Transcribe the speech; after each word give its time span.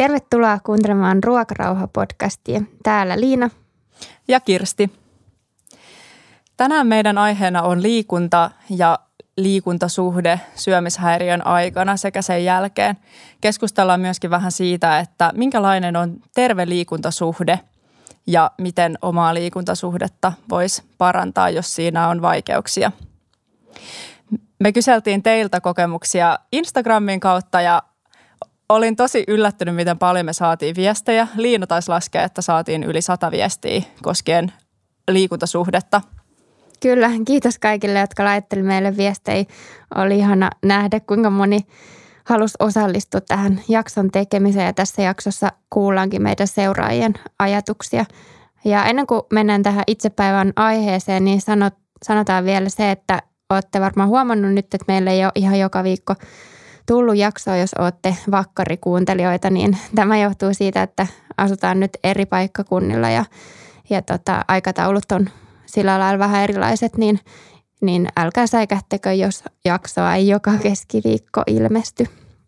Tervetuloa 0.00 0.58
kuuntelemaan 0.64 1.24
Ruokarauha-podcastia. 1.24 2.62
Täällä 2.82 3.20
Liina. 3.20 3.50
Ja 4.28 4.40
Kirsti. 4.40 4.90
Tänään 6.56 6.86
meidän 6.86 7.18
aiheena 7.18 7.62
on 7.62 7.82
liikunta 7.82 8.50
ja 8.70 8.98
liikuntasuhde 9.36 10.40
syömishäiriön 10.54 11.46
aikana 11.46 11.96
sekä 11.96 12.22
sen 12.22 12.44
jälkeen. 12.44 12.96
Keskustellaan 13.40 14.00
myöskin 14.00 14.30
vähän 14.30 14.52
siitä, 14.52 14.98
että 14.98 15.32
minkälainen 15.34 15.96
on 15.96 16.16
terve 16.34 16.68
liikuntasuhde 16.68 17.60
ja 18.26 18.50
miten 18.58 18.98
omaa 19.02 19.34
liikuntasuhdetta 19.34 20.32
voisi 20.50 20.82
parantaa, 20.98 21.50
jos 21.50 21.74
siinä 21.74 22.08
on 22.08 22.22
vaikeuksia. 22.22 22.92
Me 24.58 24.72
kyseltiin 24.72 25.22
teiltä 25.22 25.60
kokemuksia 25.60 26.38
Instagramin 26.52 27.20
kautta 27.20 27.60
ja 27.60 27.82
olin 28.70 28.96
tosi 28.96 29.24
yllättynyt, 29.28 29.74
miten 29.74 29.98
paljon 29.98 30.26
me 30.26 30.32
saatiin 30.32 30.76
viestejä. 30.76 31.28
Liina 31.36 31.66
taisi 31.66 31.88
laskea, 31.88 32.24
että 32.24 32.42
saatiin 32.42 32.84
yli 32.84 33.02
sata 33.02 33.30
viestiä 33.30 33.82
koskien 34.02 34.52
liikuntasuhdetta. 35.10 36.00
Kyllä, 36.82 37.10
kiitos 37.26 37.58
kaikille, 37.58 37.98
jotka 37.98 38.24
laitteli 38.24 38.62
meille 38.62 38.96
viestejä. 38.96 39.44
Oli 39.94 40.18
ihana 40.18 40.50
nähdä, 40.64 41.00
kuinka 41.00 41.30
moni 41.30 41.60
halusi 42.24 42.54
osallistua 42.58 43.20
tähän 43.20 43.60
jakson 43.68 44.10
tekemiseen 44.10 44.66
ja 44.66 44.72
tässä 44.72 45.02
jaksossa 45.02 45.48
kuullaankin 45.70 46.22
meidän 46.22 46.46
seuraajien 46.46 47.14
ajatuksia. 47.38 48.04
Ja 48.64 48.84
ennen 48.84 49.06
kuin 49.06 49.22
mennään 49.32 49.62
tähän 49.62 49.84
itsepäivän 49.86 50.52
aiheeseen, 50.56 51.24
niin 51.24 51.40
sanot, 51.40 51.74
sanotaan 52.04 52.44
vielä 52.44 52.68
se, 52.68 52.90
että 52.90 53.22
olette 53.50 53.80
varmaan 53.80 54.08
huomannut 54.08 54.52
nyt, 54.52 54.74
että 54.74 54.84
meillä 54.88 55.10
ei 55.10 55.24
ole 55.24 55.32
ihan 55.34 55.58
joka 55.58 55.84
viikko– 55.84 56.14
tullut 56.90 57.16
jaksoa, 57.16 57.56
jos 57.56 57.74
olette 57.78 58.16
vakkarikuuntelijoita, 58.30 59.50
niin 59.50 59.78
tämä 59.94 60.18
johtuu 60.18 60.48
siitä, 60.52 60.82
että 60.82 61.06
asutaan 61.36 61.80
nyt 61.80 61.90
eri 62.04 62.26
paikkakunnilla 62.26 63.10
ja, 63.10 63.24
ja 63.90 64.02
tota, 64.02 64.44
aikataulut 64.48 65.12
on 65.12 65.28
sillä 65.66 65.98
lailla 65.98 66.18
vähän 66.18 66.44
erilaiset, 66.44 66.96
niin, 66.96 67.20
niin 67.80 68.08
älkää 68.16 68.46
säikähtekö, 68.46 69.12
jos 69.12 69.44
jaksoa 69.64 70.14
ei 70.14 70.28
joka 70.28 70.52
keskiviikko 70.62 71.42
ilmesty. 71.46 72.06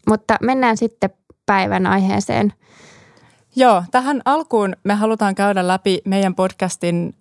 Mutta 0.08 0.36
mennään 0.42 0.76
sitten 0.76 1.10
päivän 1.46 1.86
aiheeseen. 1.86 2.52
Joo, 3.56 3.84
tähän 3.90 4.22
alkuun 4.24 4.76
me 4.84 4.94
halutaan 4.94 5.34
käydä 5.34 5.68
läpi 5.68 5.98
meidän 6.04 6.34
podcastin 6.34 7.14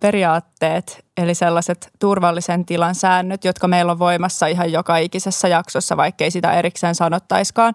periaatteet, 0.00 1.04
eli 1.16 1.34
sellaiset 1.34 1.90
turvallisen 1.98 2.64
tilan 2.64 2.94
säännöt, 2.94 3.44
jotka 3.44 3.68
meillä 3.68 3.92
on 3.92 3.98
voimassa 3.98 4.46
ihan 4.46 4.72
joka 4.72 4.96
ikisessä 4.96 5.48
jaksossa, 5.48 5.96
vaikkei 5.96 6.30
sitä 6.30 6.52
erikseen 6.52 6.94
sanottaiskaan. 6.94 7.74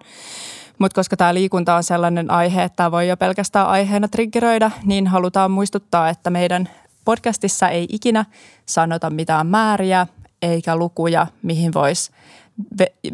Mutta 0.80 0.96
koska 0.96 1.18
tämä 1.18 1.34
liikunta 1.34 1.76
on 1.76 1.84
sellainen 1.84 2.32
aihe, 2.32 2.64
että 2.64 2.76
tämä 2.76 2.92
voi 2.92 3.08
jo 3.08 3.18
pelkästään 3.18 3.68
aiheena 3.68 4.08
triggeröidä, 4.08 4.72
niin 4.86 5.08
halutaan 5.08 5.52
muistuttaa, 5.52 6.10
että 6.10 6.30
meidän 6.30 6.70
podcastissa 7.06 7.70
ei 7.70 7.88
ikinä 7.92 8.26
sanota 8.66 9.10
mitään 9.10 9.48
määriä 9.48 10.08
eikä 10.42 10.76
lukuja, 10.76 11.28
mihin 11.42 11.74
voisi 11.74 12.12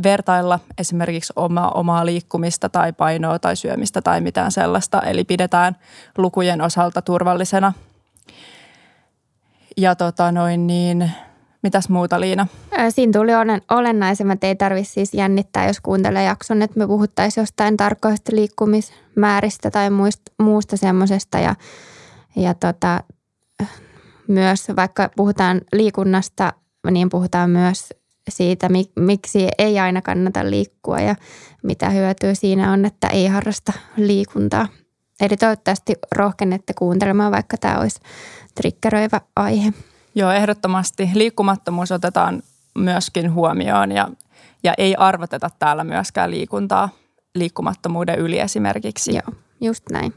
vertailla 0.03 0.59
esimerkiksi 0.77 1.33
omaa, 1.35 1.71
omaa 1.71 2.05
liikkumista 2.05 2.69
tai 2.69 2.93
painoa 2.93 3.39
tai 3.39 3.55
syömistä 3.55 4.01
tai 4.01 4.21
mitään 4.21 4.51
sellaista. 4.51 5.01
Eli 5.01 5.23
pidetään 5.23 5.75
lukujen 6.17 6.61
osalta 6.61 7.01
turvallisena 7.01 7.73
ja 9.77 9.95
tota 9.95 10.31
noin 10.31 10.67
niin, 10.67 11.11
mitäs 11.63 11.89
muuta 11.89 12.19
Liina? 12.19 12.47
Siinä 12.89 13.19
tuli 13.19 13.31
olennaisemmat, 13.71 14.43
ei 14.43 14.55
tarvitse 14.55 14.93
siis 14.93 15.13
jännittää, 15.13 15.67
jos 15.67 15.81
kuuntelee 15.81 16.23
jakson, 16.23 16.61
että 16.61 16.79
me 16.79 16.87
puhuttaisiin 16.87 17.41
jostain 17.41 17.77
tarkoista 17.77 18.35
liikkumismääristä 18.35 19.71
tai 19.71 19.89
muista, 19.89 20.31
muusta 20.39 20.77
semmoisesta. 20.77 21.39
Ja, 21.39 21.55
ja 22.35 22.53
tota, 22.53 23.03
myös 24.27 24.67
vaikka 24.75 25.09
puhutaan 25.15 25.61
liikunnasta, 25.73 26.53
niin 26.91 27.09
puhutaan 27.09 27.49
myös 27.49 27.89
siitä, 28.29 28.69
miksi 28.99 29.47
ei 29.57 29.79
aina 29.79 30.01
kannata 30.01 30.49
liikkua 30.49 30.99
ja 30.99 31.15
mitä 31.63 31.89
hyötyä 31.89 32.33
siinä 32.33 32.71
on, 32.71 32.85
että 32.85 33.07
ei 33.07 33.27
harrasta 33.27 33.73
liikuntaa. 33.97 34.67
Eli 35.21 35.37
toivottavasti 35.37 35.93
rohkenette 36.15 36.73
kuuntelemaan, 36.73 37.31
vaikka 37.31 37.57
tämä 37.57 37.79
olisi 37.79 37.99
triggeröivä 38.55 39.21
aihe. 39.35 39.73
Joo, 40.15 40.31
ehdottomasti. 40.31 41.09
Liikkumattomuus 41.13 41.91
otetaan 41.91 42.43
myöskin 42.75 43.33
huomioon 43.33 43.91
ja, 43.91 44.07
ja 44.63 44.73
ei 44.77 44.95
arvoteta 44.95 45.49
täällä 45.59 45.83
myöskään 45.83 46.31
liikuntaa 46.31 46.89
liikkumattomuuden 47.35 48.19
yli 48.19 48.39
esimerkiksi. 48.39 49.15
Joo, 49.15 49.35
just 49.61 49.83
näin. 49.91 50.13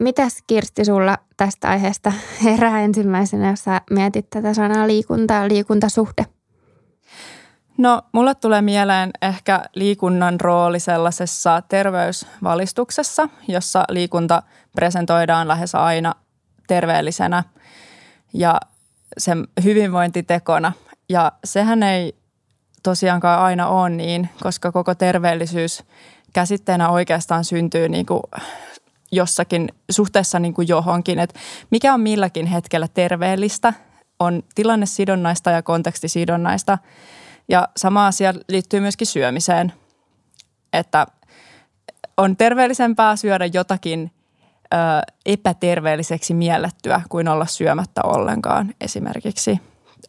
Mitäs 0.00 0.42
Kirsti 0.46 0.84
sulla 0.84 1.18
tästä 1.36 1.68
aiheesta 1.68 2.12
herää 2.44 2.80
ensimmäisenä, 2.80 3.50
jos 3.50 3.64
sä 3.64 3.80
mietit 3.90 4.30
tätä 4.30 4.54
sanaa 4.54 4.86
liikuntaa, 4.86 5.48
liikuntasuhde? 5.48 6.26
No, 7.78 8.02
mulle 8.12 8.34
tulee 8.34 8.62
mieleen 8.62 9.10
ehkä 9.22 9.64
liikunnan 9.74 10.40
rooli 10.40 10.80
sellaisessa 10.80 11.62
terveysvalistuksessa, 11.68 13.28
jossa 13.48 13.84
liikunta 13.88 14.42
presentoidaan 14.76 15.48
lähes 15.48 15.74
aina 15.74 16.14
terveellisenä 16.66 17.44
ja 18.32 18.60
sen 19.18 19.48
hyvinvointitekona. 19.64 20.72
Ja 21.08 21.32
sehän 21.44 21.82
ei 21.82 22.16
tosiaankaan 22.82 23.40
aina 23.40 23.68
ole 23.68 23.90
niin, 23.90 24.28
koska 24.42 24.72
koko 24.72 24.94
terveellisyys 24.94 25.84
käsitteenä 26.32 26.90
oikeastaan 26.90 27.44
syntyy 27.44 27.88
niin 27.88 28.06
kuin 28.06 28.22
jossakin 29.12 29.68
suhteessa 29.90 30.38
niin 30.38 30.54
kuin 30.54 30.68
johonkin, 30.68 31.18
että 31.18 31.40
mikä 31.70 31.94
on 31.94 32.00
milläkin 32.00 32.46
hetkellä 32.46 32.88
terveellistä, 32.94 33.72
on 34.18 34.42
tilannesidonnaista 34.54 35.50
ja 35.50 35.62
kontekstisidonnaista– 35.62 36.78
ja 37.48 37.68
sama 37.76 38.06
asia 38.06 38.34
liittyy 38.48 38.80
myöskin 38.80 39.06
syömiseen, 39.06 39.72
että 40.72 41.06
on 42.16 42.36
terveellisempää 42.36 43.16
syödä 43.16 43.46
jotakin 43.46 44.10
ö, 44.74 44.76
epäterveelliseksi 45.26 46.34
miellettyä 46.34 47.00
kuin 47.08 47.28
olla 47.28 47.46
syömättä 47.46 48.00
ollenkaan 48.04 48.74
esimerkiksi. 48.80 49.60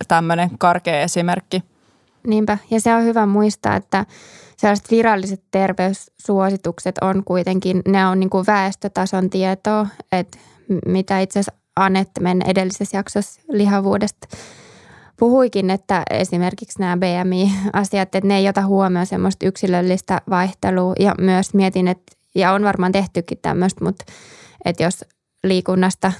Tämmöinen 0.07 0.49
karkea 0.57 1.01
esimerkki. 1.01 1.63
Niinpä, 2.27 2.57
ja 2.71 2.81
se 2.81 2.95
on 2.95 3.03
hyvä 3.03 3.25
muistaa, 3.25 3.75
että 3.75 4.05
sellaiset 4.57 4.91
viralliset 4.91 5.43
terveyssuositukset 5.51 6.95
on 7.01 7.23
kuitenkin, 7.23 7.81
ne 7.87 8.07
on 8.07 8.19
niin 8.19 8.29
kuin 8.29 8.45
väestötason 8.47 9.29
tietoa, 9.29 9.87
että 10.11 10.37
mitä 10.85 11.19
itse 11.19 11.39
asiassa 11.39 11.61
Anette 11.75 12.21
edellisessä 12.45 12.97
jaksossa 12.97 13.41
lihavuudesta– 13.49 14.27
puhuikin, 15.19 15.69
että 15.69 16.03
esimerkiksi 16.09 16.79
nämä 16.79 16.97
BMI-asiat, 16.97 18.15
että 18.15 18.27
ne 18.27 18.37
ei 18.37 18.49
ota 18.49 18.65
huomioon 18.65 19.05
semmoista 19.05 19.45
yksilöllistä 19.45 20.21
vaihtelua 20.29 20.93
ja 20.99 21.15
myös 21.19 21.53
mietin, 21.53 21.87
että, 21.87 22.13
ja 22.35 22.51
on 22.51 22.63
varmaan 22.63 22.91
tehtykin 22.91 23.37
tämmöistä, 23.41 23.85
mutta 23.85 24.05
että 24.65 24.83
jos 24.83 25.05
liikunnasta 25.43 26.11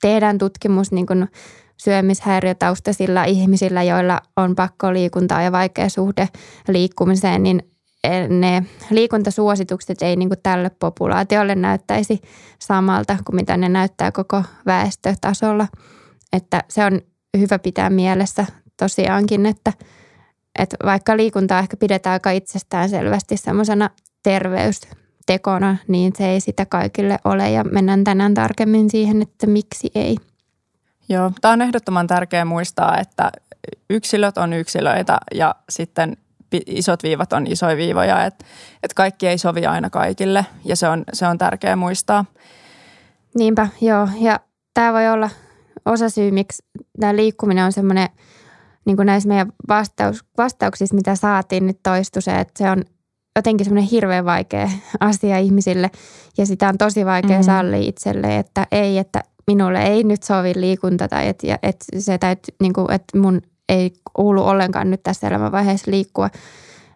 tehdään 0.00 0.38
tutkimus 0.38 0.92
niin 0.92 1.06
kuin 1.06 1.28
syömishäiriötaustaisilla 1.76 3.24
ihmisillä, 3.24 3.82
joilla 3.82 4.20
on 4.36 4.54
pakko 4.54 4.92
liikuntaa 4.92 5.42
ja 5.42 5.52
vaikea 5.52 5.88
suhde 5.88 6.28
liikkumiseen, 6.68 7.42
niin 7.42 7.62
ne 8.28 8.62
liikuntasuositukset 8.90 10.02
ei 10.02 10.16
niin 10.16 10.28
kuin 10.28 10.42
tälle 10.42 10.70
populaatiolle 10.70 11.54
näyttäisi 11.54 12.20
samalta 12.58 13.16
kuin 13.24 13.36
mitä 13.36 13.56
ne 13.56 13.68
näyttää 13.68 14.12
koko 14.12 14.42
väestötasolla. 14.66 15.68
Että 16.32 16.64
se 16.68 16.84
on 16.84 17.00
hyvä 17.38 17.58
pitää 17.58 17.90
mielessä 17.90 18.46
tosiaankin, 18.76 19.46
että, 19.46 19.72
että 20.58 20.76
vaikka 20.84 21.16
liikuntaa 21.16 21.58
ehkä 21.58 21.76
pidetään 21.76 22.12
aika 22.12 22.30
itsestään 22.30 22.88
selvästi 22.88 23.36
semmoisena 23.36 23.90
terveystekona, 24.22 25.76
niin 25.88 26.12
se 26.16 26.28
ei 26.28 26.40
sitä 26.40 26.66
kaikille 26.66 27.18
ole 27.24 27.50
ja 27.50 27.64
mennään 27.64 28.04
tänään 28.04 28.34
tarkemmin 28.34 28.90
siihen, 28.90 29.22
että 29.22 29.46
miksi 29.46 29.90
ei. 29.94 30.16
Joo, 31.08 31.32
tämä 31.40 31.52
on 31.52 31.62
ehdottoman 31.62 32.06
tärkeää 32.06 32.44
muistaa, 32.44 32.98
että 32.98 33.32
yksilöt 33.90 34.38
on 34.38 34.52
yksilöitä 34.52 35.18
ja 35.34 35.54
sitten 35.68 36.16
isot 36.66 37.02
viivat 37.02 37.32
on 37.32 37.46
isoja 37.46 37.76
viivoja, 37.76 38.24
että, 38.24 38.44
että 38.82 38.94
kaikki 38.94 39.28
ei 39.28 39.38
sovi 39.38 39.66
aina 39.66 39.90
kaikille 39.90 40.46
ja 40.64 40.76
se 40.76 40.88
on, 40.88 41.04
se 41.12 41.26
on 41.26 41.38
tärkeää 41.38 41.76
muistaa. 41.76 42.24
Niinpä, 43.38 43.68
joo. 43.80 44.08
Ja 44.20 44.40
tämä 44.74 44.92
voi 44.92 45.08
olla 45.08 45.30
osa 45.88 46.08
syy, 46.08 46.30
miksi 46.30 46.62
tämä 47.00 47.16
liikkuminen 47.16 47.64
on 47.64 47.72
semmoinen, 47.72 48.08
niin 48.84 48.96
kuin 48.96 49.06
näissä 49.06 49.28
meidän 49.28 49.52
vastaus, 49.68 50.24
vastauksissa, 50.38 50.94
mitä 50.94 51.14
saatiin, 51.14 51.66
nyt 51.66 51.78
toistui 51.82 52.22
se, 52.22 52.40
että 52.40 52.64
se 52.64 52.70
on 52.70 52.84
jotenkin 53.36 53.64
semmoinen 53.64 53.90
hirveän 53.90 54.24
vaikea 54.24 54.70
asia 55.00 55.38
ihmisille 55.38 55.90
ja 56.38 56.46
sitä 56.46 56.68
on 56.68 56.78
tosi 56.78 57.06
vaikea 57.06 57.30
mm-hmm. 57.30 57.42
sallia 57.42 57.88
itselle, 57.88 58.36
että 58.36 58.66
ei, 58.72 58.98
että 58.98 59.22
minulle 59.46 59.82
ei 59.82 60.04
nyt 60.04 60.22
sovi 60.22 60.52
liikunta 60.56 61.08
tai 61.08 61.28
että, 61.28 61.58
että 61.62 61.84
se 61.98 62.18
täytyy, 62.18 62.54
niin 62.60 62.72
kuin, 62.72 62.90
että 62.90 63.18
mun 63.18 63.42
ei 63.68 63.92
kuulu 64.14 64.42
ollenkaan 64.44 64.90
nyt 64.90 65.02
tässä 65.02 65.28
elämänvaiheessa 65.28 65.90
liikkua. 65.90 66.30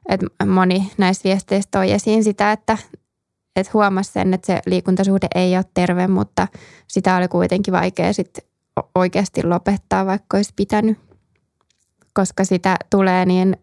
että 0.09 0.27
moni 0.47 0.93
näistä 0.99 1.29
viesteistä 1.29 1.79
toi 1.79 1.93
esiin 1.93 2.25
sitä, 2.25 2.53
että, 2.53 2.79
että 3.57 3.71
huomasi 3.75 4.13
sen, 4.13 4.35
että 4.35 4.47
se 4.47 4.61
liikuntasuhde 4.67 5.29
ei 5.35 5.57
ole 5.57 5.65
terve, 5.75 6.07
mutta 6.07 6.49
sitä 6.89 7.17
oli 7.17 7.29
kuitenkin 7.29 7.73
vaikea 7.73 8.13
sitten 8.13 8.52
oikeasti 8.95 9.43
lopettaa, 9.45 10.07
vaikka 10.07 10.37
olisi 10.37 10.53
pitänyt, 10.57 10.99
koska 12.15 12.45
sitä 12.45 12.77
tulee 12.91 13.27
niin 13.27 13.57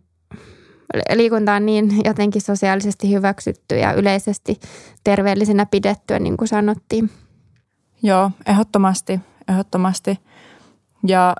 liikunta 1.14 1.54
on 1.54 1.66
niin 1.66 2.02
jotenkin 2.06 2.42
sosiaalisesti 2.42 3.10
hyväksytty 3.10 3.78
ja 3.78 3.94
yleisesti 3.94 4.60
terveellisenä 5.04 5.66
pidettyä, 5.66 6.20
niin 6.20 6.38
kuin 6.38 6.48
sanottiin. 6.48 7.10
Joo, 8.04 8.32
ehdottomasti, 8.46 9.20
ehdottomasti. 9.48 10.20
Ja 11.08 11.36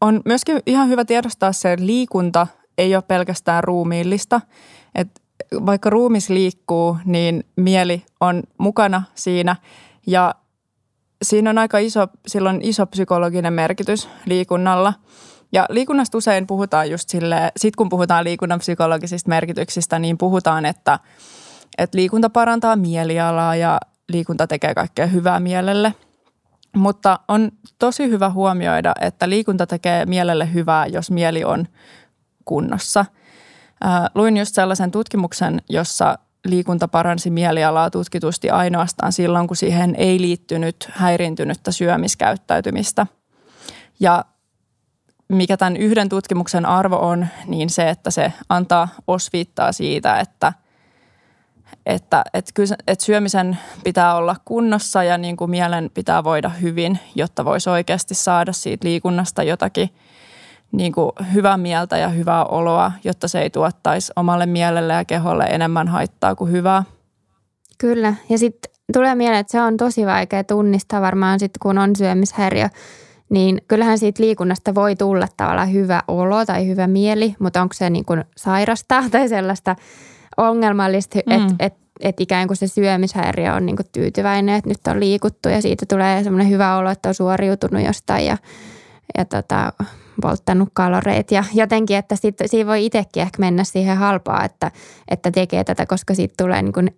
on 0.00 0.20
myöskin 0.24 0.60
ihan 0.66 0.88
hyvä 0.88 1.04
tiedostaa 1.04 1.52
se, 1.52 1.72
että 1.72 1.86
liikunta 1.86 2.46
ei 2.78 2.94
ole 2.94 3.02
pelkästään 3.02 3.64
ruumiillista. 3.64 4.40
Että 4.94 5.20
vaikka 5.66 5.90
ruumis 5.90 6.30
liikkuu, 6.30 6.96
niin 7.04 7.44
mieli 7.56 8.02
on 8.20 8.42
mukana 8.58 9.02
siinä 9.14 9.56
ja 10.06 10.34
siinä 11.22 11.50
on 11.50 11.58
aika 11.58 11.78
iso, 11.78 12.08
silloin 12.26 12.60
iso 12.62 12.86
psykologinen 12.86 13.52
merkitys 13.52 14.08
liikunnalla. 14.26 14.94
Ja 15.52 15.66
liikunnasta 15.68 16.18
usein 16.18 16.46
puhutaan 16.46 16.90
just 16.90 17.08
silleen, 17.08 17.52
sit 17.56 17.76
kun 17.76 17.88
puhutaan 17.88 18.24
liikunnan 18.24 18.58
psykologisista 18.58 19.28
merkityksistä, 19.28 19.98
niin 19.98 20.18
puhutaan, 20.18 20.66
että, 20.66 20.98
että 21.78 21.98
liikunta 21.98 22.30
parantaa 22.30 22.76
mielialaa 22.76 23.56
ja 23.56 23.80
liikunta 24.08 24.46
tekee 24.46 24.74
kaikkea 24.74 25.06
hyvää 25.06 25.40
mielelle. 25.40 25.94
Mutta 26.76 27.20
on 27.28 27.50
tosi 27.78 28.08
hyvä 28.08 28.30
huomioida, 28.30 28.92
että 29.00 29.28
liikunta 29.28 29.66
tekee 29.66 30.06
mielelle 30.06 30.52
hyvää, 30.52 30.86
jos 30.86 31.10
mieli 31.10 31.44
on 31.44 31.66
kunnossa. 32.44 33.04
luin 34.14 34.36
just 34.36 34.54
sellaisen 34.54 34.90
tutkimuksen, 34.90 35.62
jossa 35.68 36.18
liikunta 36.44 36.88
paransi 36.88 37.30
mielialaa 37.30 37.90
tutkitusti 37.90 38.50
ainoastaan 38.50 39.12
silloin, 39.12 39.46
kun 39.46 39.56
siihen 39.56 39.94
ei 39.98 40.20
liittynyt 40.20 40.88
häiriintynyttä 40.92 41.72
syömiskäyttäytymistä. 41.72 43.06
Ja 44.00 44.24
mikä 45.28 45.56
tämän 45.56 45.76
yhden 45.76 46.08
tutkimuksen 46.08 46.66
arvo 46.66 46.96
on, 46.96 47.26
niin 47.46 47.70
se, 47.70 47.88
että 47.90 48.10
se 48.10 48.32
antaa 48.48 48.88
osviittaa 49.06 49.72
siitä, 49.72 50.20
että, 50.20 50.52
että, 51.86 52.24
että, 52.34 52.52
että 52.86 53.04
syömisen 53.04 53.58
pitää 53.84 54.14
olla 54.14 54.36
kunnossa 54.44 55.04
ja 55.04 55.18
niin 55.18 55.36
kuin 55.36 55.50
mielen 55.50 55.90
pitää 55.94 56.24
voida 56.24 56.48
hyvin, 56.48 56.98
jotta 57.14 57.44
voisi 57.44 57.70
oikeasti 57.70 58.14
saada 58.14 58.52
siitä 58.52 58.86
liikunnasta 58.86 59.42
jotakin 59.42 59.90
niin 60.72 60.92
kuin 60.92 61.12
hyvää 61.34 61.56
mieltä 61.56 61.98
ja 61.98 62.08
hyvää 62.08 62.44
oloa, 62.44 62.92
jotta 63.04 63.28
se 63.28 63.40
ei 63.40 63.50
tuottaisi 63.50 64.12
omalle 64.16 64.46
mielelle 64.46 64.92
ja 64.92 65.04
keholle 65.04 65.44
enemmän 65.44 65.88
haittaa 65.88 66.34
kuin 66.34 66.52
hyvää. 66.52 66.84
Kyllä. 67.78 68.14
Ja 68.28 68.38
sitten 68.38 68.72
tulee 68.92 69.14
mieleen, 69.14 69.40
että 69.40 69.52
se 69.52 69.60
on 69.60 69.76
tosi 69.76 70.06
vaikea 70.06 70.44
tunnistaa 70.44 71.00
varmaan 71.00 71.40
sitten, 71.40 71.60
kun 71.62 71.78
on 71.78 71.96
syömishäiriö 71.96 72.68
niin 73.30 73.60
kyllähän 73.68 73.98
siitä 73.98 74.22
liikunnasta 74.22 74.74
voi 74.74 74.96
tulla 74.96 75.26
tavallaan 75.36 75.72
hyvä 75.72 76.02
olo 76.08 76.46
tai 76.46 76.66
hyvä 76.66 76.86
mieli, 76.86 77.34
mutta 77.38 77.62
onko 77.62 77.74
se 77.74 77.90
niin 77.90 78.04
kuin 78.04 78.24
sairasta 78.36 79.04
tai 79.10 79.28
sellaista 79.28 79.76
ongelmallista, 80.36 81.18
mm. 81.26 81.32
että 81.32 81.54
et, 81.58 81.74
et 82.00 82.20
ikään 82.20 82.46
kuin 82.46 82.56
se 82.56 82.66
syömishäiriö 82.66 83.54
on 83.54 83.66
niin 83.66 83.76
kuin 83.76 83.86
tyytyväinen, 83.92 84.54
että 84.54 84.70
nyt 84.70 84.86
on 84.88 85.00
liikuttu 85.00 85.48
ja 85.48 85.62
siitä 85.62 85.86
tulee 85.88 86.24
semmoinen 86.24 86.50
hyvä 86.50 86.76
olo, 86.76 86.90
että 86.90 87.08
on 87.08 87.14
suoriutunut 87.14 87.84
jostain 87.84 88.26
ja, 88.26 88.36
ja 89.18 89.24
tota, 89.24 89.72
polttanut 90.20 90.68
kaloreita 90.72 91.34
ja 91.34 91.44
jotenkin, 91.54 91.96
että 91.96 92.16
sit, 92.16 92.34
siinä 92.46 92.70
voi 92.70 92.86
itsekin 92.86 93.22
ehkä 93.22 93.36
mennä 93.38 93.64
siihen 93.64 93.96
halpaa, 93.96 94.44
että, 94.44 94.70
että 95.08 95.30
tekee 95.30 95.64
tätä, 95.64 95.86
koska 95.86 96.14
siitä 96.14 96.34
tulee 96.38 96.62
niin 96.62 96.72
kuin 96.72 96.90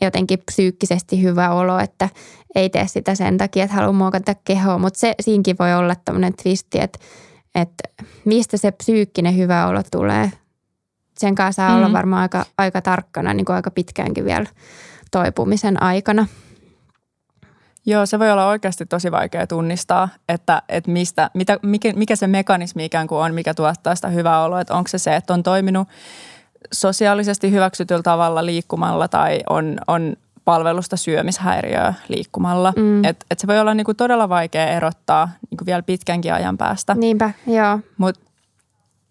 jotenkin 0.00 0.38
psyykkisesti 0.46 1.22
hyvä 1.22 1.50
olo, 1.50 1.78
että 1.78 2.08
ei 2.54 2.70
tee 2.70 2.86
sitä 2.86 3.14
sen 3.14 3.38
takia, 3.38 3.64
että 3.64 3.76
haluaa 3.76 3.92
muokata 3.92 4.34
kehoa, 4.44 4.78
mutta 4.78 4.98
se, 4.98 5.14
siinkin 5.20 5.56
voi 5.58 5.74
olla 5.74 5.94
tämmöinen 6.04 6.34
twisti, 6.42 6.80
että, 6.80 6.98
että 7.54 8.04
mistä 8.24 8.56
se 8.56 8.70
psyykkinen 8.70 9.36
hyvä 9.36 9.66
olo 9.66 9.82
tulee. 9.90 10.32
Sen 11.18 11.34
kanssa 11.34 11.62
saa 11.62 11.70
mm. 11.70 11.76
olla 11.76 11.92
varmaan 11.92 12.22
aika, 12.22 12.46
aika 12.58 12.82
tarkkana 12.82 13.34
niin 13.34 13.44
kuin 13.44 13.56
aika 13.56 13.70
pitkäänkin 13.70 14.24
vielä 14.24 14.46
toipumisen 15.10 15.82
aikana. 15.82 16.26
Joo, 17.86 18.06
se 18.06 18.18
voi 18.18 18.30
olla 18.30 18.46
oikeasti 18.46 18.86
tosi 18.86 19.10
vaikea 19.10 19.46
tunnistaa, 19.46 20.08
että, 20.28 20.62
että 20.68 20.90
mistä, 20.90 21.30
mitä, 21.34 21.58
mikä, 21.62 21.92
mikä 21.96 22.16
se 22.16 22.26
mekanismi 22.26 22.84
ikään 22.84 23.06
kuin 23.06 23.18
on, 23.18 23.34
mikä 23.34 23.54
tuottaa 23.54 23.94
sitä 23.94 24.08
hyvää 24.08 24.44
oloa. 24.44 24.60
Että 24.60 24.74
onko 24.74 24.88
se 24.88 24.98
se, 24.98 25.16
että 25.16 25.34
on 25.34 25.42
toiminut 25.42 25.88
sosiaalisesti 26.72 27.50
hyväksytyllä 27.50 28.02
tavalla 28.02 28.46
liikkumalla 28.46 29.08
tai 29.08 29.40
on, 29.50 29.78
on 29.86 30.16
palvelusta 30.44 30.96
syömishäiriöä 30.96 31.94
liikkumalla. 32.08 32.72
Mm. 32.76 33.04
Et, 33.04 33.24
et 33.30 33.38
se 33.38 33.46
voi 33.46 33.60
olla 33.60 33.74
niinku 33.74 33.94
todella 33.94 34.28
vaikea 34.28 34.66
erottaa 34.66 35.28
niinku 35.50 35.66
vielä 35.66 35.82
pitkänkin 35.82 36.34
ajan 36.34 36.58
päästä. 36.58 36.94
Niinpä, 36.94 37.30
joo. 37.46 37.78
Mut 37.98 38.20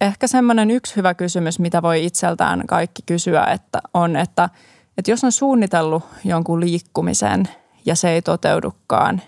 ehkä 0.02 0.28
semmoinen 0.28 0.72
yksi 0.72 0.96
hyvä 0.96 1.14
kysymys, 1.14 1.60
mitä 1.60 1.82
voi 1.82 2.06
itseltään 2.06 2.64
kaikki 2.68 3.02
kysyä, 3.06 3.44
että 3.44 3.82
on, 3.94 4.16
että, 4.16 4.50
että 4.98 5.12
jos 5.12 5.24
on 5.24 5.32
suunnitellut 5.32 6.04
jonkun 6.24 6.60
liikkumisen 6.60 7.50
ja 7.86 7.96
se 7.96 8.10
ei 8.10 8.22
toteudukaan, 8.22 9.22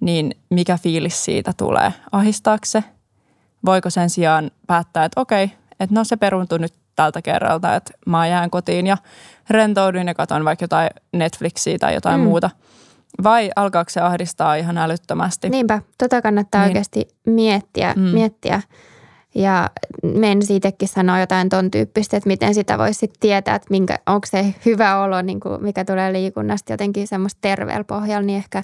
niin 0.00 0.34
mikä 0.50 0.78
fiilis 0.82 1.24
siitä 1.24 1.52
tulee? 1.56 1.92
Ahistaako 2.12 2.64
se? 2.64 2.84
Voiko 3.66 3.90
sen 3.90 4.10
sijaan 4.10 4.50
päättää, 4.66 5.04
että 5.04 5.20
okei, 5.20 5.44
että 5.80 5.94
no 5.94 6.04
se 6.04 6.16
peruuntui 6.16 6.58
nyt 6.58 6.74
tältä 6.96 7.22
kerralta, 7.22 7.76
että 7.76 7.92
mä 8.06 8.26
jään 8.26 8.50
kotiin 8.50 8.86
ja 8.86 8.96
rentoudun 9.50 10.06
ja 10.06 10.14
katon 10.14 10.44
vaikka 10.44 10.64
jotain 10.64 10.90
Netflixiä 11.12 11.78
tai 11.78 11.94
jotain 11.94 12.20
mm. 12.20 12.24
muuta. 12.24 12.50
Vai 13.22 13.50
alkaako 13.56 13.90
se 13.90 14.00
ahdistaa 14.00 14.54
ihan 14.54 14.78
älyttömästi? 14.78 15.48
Niinpä, 15.48 15.82
tota 15.98 16.22
kannattaa 16.22 16.60
niin. 16.60 16.68
oikeasti 16.68 17.08
miettiä, 17.26 17.94
mm. 17.96 18.02
miettiä. 18.02 18.62
Ja 19.34 19.70
men 20.02 20.42
siitäkin 20.42 20.88
sanoa 20.88 21.20
jotain 21.20 21.48
ton 21.48 21.70
tyyppistä, 21.70 22.16
että 22.16 22.28
miten 22.28 22.54
sitä 22.54 22.78
voisi 22.78 22.98
sitten 22.98 23.20
tietää, 23.20 23.54
että 23.54 23.66
minkä, 23.70 23.98
onko 24.06 24.26
se 24.30 24.54
hyvä 24.66 25.02
olo, 25.02 25.22
niin 25.22 25.40
kuin 25.40 25.62
mikä 25.62 25.84
tulee 25.84 26.12
liikunnasta 26.12 26.72
jotenkin 26.72 27.06
semmoista 27.06 27.38
terveellä 27.40 27.84
pohjalla, 27.84 28.26
niin 28.26 28.36
ehkä 28.36 28.62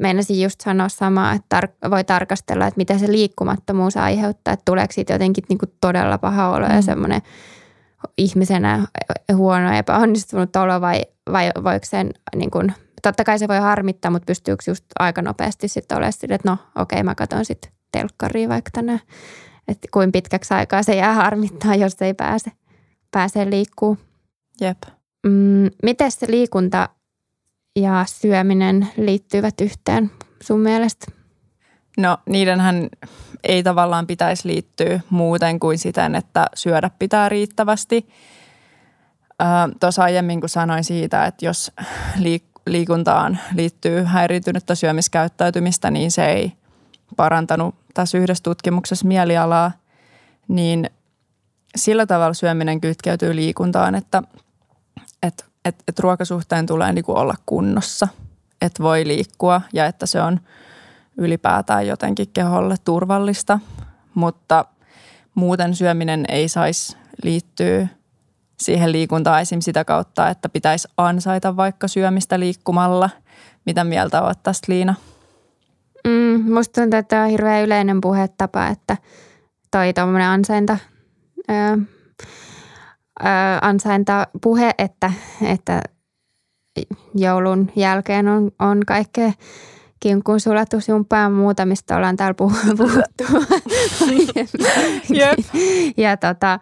meinasin 0.00 0.42
just 0.42 0.60
sanoa 0.60 0.88
samaa, 0.88 1.32
että 1.32 1.60
tar- 1.60 1.90
voi 1.90 2.04
tarkastella, 2.04 2.66
että 2.66 2.78
mitä 2.78 2.98
se 2.98 3.12
liikkumattomuus 3.12 3.96
aiheuttaa, 3.96 4.54
että 4.54 4.64
tuleeko 4.64 4.92
siitä 4.92 5.12
jotenkin 5.12 5.44
niin 5.48 5.58
kuin 5.58 5.72
todella 5.80 6.18
paha 6.18 6.50
olo 6.50 6.68
mm. 6.68 6.74
ja 6.74 6.82
semmoinen 6.82 7.22
ihmisenä 8.18 8.86
huono 9.36 9.72
epäonnistunut 9.72 10.56
olo 10.56 10.80
vai, 10.80 11.02
vai 11.32 11.50
voiko 11.64 11.86
sen 11.86 12.10
niin 12.36 12.50
kuin, 12.50 12.72
totta 13.02 13.24
kai 13.24 13.38
se 13.38 13.48
voi 13.48 13.58
harmittaa, 13.58 14.10
mutta 14.10 14.26
pystyykö 14.26 14.62
just 14.66 14.84
aika 14.98 15.22
nopeasti 15.22 15.68
sitten 15.68 15.98
olemaan 15.98 16.12
sille, 16.12 16.34
että 16.34 16.50
no 16.50 16.58
okei 16.76 16.96
okay, 16.96 17.02
mä 17.02 17.14
katson 17.14 17.44
sitten 17.44 17.72
telkkariin 17.92 18.48
vaikka 18.48 18.70
tänään, 18.70 19.00
että 19.70 19.88
kuin 19.92 20.12
pitkäksi 20.12 20.54
aikaa 20.54 20.82
se 20.82 20.96
jää 20.96 21.14
harmittaa, 21.14 21.74
jos 21.74 22.02
ei 22.02 22.14
pääse, 22.14 22.52
pääse 23.10 23.50
liikkuu. 23.50 23.98
Jep. 24.60 24.82
Mm, 25.26 25.70
miten 25.82 26.12
se 26.12 26.26
liikunta 26.30 26.88
ja 27.76 28.04
syöminen 28.08 28.88
liittyvät 28.96 29.60
yhteen 29.60 30.10
sun 30.42 30.60
mielestä? 30.60 31.06
No 31.98 32.18
niidenhän 32.26 32.88
ei 33.44 33.62
tavallaan 33.62 34.06
pitäisi 34.06 34.48
liittyä 34.48 35.00
muuten 35.10 35.60
kuin 35.60 35.78
siten, 35.78 36.14
että 36.14 36.46
syödä 36.54 36.90
pitää 36.98 37.28
riittävästi. 37.28 38.08
Tuossa 39.80 40.02
aiemmin 40.02 40.40
kun 40.40 40.48
sanoin 40.48 40.84
siitä, 40.84 41.24
että 41.24 41.46
jos 41.46 41.72
liik- 42.16 42.62
liikuntaan 42.66 43.38
liittyy 43.54 44.02
häiriintynyttä 44.02 44.74
syömiskäyttäytymistä, 44.74 45.90
niin 45.90 46.10
se 46.10 46.26
ei 46.26 46.52
parantanut 47.16 47.74
tässä 47.94 48.18
yhdessä 48.18 48.42
tutkimuksessa 48.42 49.06
mielialaa, 49.06 49.72
niin 50.48 50.90
sillä 51.76 52.06
tavalla 52.06 52.34
syöminen 52.34 52.80
kytkeytyy 52.80 53.36
liikuntaan, 53.36 53.94
että, 53.94 54.22
että 55.22 55.44
että 55.64 55.84
et 55.88 55.98
ruokasuhteen 55.98 56.66
tulee 56.66 56.92
niinku 56.92 57.12
olla 57.12 57.34
kunnossa, 57.46 58.08
että 58.62 58.82
voi 58.82 59.06
liikkua 59.06 59.60
ja 59.72 59.86
että 59.86 60.06
se 60.06 60.20
on 60.20 60.40
ylipäätään 61.16 61.86
jotenkin 61.86 62.28
keholle 62.32 62.76
turvallista, 62.84 63.58
mutta 64.14 64.64
muuten 65.34 65.74
syöminen 65.74 66.24
ei 66.28 66.48
saisi 66.48 66.96
liittyä 67.22 67.88
siihen 68.58 68.92
liikuntaan 68.92 69.40
esim. 69.40 69.60
sitä 69.60 69.84
kautta, 69.84 70.28
että 70.28 70.48
pitäisi 70.48 70.88
ansaita 70.96 71.56
vaikka 71.56 71.88
syömistä 71.88 72.40
liikkumalla. 72.40 73.10
Mitä 73.66 73.84
mieltä 73.84 74.22
olet 74.22 74.42
tästä 74.42 74.72
Liina? 74.72 74.94
Mm, 76.44 76.52
musta 76.52 76.80
tuntuu, 76.80 76.98
että 76.98 77.22
on 77.22 77.28
hirveän 77.28 77.64
yleinen 77.64 78.00
puhetapa, 78.00 78.66
että 78.66 78.96
toi 79.70 79.92
tuommoinen 79.92 80.28
ansainta 80.28 80.78
ansainta 83.62 84.26
puhe, 84.42 84.70
että, 84.78 85.12
että 85.42 85.82
joulun 87.14 87.72
jälkeen 87.76 88.28
on, 88.28 88.50
on 88.58 88.80
kaikkea 88.86 89.32
kinkkuun 90.00 90.40
sulatusjumppaa 90.40 91.20
ja 91.20 91.30
muuta, 91.30 91.66
mistä 91.66 91.96
ollaan 91.96 92.16
täällä 92.16 92.34
puhuttu. 92.42 93.24
yep. 95.16 95.38
ja 96.04 96.16
tota, 96.16 96.58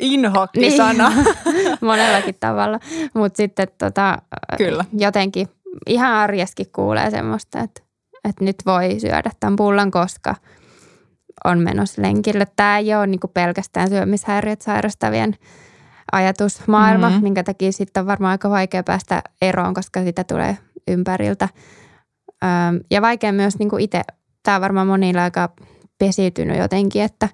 Inhokki-sana. 0.00 1.12
Niin, 1.52 1.78
monellakin 1.80 2.36
tavalla. 2.40 2.78
Mutta 3.14 3.36
sitten 3.36 3.68
tota, 3.78 4.18
Kyllä. 4.58 4.84
jotenkin 4.98 5.48
ihan 5.86 6.12
arjeskin 6.12 6.66
kuulee 6.72 7.10
semmoista, 7.10 7.60
että, 7.60 7.82
että 8.24 8.44
nyt 8.44 8.56
voi 8.66 9.00
syödä 9.00 9.30
tämän 9.40 9.56
pullan, 9.56 9.90
koska 9.90 10.34
on 11.44 11.58
menossa 11.58 12.02
lenkille. 12.02 12.46
Tämä 12.56 12.78
ei 12.78 12.94
ole 12.94 13.06
niin 13.06 13.20
pelkästään 13.34 13.88
syömishäiriöt 13.88 14.60
sairastavien 14.60 15.36
ajatusmaailma, 16.12 17.08
mm-hmm. 17.08 17.22
minkä 17.22 17.42
takia 17.42 17.72
sitten 17.72 18.00
on 18.00 18.06
varmaan 18.06 18.30
aika 18.30 18.50
vaikea 18.50 18.82
päästä 18.82 19.22
eroon, 19.42 19.74
koska 19.74 20.02
sitä 20.02 20.24
tulee 20.24 20.58
ympäriltä. 20.88 21.48
Ja 22.90 23.02
vaikea 23.02 23.32
myös 23.32 23.58
niin 23.58 23.80
itse, 23.80 24.02
tämä 24.42 24.54
on 24.54 24.60
varmaan 24.60 24.86
monilla 24.86 25.22
aika 25.22 25.52
pesiytynyt 25.98 26.58
jotenkin, 26.58 27.02
että, 27.02 27.28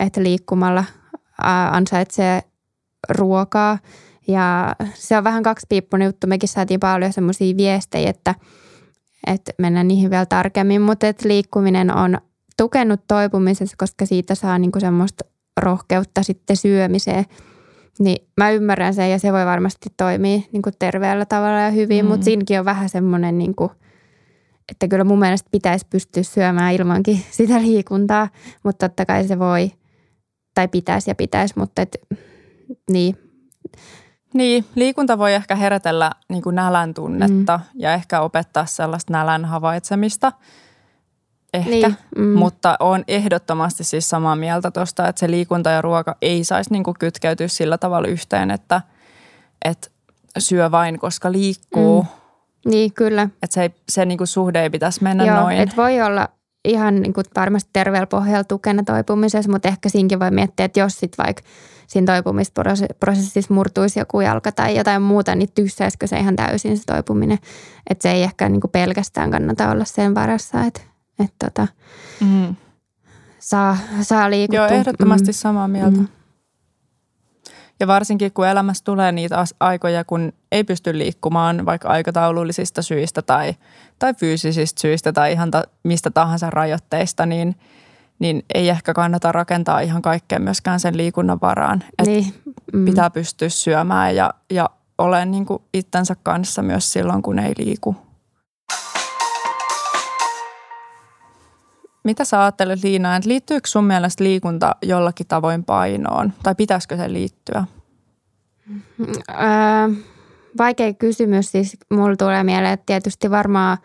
että 0.00 0.22
liikkumalla 0.22 0.84
ansaitsee 1.70 2.42
ruokaa. 3.08 3.78
Ja 4.28 4.76
se 4.94 5.18
on 5.18 5.24
vähän 5.24 5.42
kaksipiippunen 5.42 6.06
juttu. 6.06 6.26
Mekin 6.26 6.48
saatiin 6.48 6.80
paljon 6.80 7.12
semmoisia 7.12 7.56
viestejä, 7.56 8.10
että, 8.10 8.34
että 9.26 9.52
mennään 9.58 9.88
niihin 9.88 10.10
vielä 10.10 10.26
tarkemmin, 10.26 10.82
mutta 10.82 11.08
että 11.08 11.28
liikkuminen 11.28 11.96
on 11.96 12.18
tukenut 12.56 13.00
toipumisessa, 13.08 13.76
koska 13.78 14.06
siitä 14.06 14.34
saa 14.34 14.58
niinku 14.58 14.80
semmoista 14.80 15.24
rohkeutta 15.56 16.22
sitten 16.22 16.56
syömiseen. 16.56 17.24
Niin 17.98 18.26
mä 18.36 18.50
ymmärrän 18.50 18.94
sen 18.94 19.10
ja 19.10 19.18
se 19.18 19.32
voi 19.32 19.46
varmasti 19.46 19.88
toimia 19.96 20.40
niinku 20.52 20.70
terveellä 20.78 21.26
tavalla 21.26 21.60
ja 21.60 21.70
hyvin, 21.70 22.04
mm. 22.04 22.08
mutta 22.08 22.24
siinäkin 22.24 22.58
on 22.58 22.64
vähän 22.64 22.88
semmoinen, 22.88 23.38
niinku, 23.38 23.70
että 24.70 24.88
kyllä 24.88 25.04
mun 25.04 25.18
mielestä 25.18 25.48
pitäisi 25.50 25.86
pystyä 25.90 26.22
syömään 26.22 26.74
ilmankin 26.74 27.24
sitä 27.30 27.62
liikuntaa, 27.62 28.28
mutta 28.62 28.88
totta 28.88 29.06
kai 29.06 29.24
se 29.24 29.38
voi 29.38 29.70
tai 30.54 30.68
pitäisi 30.68 31.10
ja 31.10 31.14
pitäisi, 31.14 31.54
mutta 31.56 31.82
et, 31.82 31.96
niin. 32.90 33.16
Niin, 34.34 34.64
liikunta 34.74 35.18
voi 35.18 35.34
ehkä 35.34 35.54
herätellä 35.54 36.10
niin 36.28 36.42
kuin 36.42 36.56
nälän 36.56 36.94
tunnetta 36.94 37.56
mm. 37.56 37.80
ja 37.80 37.94
ehkä 37.94 38.20
opettaa 38.20 38.66
sellaista 38.66 39.12
nälän 39.12 39.44
havaitsemista– 39.44 40.32
ehkä, 41.54 41.70
niin, 41.70 41.96
mm. 42.16 42.38
mutta 42.38 42.76
on 42.80 43.04
ehdottomasti 43.08 43.84
siis 43.84 44.08
samaa 44.08 44.36
mieltä 44.36 44.70
tuosta, 44.70 45.08
että 45.08 45.20
se 45.20 45.30
liikunta 45.30 45.70
ja 45.70 45.82
ruoka 45.82 46.16
ei 46.22 46.44
saisi 46.44 46.72
niinku 46.72 46.94
kytkeytyä 46.98 47.48
sillä 47.48 47.78
tavalla 47.78 48.08
yhteen, 48.08 48.50
että, 48.50 48.80
että 49.64 49.88
syö 50.38 50.70
vain, 50.70 50.98
koska 50.98 51.32
liikkuu. 51.32 52.02
Mm. 52.02 52.70
Niin, 52.70 52.92
kyllä. 52.92 53.22
Että 53.42 53.54
se, 53.54 53.70
se 53.88 54.04
niinku 54.04 54.26
suhde 54.26 54.62
ei 54.62 54.70
pitäisi 54.70 55.02
mennä 55.02 55.24
Joo, 55.24 55.40
noin. 55.40 55.58
Että 55.58 55.76
voi 55.76 56.02
olla 56.02 56.28
ihan 56.64 57.02
niin 57.02 57.12
kuin 57.12 57.24
varmasti 57.36 57.70
terveellä 57.72 58.06
pohjalla 58.06 58.44
tukena 58.44 58.82
toipumisessa, 58.82 59.50
mutta 59.50 59.68
ehkä 59.68 59.88
siinkin 59.88 60.20
voi 60.20 60.30
miettiä, 60.30 60.66
että 60.66 60.80
jos 60.80 60.98
sitten 60.98 61.24
vaikka 61.24 61.42
siinä 61.86 62.12
toipumisprosessissa 62.12 63.54
murtuisi 63.54 63.98
joku 63.98 64.20
jalka 64.20 64.52
tai 64.52 64.76
jotain 64.76 65.02
muuta, 65.02 65.34
niin 65.34 65.48
tyssäisikö 65.54 66.06
se 66.06 66.16
ihan 66.16 66.36
täysin 66.36 66.78
se 66.78 66.84
toipuminen. 66.86 67.38
Että 67.90 68.02
se 68.02 68.10
ei 68.12 68.22
ehkä 68.22 68.48
niin 68.48 68.60
kuin 68.60 68.70
pelkästään 68.70 69.30
kannata 69.30 69.70
olla 69.70 69.84
sen 69.84 70.14
varassa, 70.14 70.64
että 70.64 70.80
että 71.24 71.46
tota, 71.46 71.68
mm. 72.20 72.56
saa, 73.38 73.76
saa 74.02 74.30
liikuttua. 74.30 74.66
Joo, 74.66 74.78
ehdottomasti 74.78 75.30
mm. 75.30 75.32
samaa 75.32 75.68
mieltä. 75.68 75.98
Mm. 75.98 76.08
Ja 77.80 77.86
varsinkin 77.86 78.32
kun 78.32 78.46
elämässä 78.46 78.84
tulee 78.84 79.12
niitä 79.12 79.44
aikoja, 79.60 80.04
kun 80.04 80.32
ei 80.52 80.64
pysty 80.64 80.98
liikkumaan 80.98 81.66
vaikka 81.66 81.88
aikataulullisista 81.88 82.82
syistä 82.82 83.22
tai, 83.22 83.54
tai 83.98 84.14
fyysisistä 84.14 84.80
syistä 84.80 85.12
tai 85.12 85.32
ihan 85.32 85.50
ta, 85.50 85.62
mistä 85.82 86.10
tahansa 86.10 86.50
rajoitteista, 86.50 87.26
niin, 87.26 87.56
niin 88.18 88.44
ei 88.54 88.68
ehkä 88.68 88.94
kannata 88.94 89.32
rakentaa 89.32 89.80
ihan 89.80 90.02
kaikkea 90.02 90.38
myöskään 90.38 90.80
sen 90.80 90.96
liikunnan 90.96 91.38
varaan. 91.40 91.84
Niin. 92.06 92.34
Mm. 92.72 92.84
Pitää 92.84 93.10
pystyä 93.10 93.48
syömään 93.48 94.16
ja, 94.16 94.34
ja 94.50 94.70
olen 94.98 95.30
niin 95.30 95.46
itsensä 95.74 96.16
kanssa 96.22 96.62
myös 96.62 96.92
silloin, 96.92 97.22
kun 97.22 97.38
ei 97.38 97.52
liiku. 97.58 97.96
Mitä 102.04 102.24
sä 102.24 102.42
ajattelet 102.42 102.82
Liina, 102.82 103.16
että 103.16 103.28
liittyykö 103.28 103.68
sun 103.68 103.84
mielestä 103.84 104.24
liikunta 104.24 104.76
jollakin 104.82 105.26
tavoin 105.26 105.64
painoon 105.64 106.32
tai 106.42 106.54
pitäisikö 106.54 106.96
se 106.96 107.12
liittyä? 107.12 107.64
Öö, 109.30 110.04
vaikea 110.58 110.94
kysymys. 110.94 111.52
Siis 111.52 111.76
mulla 111.90 112.16
tulee 112.16 112.44
mieleen, 112.44 112.72
että 112.72 112.86
tietysti 112.86 113.30
varmaan 113.30 113.78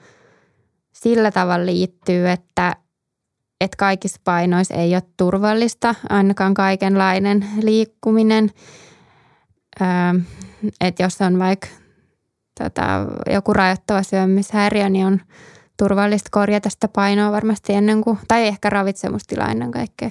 sillä 0.93 1.31
tavalla 1.31 1.65
liittyy, 1.65 2.29
että, 2.29 2.75
että 3.61 3.77
kaikissa 3.77 4.21
painoissa 4.23 4.73
ei 4.73 4.93
ole 4.93 5.03
turvallista, 5.17 5.95
ainakaan 6.09 6.53
kaikenlainen 6.53 7.45
liikkuminen. 7.61 8.51
Öö, 9.81 9.87
että 10.81 11.03
jos 11.03 11.21
on 11.21 11.39
vaikka 11.39 11.67
tota, 12.59 12.83
joku 13.33 13.53
rajoittava 13.53 14.03
syömishäiriö, 14.03 14.89
niin 14.89 15.05
on– 15.05 15.21
turvallista 15.77 16.29
korjata 16.31 16.69
sitä 16.69 16.87
painoa 16.87 17.31
varmasti 17.31 17.73
ennen 17.73 18.01
kuin, 18.01 18.19
tai 18.27 18.47
ehkä 18.47 18.69
ravitsemustila 18.69 19.45
ennen 19.45 19.71
kaikkea, 19.71 20.09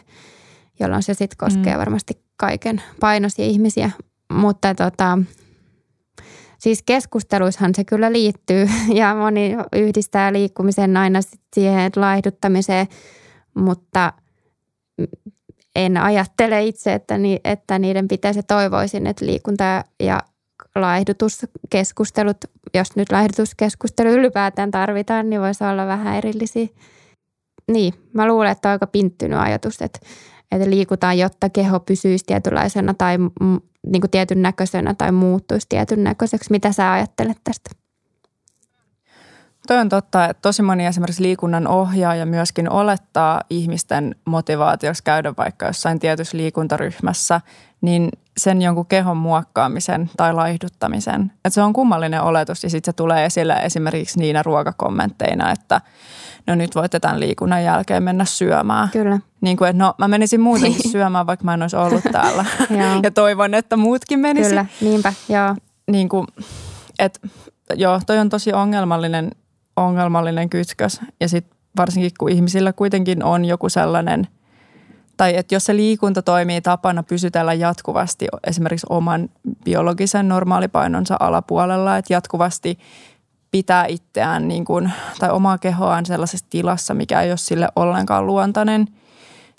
jolloin 0.80 1.02
se 1.02 1.14
sitten 1.14 1.38
koskee 1.38 1.72
mm. 1.72 1.78
varmasti 1.78 2.22
kaiken 2.36 2.82
painoisia 3.00 3.44
ihmisiä. 3.44 3.90
Mutta 4.32 4.74
tota, 4.74 5.18
siis 6.58 6.82
keskusteluissahan 6.82 7.74
se 7.74 7.84
kyllä 7.84 8.12
liittyy 8.12 8.68
ja 9.00 9.14
moni 9.14 9.56
yhdistää 9.72 10.32
liikkumisen 10.32 10.96
aina 10.96 11.20
siihen 11.54 11.92
laihduttamiseen, 11.96 12.86
mutta 13.54 14.12
en 15.76 15.96
ajattele 15.96 16.64
itse, 16.64 16.94
että, 16.94 17.18
ni, 17.18 17.40
että 17.44 17.78
niiden 17.78 18.08
pitäisi 18.08 18.42
toivoisin, 18.42 19.06
että 19.06 19.26
liikunta 19.26 19.84
ja 20.00 20.20
laihdutuskeskustelut, 20.74 22.36
jos 22.74 22.96
nyt 22.96 23.12
laihdutuskeskustelu 23.12 24.08
ylipäätään 24.08 24.70
tarvitaan, 24.70 25.30
niin 25.30 25.40
voisi 25.40 25.64
olla 25.64 25.86
vähän 25.86 26.16
erillisiä. 26.16 26.66
Niin, 27.70 27.94
mä 28.12 28.26
luulen, 28.26 28.50
että 28.50 28.68
on 28.68 28.72
aika 28.72 28.86
pinttynyt 28.86 29.38
ajatus, 29.38 29.82
että, 29.82 29.98
että 30.52 30.70
liikutaan, 30.70 31.18
jotta 31.18 31.50
keho 31.50 31.80
pysyisi 31.80 32.24
tietynlaisena 32.26 32.94
tai 32.94 33.16
niin 33.86 34.00
kuin 34.00 34.10
tietyn 34.10 34.42
näköisenä 34.42 34.94
tai 34.94 35.12
muuttuisi 35.12 35.66
tietyn 35.68 36.04
näköiseksi. 36.04 36.50
Mitä 36.50 36.72
sä 36.72 36.92
ajattelet 36.92 37.38
tästä? 37.44 37.70
Toi 39.66 39.78
on 39.78 39.88
totta, 39.88 40.24
että 40.24 40.40
tosi 40.42 40.62
moni 40.62 40.86
esimerkiksi 40.86 41.22
liikunnan 41.22 41.66
ohjaaja 41.66 42.26
myöskin 42.26 42.70
olettaa 42.70 43.40
ihmisten 43.50 44.14
motivaatioksi 44.24 45.04
käydä 45.04 45.34
vaikka 45.36 45.66
jossain 45.66 45.98
tietyssä 45.98 46.36
liikuntaryhmässä, 46.36 47.40
niin 47.84 48.08
sen 48.36 48.62
jonkun 48.62 48.86
kehon 48.86 49.16
muokkaamisen 49.16 50.10
tai 50.16 50.34
laihduttamisen. 50.34 51.32
Että 51.34 51.50
se 51.50 51.62
on 51.62 51.72
kummallinen 51.72 52.22
oletus 52.22 52.62
ja 52.62 52.70
sitten 52.70 52.92
se 52.92 52.96
tulee 52.96 53.24
esille 53.24 53.52
esimerkiksi 53.52 54.18
niinä 54.18 54.42
ruokakommentteina, 54.42 55.52
että 55.52 55.80
no 56.46 56.54
nyt 56.54 56.74
voitte 56.74 57.00
tämän 57.00 57.20
liikunnan 57.20 57.64
jälkeen 57.64 58.02
mennä 58.02 58.24
syömään. 58.24 58.88
Kyllä. 58.88 59.18
Niin 59.40 59.56
kuin, 59.56 59.70
että 59.70 59.82
no 59.82 59.94
mä 59.98 60.08
menisin 60.08 60.40
muutenkin 60.40 60.90
syömään, 60.90 61.26
vaikka 61.26 61.44
mä 61.44 61.54
en 61.54 61.62
olisi 61.62 61.76
ollut 61.76 62.04
täällä. 62.12 62.44
ja 63.02 63.10
toivon, 63.10 63.54
että 63.54 63.76
muutkin 63.76 64.20
menisivät. 64.20 64.66
Kyllä, 64.78 64.90
niinpä, 64.90 65.12
joo. 65.28 65.56
Niin 65.90 66.08
kuin, 66.08 66.26
että 66.98 67.28
joo, 67.74 68.00
toi 68.06 68.18
on 68.18 68.28
tosi 68.28 68.52
ongelmallinen, 68.52 69.30
ongelmallinen 69.76 70.50
kytkös. 70.50 71.00
Ja 71.20 71.28
sitten 71.28 71.58
varsinkin 71.76 72.10
kun 72.18 72.30
ihmisillä 72.30 72.72
kuitenkin 72.72 73.24
on 73.24 73.44
joku 73.44 73.68
sellainen– 73.68 74.26
tai 75.16 75.36
että 75.36 75.54
jos 75.54 75.64
se 75.64 75.76
liikunta 75.76 76.22
toimii 76.22 76.60
tapana 76.60 77.02
pysytellä 77.02 77.54
jatkuvasti 77.54 78.26
esimerkiksi 78.46 78.86
oman 78.90 79.28
biologisen 79.64 80.28
normaalipainonsa 80.28 81.16
alapuolella, 81.20 81.96
että 81.96 82.12
jatkuvasti 82.12 82.78
pitää 83.50 83.86
itseään 83.86 84.48
niin 84.48 84.64
kuin, 84.64 84.92
tai 85.18 85.30
omaa 85.30 85.58
kehoaan 85.58 86.06
sellaisessa 86.06 86.46
tilassa, 86.50 86.94
mikä 86.94 87.22
ei 87.22 87.30
ole 87.30 87.36
sille 87.36 87.68
ollenkaan 87.76 88.26
luontainen, 88.26 88.86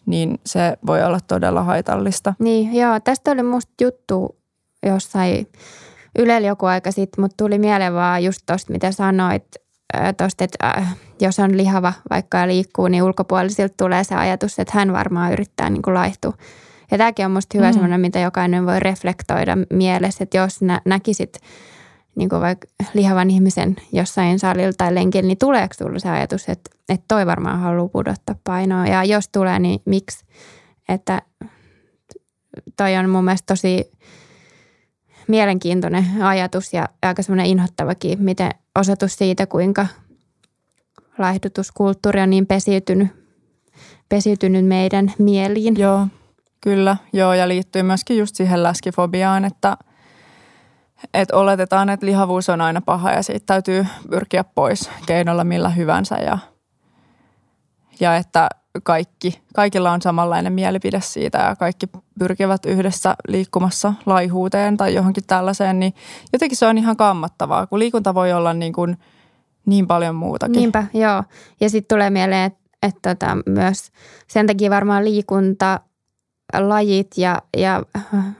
niin 0.06 0.40
se 0.46 0.78
voi 0.88 1.04
olla 1.04 1.20
todella 1.28 1.64
haitallista. 1.64 2.34
Niin, 2.40 2.76
joo. 2.76 3.00
Tästä 3.00 3.32
oli 3.32 3.44
musta 3.44 3.74
juttu 3.82 4.36
jossain 4.86 5.48
Ylellä 6.20 6.48
joku 6.48 6.66
aika 6.66 6.92
sitten, 6.92 7.22
mutta 7.24 7.44
tuli 7.44 7.60
mieleen 7.60 7.94
vaan 7.94 8.24
just 8.24 8.42
tuosta, 8.46 8.72
mitä 8.72 8.92
sanoit, 8.92 9.46
tosta, 10.18 10.44
että 10.44 10.86
jos 11.22 11.40
on 11.40 11.58
lihava 11.58 11.94
vaikka 12.10 12.38
ja 12.38 12.48
liikkuu, 12.48 12.88
niin 12.88 13.04
ulkopuolisilta 13.04 13.74
tulee 13.78 14.04
se 14.04 14.16
ajatus, 14.16 14.60
että 14.60 14.74
hän 14.76 14.94
varmaan 14.94 15.34
yrittää 15.34 15.70
niin 15.70 15.82
kuin 15.82 15.94
laihtua. 15.94 16.34
Ja 16.92 16.98
tämäkin 16.98 17.26
on 17.26 17.32
musta 17.32 17.58
hyvä 17.58 17.68
mm. 17.68 17.74
semmoinen, 17.74 18.02
mitä 18.02 18.20
jokainen 18.20 18.66
voi 18.66 18.80
reflektoida 18.80 19.58
mielessä, 19.74 20.24
että 20.24 20.38
jos 20.38 20.62
nä- 20.62 20.82
näkisit 20.86 21.40
niin 22.16 22.30
kuin 22.30 22.42
vaikka 22.42 22.68
lihavan 22.94 23.30
ihmisen 23.30 23.76
jossain 23.92 24.40
salilla 24.40 24.74
tai 24.78 24.96
lenkillä, 24.96 25.28
niin 25.28 25.38
tuleeko 25.38 25.74
sinulle 25.74 26.00
se 26.00 26.10
ajatus, 26.10 26.50
että, 26.50 26.72
että 26.90 27.06
toi 27.08 27.26
varmaan 27.26 27.60
haluaa 27.60 27.88
pudottaa 27.88 28.36
painoa. 28.44 28.88
Ja 28.88 29.04
jos 29.04 29.30
tulee, 29.30 29.60
niin 29.60 29.82
miksi? 29.86 30.26
Että 30.90 31.22
toi 32.78 32.96
on 32.96 33.10
mun 33.10 33.24
mielestä 33.24 33.46
tosi 33.46 33.92
mielenkiintoinen 35.28 36.06
ajatus 36.22 36.74
ja 36.74 36.90
aika 37.02 37.22
semmoinen 37.22 37.46
inhottavakin, 37.46 38.22
miten 38.22 38.52
osoitus 38.80 39.16
siitä, 39.16 39.48
kuinka 39.48 39.88
laihdutuskulttuuri 41.18 42.22
on 42.22 42.30
niin 42.30 42.48
pesiytynyt, 42.48 43.08
pesiytynyt 44.10 44.66
meidän 44.66 45.14
mieliin. 45.18 45.80
Joo, 45.80 46.08
Kyllä, 46.66 46.98
joo, 47.14 47.34
ja 47.34 47.48
liittyy 47.48 47.84
myöskin 47.84 48.18
just 48.18 48.36
siihen 48.36 48.64
läskifobiaan, 48.64 49.46
että, 49.46 49.78
että 51.14 51.38
oletetaan, 51.38 51.90
että 51.90 52.06
lihavuus 52.06 52.50
on 52.50 52.62
aina 52.62 52.82
paha 52.82 53.12
ja 53.12 53.24
siitä 53.24 53.46
täytyy 53.46 53.86
pyrkiä 54.10 54.44
pois 54.44 54.90
keinolla 55.06 55.44
millä 55.44 55.70
hyvänsä 55.70 56.16
ja, 56.16 56.38
ja 58.00 58.16
että 58.18 58.50
kaikki, 58.84 59.42
kaikilla 59.56 59.92
on 59.92 60.02
samanlainen 60.02 60.54
mielipide 60.54 61.02
siitä 61.02 61.38
ja 61.38 61.56
kaikki 61.56 61.88
pyrkivät 62.20 62.66
yhdessä 62.66 63.16
liikkumassa 63.28 63.94
laihuuteen 64.06 64.78
tai 64.78 64.94
johonkin 64.94 65.24
tällaiseen, 65.28 65.80
niin 65.80 65.94
jotenkin 66.34 66.58
se 66.58 66.66
on 66.66 66.78
ihan 66.78 66.98
kammattavaa, 66.98 67.68
kun 67.68 67.80
liikunta 67.80 68.14
voi 68.14 68.34
olla 68.34 68.54
niin, 68.54 68.74
kuin 68.74 68.98
niin 69.66 69.88
paljon 69.88 70.16
muutakin. 70.16 70.56
Niinpä, 70.56 70.86
joo. 70.94 71.24
Ja 71.62 71.70
sitten 71.70 71.96
tulee 71.96 72.10
mieleen, 72.10 72.44
että, 72.46 72.60
että 72.84 73.16
tota, 73.16 73.38
myös 73.46 73.92
sen 74.28 74.48
takia 74.48 74.70
varmaan 74.70 75.06
liikunta 75.06 75.80
lajit 76.54 77.18
ja, 77.18 77.42
ja 77.58 77.84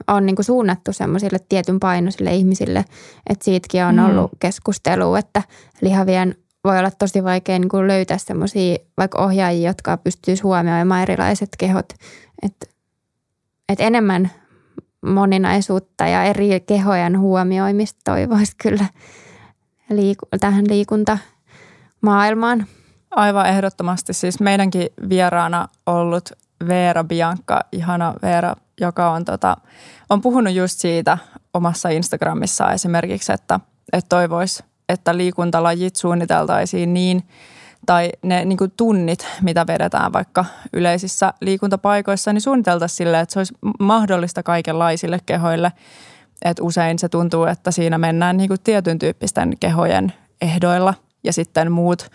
on 0.06 0.26
niin 0.26 0.36
kuin 0.36 0.44
suunnattu 0.44 0.92
semmoisille 0.92 1.38
tietyn 1.48 1.80
painoisille 1.80 2.34
ihmisille, 2.34 2.84
että 3.30 3.44
siitäkin 3.44 3.84
on 3.84 3.94
mm. 3.94 4.04
ollut 4.04 4.32
mm. 4.32 4.38
keskustelu, 4.40 5.14
että 5.14 5.42
lihavien 5.80 6.34
voi 6.66 6.78
olla 6.78 6.90
tosi 6.90 7.24
vaikea 7.24 7.58
niin 7.58 7.68
kuin 7.68 7.88
löytää 7.88 8.18
semmoisia 8.18 8.76
vaikka 8.96 9.24
ohjaajia, 9.24 9.70
jotka 9.70 9.96
pystyisi 9.96 10.42
huomioimaan 10.42 11.02
erilaiset 11.02 11.48
kehot. 11.58 11.92
Että 12.42 12.66
et 13.68 13.80
enemmän 13.80 14.30
moninaisuutta 15.06 16.06
ja 16.06 16.24
eri 16.24 16.60
kehojen 16.60 17.18
huomioimista 17.18 18.00
toivoisi 18.04 18.52
kyllä 18.62 18.86
liiku- 19.90 20.28
tähän 20.40 20.64
liikuntamaailmaan. 20.68 22.66
Aivan 23.10 23.46
ehdottomasti. 23.46 24.12
Siis 24.12 24.40
meidänkin 24.40 24.88
vieraana 25.08 25.68
ollut 25.86 26.32
Veera 26.68 27.04
Bianca, 27.04 27.60
ihana 27.72 28.14
Veera, 28.22 28.56
joka 28.80 29.10
on, 29.10 29.24
tota, 29.24 29.56
on 30.10 30.20
puhunut 30.20 30.54
just 30.54 30.78
siitä 30.78 31.18
omassa 31.54 31.88
Instagramissa 31.88 32.72
esimerkiksi, 32.72 33.32
että, 33.32 33.60
että 33.92 34.08
toivoisi 34.08 34.64
että 34.88 35.16
liikuntalajit 35.16 35.96
suunniteltaisiin 35.96 36.94
niin, 36.94 37.22
tai 37.86 38.12
ne 38.22 38.44
niin 38.44 38.58
kuin 38.58 38.72
tunnit, 38.76 39.26
mitä 39.42 39.66
vedetään 39.66 40.12
vaikka 40.12 40.44
yleisissä 40.72 41.32
liikuntapaikoissa, 41.40 42.32
niin 42.32 42.40
suunniteltaisiin 42.40 42.96
silleen, 42.96 43.22
että 43.22 43.32
se 43.32 43.40
olisi 43.40 43.54
mahdollista 43.80 44.42
kaikenlaisille 44.42 45.18
kehoille. 45.26 45.72
Että 46.44 46.62
usein 46.62 46.98
se 46.98 47.08
tuntuu, 47.08 47.44
että 47.44 47.70
siinä 47.70 47.98
mennään 47.98 48.36
niin 48.36 48.48
kuin 48.48 48.60
tietyn 48.64 48.98
tyyppisten 48.98 49.56
kehojen 49.60 50.12
ehdoilla 50.40 50.94
ja 51.24 51.32
sitten 51.32 51.72
muut, 51.72 52.10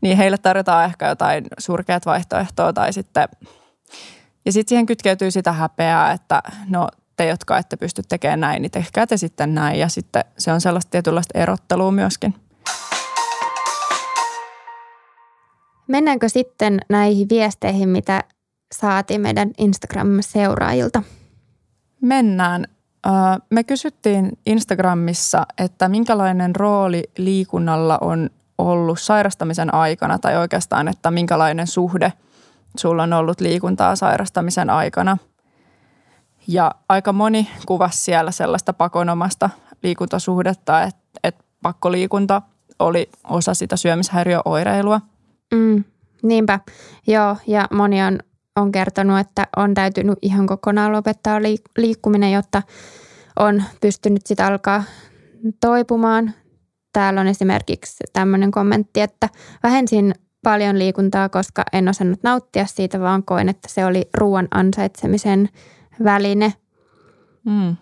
niin 0.00 0.16
heille 0.16 0.38
tarjotaan 0.38 0.84
ehkä 0.84 1.08
jotain 1.08 1.44
surkeat 1.58 2.06
vaihtoehtoa 2.06 2.72
tai 2.72 2.92
sitten 2.92 3.28
ja 4.44 4.52
sitten 4.52 4.68
siihen 4.68 4.86
kytkeytyy 4.86 5.30
sitä 5.30 5.52
häpeää, 5.52 6.12
että 6.12 6.42
no 6.68 6.88
te, 7.16 7.26
jotka 7.26 7.58
ette 7.58 7.76
pysty 7.76 8.02
tekemään 8.08 8.40
näin, 8.40 8.62
niin 8.62 8.70
tehkää 8.70 9.06
te 9.06 9.16
sitten 9.16 9.54
näin. 9.54 9.80
Ja 9.80 9.88
sitten 9.88 10.24
se 10.38 10.52
on 10.52 10.60
sellaista 10.60 10.90
tietynlaista 10.90 11.38
erottelua 11.38 11.90
myöskin. 11.90 12.34
Mennäänkö 15.88 16.28
sitten 16.28 16.80
näihin 16.88 17.28
viesteihin, 17.28 17.88
mitä 17.88 18.24
saatiin 18.74 19.20
meidän 19.20 19.50
Instagram-seuraajilta? 19.58 21.02
Mennään. 22.00 22.66
Me 23.50 23.64
kysyttiin 23.64 24.38
Instagramissa, 24.46 25.46
että 25.58 25.88
minkälainen 25.88 26.56
rooli 26.56 27.02
liikunnalla 27.18 27.98
on 28.00 28.30
ollut 28.58 29.00
sairastamisen 29.00 29.74
aikana 29.74 30.18
tai 30.18 30.36
oikeastaan, 30.36 30.88
että 30.88 31.10
minkälainen 31.10 31.66
suhde 31.66 32.12
sulla 32.76 33.02
on 33.02 33.12
ollut 33.12 33.40
liikuntaa 33.40 33.96
sairastamisen 33.96 34.70
aikana– 34.70 35.18
ja 36.48 36.74
aika 36.88 37.12
moni 37.12 37.48
kuvasi 37.66 37.98
siellä 37.98 38.30
sellaista 38.30 38.72
pakonomasta 38.72 39.50
liikuntasuhdetta, 39.82 40.82
että, 40.82 41.20
että 41.24 41.44
pakkoliikunta 41.62 42.42
oli 42.78 43.10
osa 43.24 43.54
sitä 43.54 43.76
syömishäiriöoireilua. 43.76 45.00
Mm, 45.54 45.84
niinpä, 46.22 46.60
joo. 47.06 47.36
Ja 47.46 47.68
moni 47.72 48.02
on, 48.02 48.18
on 48.56 48.72
kertonut, 48.72 49.18
että 49.18 49.46
on 49.56 49.74
täytynyt 49.74 50.18
ihan 50.22 50.46
kokonaan 50.46 50.92
lopettaa 50.92 51.42
liikkuminen, 51.78 52.32
jotta 52.32 52.62
on 53.38 53.62
pystynyt 53.80 54.26
sitä 54.26 54.46
alkaa 54.46 54.82
toipumaan. 55.60 56.34
Täällä 56.92 57.20
on 57.20 57.26
esimerkiksi 57.26 58.04
tämmöinen 58.12 58.50
kommentti, 58.50 59.00
että 59.00 59.28
vähensin 59.62 60.14
paljon 60.42 60.78
liikuntaa, 60.78 61.28
koska 61.28 61.64
en 61.72 61.88
osannut 61.88 62.22
nauttia 62.22 62.66
siitä, 62.66 63.00
vaan 63.00 63.22
koin, 63.22 63.48
että 63.48 63.68
se 63.68 63.84
oli 63.84 64.08
ruoan 64.14 64.48
ansaitsemisen– 64.50 65.48
väline. 66.04 66.52
Mm. 67.44 67.76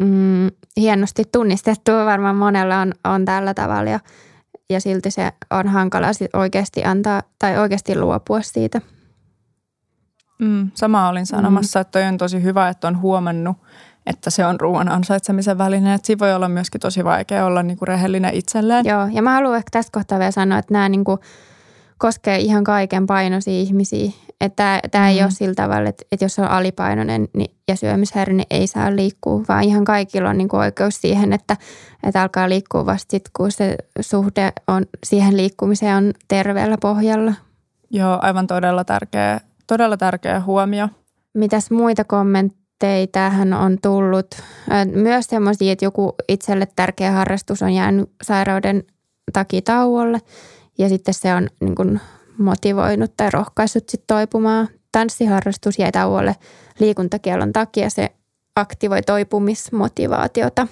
Mm, 0.00 0.50
hienosti 0.76 1.24
tunnistettu, 1.32 1.92
varmaan 1.92 2.36
monella 2.36 2.78
on, 2.78 2.92
on 3.04 3.24
tällä 3.24 3.54
tavalla 3.54 3.90
ja, 3.90 4.00
ja 4.70 4.80
silti 4.80 5.10
se 5.10 5.32
on 5.50 5.68
hankala 5.68 6.06
oikeasti 6.32 6.84
antaa 6.84 7.22
tai 7.38 7.58
oikeasti 7.58 7.98
luopua 7.98 8.42
siitä. 8.42 8.80
Mm, 10.38 10.70
sama 10.74 11.08
olin 11.08 11.26
sanomassa, 11.26 11.78
mm. 11.78 11.80
että 11.80 11.98
toi 12.00 12.08
on 12.08 12.18
tosi 12.18 12.42
hyvä, 12.42 12.68
että 12.68 12.88
on 12.88 13.00
huomannut, 13.00 13.56
että 14.06 14.30
se 14.30 14.46
on 14.46 14.60
ruoan 14.60 14.88
ansaitsemisen 14.88 15.58
väline. 15.58 15.94
Että 15.94 16.06
siinä 16.06 16.18
voi 16.18 16.34
olla 16.34 16.48
myöskin 16.48 16.80
tosi 16.80 17.04
vaikea 17.04 17.46
olla 17.46 17.62
niinku 17.62 17.84
rehellinen 17.84 18.34
itselleen. 18.34 18.84
Joo, 18.86 19.08
ja 19.12 19.22
mä 19.22 19.32
haluan 19.34 19.56
ehkä 19.56 19.70
tässä 19.70 19.92
kohtaa 19.92 20.18
vielä 20.18 20.30
sanoa, 20.30 20.58
että 20.58 20.72
nämä 20.72 20.88
niinku 20.88 21.18
koskee 21.98 22.38
ihan 22.38 22.64
kaiken 22.64 23.06
painoisia 23.06 23.54
ihmisiä. 23.54 24.12
Että 24.40 24.80
tämä 24.90 25.04
mm. 25.04 25.10
ei 25.10 25.22
ole 25.22 25.30
sillä 25.30 25.54
tavalla, 25.54 25.88
että, 25.88 26.04
että 26.12 26.24
jos 26.24 26.38
on 26.38 26.44
alipainoinen 26.44 27.28
niin, 27.34 27.56
ja 27.68 27.76
syömishäiriö, 27.76 28.34
niin 28.34 28.46
ei 28.50 28.66
saa 28.66 28.96
liikkua, 28.96 29.44
vaan 29.48 29.64
ihan 29.64 29.84
kaikilla 29.84 30.30
on 30.30 30.38
niin 30.38 30.48
kuin 30.48 30.60
oikeus 30.60 31.00
siihen, 31.00 31.32
että, 31.32 31.56
että 32.02 32.22
alkaa 32.22 32.48
liikkua 32.48 32.86
vasta 32.86 33.10
sitten, 33.10 33.30
kun 33.36 33.52
se 33.52 33.76
suhde 34.00 34.52
on, 34.66 34.86
siihen 35.04 35.36
liikkumiseen 35.36 35.96
on 35.96 36.12
terveellä 36.28 36.76
pohjalla. 36.80 37.34
Joo, 37.90 38.18
aivan 38.22 38.46
todella 38.46 38.84
tärkeä, 38.84 39.40
todella 39.66 39.96
tärkeä 39.96 40.40
huomio. 40.40 40.88
Mitäs 41.34 41.70
muita 41.70 42.04
kommentteja 42.04 43.06
tähän 43.06 43.52
on 43.52 43.78
tullut? 43.82 44.42
Myös 44.94 45.26
semmoisia, 45.26 45.72
että 45.72 45.84
joku 45.84 46.14
itselle 46.28 46.68
tärkeä 46.76 47.12
harrastus 47.12 47.62
on 47.62 47.72
jäänyt 47.72 48.10
sairauden 48.22 48.84
takia 49.32 49.62
tauolle– 49.62 50.20
ja 50.78 50.88
sitten 50.88 51.14
se 51.14 51.34
on 51.34 51.48
niin 51.60 51.74
kuin 51.74 52.00
motivoinut 52.38 53.12
tai 53.16 53.30
rohkaissut 53.30 53.88
sit 53.88 54.06
toipumaan. 54.06 54.68
Tanssiharrastus 54.92 55.78
jäi 55.78 55.92
tauolle 55.92 56.36
liikuntakielon 56.80 57.52
takia. 57.52 57.90
Se 57.90 58.12
aktivoi 58.56 59.02
toipumismotivaatiota. 59.02 60.66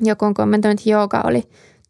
Joku 0.00 0.24
on 0.24 0.34
kommentoinut, 0.34 0.80
että 0.80 0.90
jooga 0.90 1.22
oli 1.24 1.48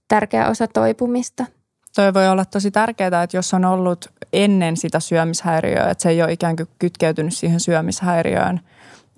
tärkeä 0.08 0.48
osa 0.48 0.66
toipumista. 0.66 1.46
Toi 1.94 2.14
voi 2.14 2.28
olla 2.28 2.44
tosi 2.44 2.70
tärkeää, 2.70 3.22
että 3.22 3.36
jos 3.36 3.54
on 3.54 3.64
ollut 3.64 4.06
ennen 4.32 4.76
sitä 4.76 5.00
syömishäiriöä, 5.00 5.90
että 5.90 6.02
se 6.02 6.08
ei 6.08 6.22
ole 6.22 6.32
ikään 6.32 6.56
kuin 6.56 6.68
kytkeytynyt 6.78 7.34
siihen 7.34 7.60
syömishäiriöön 7.60 8.60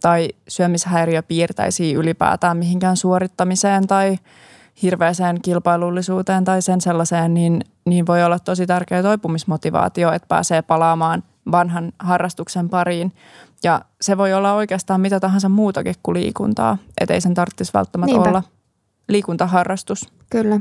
tai 0.00 0.28
syömishäiriö 0.48 1.22
piirtäisi 1.22 1.92
ylipäätään 1.92 2.56
mihinkään 2.56 2.96
suorittamiseen 2.96 3.86
tai– 3.86 4.16
hirveäseen 4.82 5.42
kilpailullisuuteen 5.42 6.44
tai 6.44 6.62
sen 6.62 6.80
sellaiseen, 6.80 7.34
niin, 7.34 7.60
niin 7.87 8.06
voi 8.06 8.24
olla 8.24 8.38
tosi 8.38 8.66
tärkeä 8.66 9.02
toipumismotivaatio, 9.02 10.12
että 10.12 10.28
pääsee 10.28 10.62
palaamaan 10.62 11.22
vanhan 11.50 11.92
harrastuksen 11.98 12.68
pariin. 12.68 13.12
Ja 13.64 13.80
se 14.00 14.16
voi 14.16 14.32
olla 14.32 14.52
oikeastaan 14.52 15.00
mitä 15.00 15.20
tahansa 15.20 15.48
muutakin 15.48 15.94
kuin 16.02 16.14
liikuntaa, 16.14 16.78
ettei 17.00 17.20
sen 17.20 17.34
tarvitsisi 17.34 17.72
välttämättä 17.74 18.12
Niinpä. 18.12 18.28
olla 18.28 18.42
liikuntaharrastus. 19.08 20.08
Kyllä. 20.30 20.60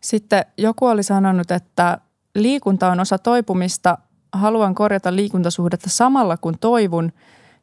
Sitten 0.00 0.44
joku 0.58 0.86
oli 0.86 1.02
sanonut, 1.02 1.50
että 1.50 1.98
liikunta 2.34 2.90
on 2.90 3.00
osa 3.00 3.18
toipumista. 3.18 3.98
Haluan 4.32 4.74
korjata 4.74 5.16
liikuntasuhdetta 5.16 5.90
samalla 5.90 6.36
kun 6.36 6.58
toivun. 6.60 7.12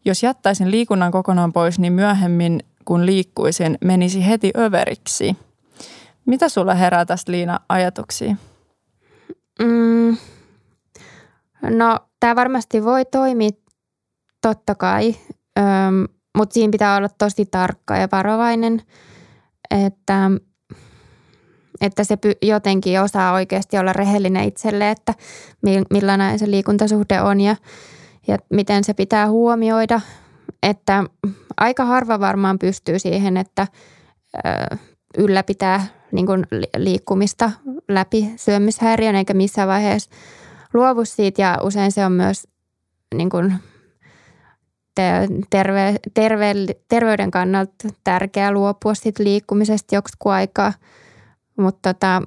Jos 0.05 0.23
jättäisin 0.23 0.71
liikunnan 0.71 1.11
kokonaan 1.11 1.53
pois, 1.53 1.79
niin 1.79 1.93
myöhemmin 1.93 2.63
kun 2.89 3.05
liikkuisin, 3.05 3.77
menisi 3.85 4.27
heti 4.27 4.51
överiksi. 4.57 5.37
Mitä 6.25 6.49
sulle 6.49 6.79
herää 6.79 7.05
tästä 7.05 7.31
Liina 7.31 7.59
ajatuksia? 7.69 8.35
Mm, 9.61 10.17
no 11.61 11.99
tämä 12.19 12.35
varmasti 12.35 12.83
voi 12.83 13.05
toimia 13.05 13.49
totta 14.41 14.75
kai, 14.75 15.15
mutta 16.37 16.53
siinä 16.53 16.71
pitää 16.71 16.97
olla 16.97 17.09
tosi 17.17 17.45
tarkka 17.45 17.97
ja 17.97 18.07
varovainen, 18.11 18.81
että, 19.85 20.31
että 21.81 22.03
se 22.03 22.17
jotenkin 22.41 23.01
osaa 23.01 23.33
oikeasti 23.33 23.77
olla 23.77 23.93
rehellinen 23.93 24.43
itselle, 24.43 24.91
että 24.91 25.13
millainen 25.91 26.39
se 26.39 26.51
liikuntasuhde 26.51 27.21
on 27.21 27.41
ja, 27.41 27.55
ja 28.27 28.37
miten 28.49 28.83
se 28.83 28.93
pitää 28.93 29.29
huomioida– 29.29 30.01
että 30.63 31.03
aika 31.57 31.85
harva 31.85 32.19
varmaan 32.19 32.59
pystyy 32.59 32.99
siihen, 32.99 33.37
että 33.37 33.67
ylläpitää 35.17 35.85
niin 36.11 36.25
kuin 36.25 36.45
liikkumista 36.77 37.51
läpi 37.87 38.33
syömishäiriön 38.35 39.15
eikä 39.15 39.33
missään 39.33 39.67
vaiheessa 39.67 40.09
luovu 40.73 41.05
siitä 41.05 41.41
ja 41.41 41.57
usein 41.63 41.91
se 41.91 42.05
on 42.05 42.11
myös 42.11 42.47
niin 43.15 43.29
kuin 43.29 43.53
terve, 45.49 45.95
terve, 46.13 46.53
terveyden 46.87 47.31
kannalta 47.31 47.89
tärkeää 48.03 48.51
luopua 48.51 48.93
sit 48.95 49.19
liikkumisesta 49.19 49.95
joksikin 49.95 50.31
aikaa. 50.31 50.73
Mutta 51.57 51.93
tota, 51.93 52.21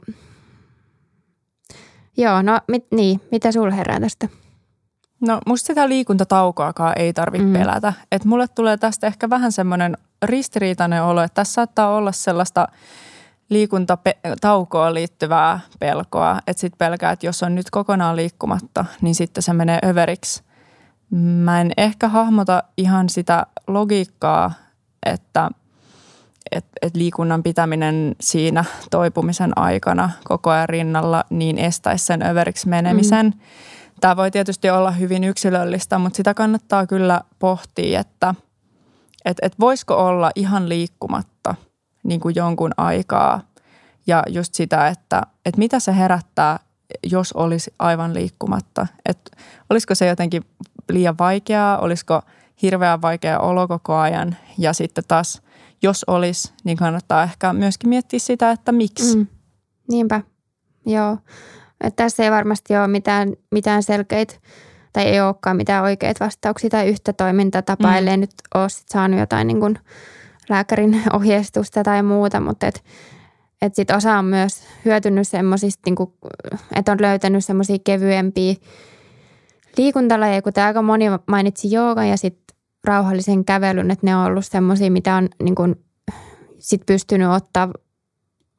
joo, 2.17 2.43
no 2.43 2.61
mit, 2.69 2.87
niin, 2.91 3.21
mitä 3.31 3.53
sulla 3.53 3.75
herää 3.75 4.01
tästä? 4.01 4.29
No 5.23 5.41
musta 5.47 5.67
sitä 5.67 5.89
liikuntataukoakaan 5.89 6.93
ei 6.97 7.13
tarvitse 7.13 7.47
mm. 7.47 7.53
pelätä. 7.53 7.93
Et 8.13 8.25
mulle 8.25 8.49
tulee 8.49 8.77
tästä 8.77 9.07
ehkä 9.07 9.31
vähän 9.31 9.53
semmoinen 9.53 9.97
ristiriitainen 10.23 11.03
olo, 11.03 11.23
että 11.23 11.35
tässä 11.35 11.53
saattaa 11.53 11.95
olla 11.95 12.13
sellaista 12.13 12.69
liikuntataukoon 13.49 14.95
liittyvää 14.95 15.61
pelkoa. 15.79 16.39
Että 16.47 16.61
sitten 16.61 16.79
pelkää, 16.79 17.13
että 17.13 17.27
jos 17.27 17.43
on 17.43 17.55
nyt 17.55 17.71
kokonaan 17.71 18.17
liikkumatta, 18.17 18.85
niin 19.01 19.15
sitten 19.15 19.43
se 19.43 19.53
menee 19.53 19.79
överiksi. 19.85 20.43
Mä 21.21 21.61
en 21.61 21.73
ehkä 21.77 22.09
hahmota 22.09 22.63
ihan 22.77 23.09
sitä 23.09 23.47
logiikkaa, 23.67 24.53
että 25.07 25.51
et, 26.53 26.65
et 26.83 26.97
liikunnan 26.97 27.43
pitäminen 27.43 28.17
siinä 28.21 28.65
toipumisen 28.91 29.59
aikana 29.59 30.11
koko 30.25 30.51
ajan 30.51 30.69
rinnalla 30.69 31.25
niin 31.31 31.59
estäisi 31.59 32.07
sen 32.07 32.23
överiksi 32.23 32.69
menemisen. 32.69 33.27
Mm. 33.27 33.41
Tämä 34.03 34.17
voi 34.17 34.31
tietysti 34.31 34.71
olla 34.71 34.91
hyvin 34.91 35.25
yksilöllistä, 35.25 35.99
mutta 35.99 36.17
sitä 36.17 36.35
kannattaa 36.35 36.87
kyllä 36.87 37.21
pohtia, 37.39 38.01
että 38.01 38.35
et, 39.25 39.37
et 39.43 39.61
voisiko 39.61 39.95
olla 39.95 40.31
ihan 40.35 40.69
liikkumatta 40.69 41.55
niin 42.05 42.21
kuin 42.21 42.35
jonkun 42.35 42.71
aikaa 42.77 43.41
ja 44.07 44.23
just 44.29 44.55
sitä, 44.55 44.89
että, 44.89 45.23
että 45.47 45.59
mitä 45.59 45.81
se 45.81 45.97
herättää, 45.97 46.59
jos 47.03 47.33
olisi 47.33 47.75
aivan 47.79 48.15
liikkumatta. 48.15 48.87
Että 49.07 49.37
olisiko 49.71 49.95
se 49.95 50.07
jotenkin 50.07 50.45
liian 50.89 51.19
vaikeaa, 51.19 51.79
olisiko 51.79 52.23
hirveän 52.63 53.03
vaikea 53.03 53.39
olo 53.39 53.69
koko 53.69 53.95
ajan 53.95 54.37
ja 54.59 54.73
sitten 54.73 55.05
taas 55.09 55.43
jos 55.83 56.05
olisi, 56.07 56.53
niin 56.65 56.77
kannattaa 56.77 57.23
ehkä 57.23 57.53
myöskin 57.53 57.89
miettiä 57.89 58.19
sitä, 58.19 58.51
että 58.51 58.73
miksi. 58.73 59.17
Mm. 59.17 59.27
Niinpä, 59.89 60.21
joo. 60.87 61.19
Että 61.83 62.05
tässä 62.05 62.25
ei 62.25 62.31
varmasti 62.31 62.77
ole 62.77 62.89
mitään, 62.89 63.33
mitään 63.51 63.83
selkeitä 63.83 64.35
tai 64.93 65.05
ei 65.05 65.21
olekaan 65.21 65.57
mitään 65.57 65.85
oikeita 65.85 66.25
vastauksia 66.25 66.71
tai 66.71 66.89
yhtä 66.89 67.13
toimintatapaa, 67.13 67.91
mm. 67.91 67.99
ellei 67.99 68.17
nyt 68.17 68.31
ole 68.55 68.69
sit 68.69 68.89
saanut 68.89 69.21
jotain 69.21 69.47
niin 69.47 69.61
kuin 69.61 69.79
lääkärin 70.49 71.03
ohjeistusta 71.17 71.83
tai 71.83 72.03
muuta, 72.03 72.41
mutta 72.41 72.67
et, 72.67 72.85
et 73.63 73.75
sit 73.75 73.91
osa 73.91 74.19
on 74.19 74.25
myös 74.25 74.63
hyötynyt 74.85 75.29
semmoisista, 75.29 75.83
niin 75.87 75.97
että 76.77 76.93
on 76.93 76.99
löytänyt 77.01 77.45
semmoisia 77.45 77.77
kevyempiä 77.85 78.55
liikuntalajeja, 79.77 80.43
kuten 80.43 80.65
aika 80.65 80.83
moni 80.83 81.05
mainitsi 81.27 81.71
joogan 81.71 82.09
ja 82.09 82.17
sitten 82.17 82.57
rauhallisen 82.85 83.45
kävelyn, 83.45 83.91
että 83.91 84.07
ne 84.07 84.17
on 84.17 84.25
ollut 84.25 84.47
semmoisia, 84.47 84.91
mitä 84.91 85.15
on 85.15 85.29
niin 85.43 85.55
kuin 85.55 85.77
sit 86.59 86.87
pystynyt 86.87 87.29
ottaa, 87.29 87.69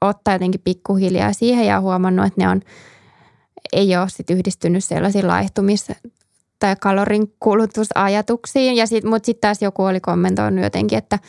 ottaa 0.02 0.34
jotenkin 0.34 0.62
pikkuhiljaa 0.64 1.34
siihen 1.34 1.66
ja 1.66 1.82
huomannut, 1.82 2.26
että 2.26 2.42
ne 2.42 2.50
on, 2.50 2.62
ei 3.74 3.98
ole 3.98 4.10
sit 4.10 4.30
yhdistynyt 4.30 4.84
sellaisiin 4.84 5.26
laihtumis- 5.26 6.10
tai 6.60 6.76
kalorin 6.82 7.34
kulutusajatuksiin. 7.40 8.76
Ja 8.76 8.88
sit, 8.88 9.04
mutta 9.04 9.26
sitten 9.26 9.42
taas 9.42 9.62
joku 9.62 9.84
oli 9.84 10.00
kommentoinut 10.00 10.64
jotenkin, 10.64 10.98
että, 10.98 11.20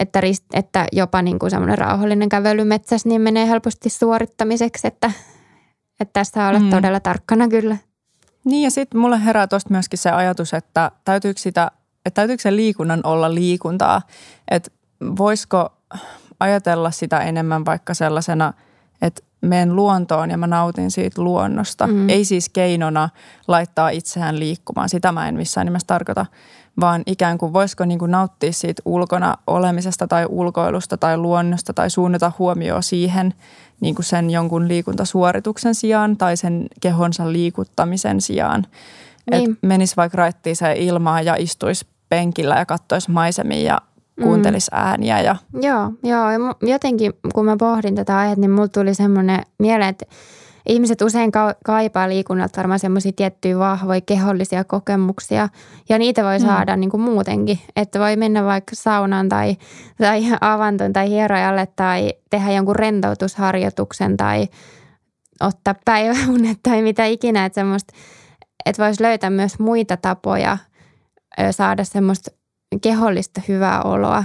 että, 0.00 0.20
rist, 0.20 0.44
että 0.54 0.86
jopa 0.92 1.22
niin 1.22 1.38
kuin 1.38 1.50
semmoinen 1.50 1.78
rauhallinen 1.78 2.28
kävely 2.28 2.64
metsässä 2.64 3.08
niin 3.08 3.20
menee 3.20 3.48
helposti 3.48 3.90
suorittamiseksi, 3.90 4.86
että, 4.86 5.12
että 6.00 6.12
tässä 6.12 6.48
olet 6.48 6.62
mm. 6.62 6.70
todella 6.70 7.00
tarkkana 7.00 7.48
kyllä. 7.48 7.76
Niin 8.44 8.62
ja 8.62 8.70
sitten 8.70 9.00
mulle 9.00 9.24
herää 9.24 9.46
tuosta 9.46 9.70
myöskin 9.70 9.98
se 9.98 10.10
ajatus, 10.10 10.54
että 10.54 10.90
täytyykö, 11.04 11.40
sitä, 11.40 11.70
että 12.06 12.14
täytyykö 12.20 12.42
se 12.42 12.56
liikunnan 12.56 13.00
olla 13.04 13.34
liikuntaa. 13.34 14.02
Että 14.50 14.70
voisiko 15.16 15.72
ajatella 16.40 16.90
sitä 16.90 17.20
enemmän 17.20 17.64
vaikka 17.64 17.94
sellaisena, 17.94 18.52
että 19.02 19.22
menen 19.40 19.76
luontoon 19.76 20.30
ja 20.30 20.38
mä 20.38 20.46
nautin 20.46 20.90
siitä 20.90 21.22
luonnosta. 21.22 21.86
Mm. 21.86 22.08
Ei 22.08 22.24
siis 22.24 22.48
keinona 22.48 23.08
laittaa 23.48 23.88
itseään 23.88 24.38
liikkumaan, 24.38 24.88
sitä 24.88 25.12
mä 25.12 25.28
en 25.28 25.36
missään 25.36 25.64
nimessä 25.64 25.86
tarkoita, 25.86 26.26
vaan 26.80 27.02
ikään 27.06 27.38
kuin 27.38 27.52
voisiko 27.52 27.84
niin 27.84 27.98
kuin 27.98 28.10
nauttia 28.10 28.52
siitä 28.52 28.82
ulkona 28.84 29.36
olemisesta 29.46 30.06
tai 30.06 30.26
ulkoilusta 30.28 30.96
tai 30.96 31.18
luonnosta 31.18 31.72
tai 31.72 31.90
suunnata 31.90 32.32
huomioon 32.38 32.82
siihen 32.82 33.34
niin 33.80 33.94
kuin 33.94 34.06
sen 34.06 34.30
jonkun 34.30 34.68
liikuntasuorituksen 34.68 35.74
sijaan 35.74 36.16
tai 36.16 36.36
sen 36.36 36.66
kehonsa 36.80 37.32
liikuttamisen 37.32 38.20
sijaan. 38.20 38.66
Niin. 39.30 39.50
Että 39.50 39.66
menisi 39.66 39.96
vaikka 39.96 40.16
raittiiseen 40.16 40.76
ilmaan 40.76 41.24
ja 41.24 41.36
istuisi 41.38 41.86
penkillä 42.08 42.56
ja 42.56 42.66
katsoisi 42.66 43.10
maisemia 43.10 43.62
ja 43.62 43.80
kuuntelisi 44.22 44.70
mm. 44.72 44.78
ääniä. 44.78 45.20
Ja... 45.20 45.36
Joo, 45.62 45.92
joo, 46.02 46.30
ja 46.30 46.38
jotenkin 46.62 47.12
kun 47.34 47.44
mä 47.44 47.56
pohdin 47.56 47.94
tätä 47.94 48.18
aihetta, 48.18 48.40
niin 48.40 48.50
mulla 48.50 48.68
tuli 48.68 48.94
semmoinen 48.94 49.42
mieleen, 49.58 49.88
että 49.88 50.06
ihmiset 50.66 51.02
usein 51.02 51.32
kaipaa 51.64 52.08
liikunnalta 52.08 52.56
varmaan 52.56 52.78
semmoisia 52.78 53.12
tiettyjä 53.16 53.58
vahvoja 53.58 54.00
kehollisia 54.00 54.64
kokemuksia 54.64 55.48
ja 55.88 55.98
niitä 55.98 56.24
voi 56.24 56.38
mm. 56.38 56.44
saada 56.44 56.76
mm. 56.76 56.80
niin 56.80 56.90
kuin 56.90 57.00
muutenkin. 57.00 57.58
Että 57.76 57.98
voi 57.98 58.16
mennä 58.16 58.44
vaikka 58.44 58.76
saunaan 58.76 59.28
tai, 59.28 59.56
tai 59.98 60.22
avantoon 60.40 60.92
tai 60.92 61.10
hierojalle 61.10 61.68
tai 61.76 62.14
tehdä 62.30 62.52
jonkun 62.52 62.76
rentoutusharjoituksen 62.76 64.16
tai 64.16 64.48
ottaa 65.40 65.74
päiväunet 65.84 66.58
tai 66.62 66.82
mitä 66.82 67.04
ikinä. 67.04 67.44
Että, 67.44 67.54
semmoista, 67.54 67.94
että 68.66 68.84
voisi 68.84 69.02
löytää 69.02 69.30
myös 69.30 69.58
muita 69.58 69.96
tapoja 69.96 70.58
saada 71.50 71.84
semmoista 71.84 72.30
kehollista 72.82 73.40
hyvää 73.48 73.82
oloa 73.82 74.24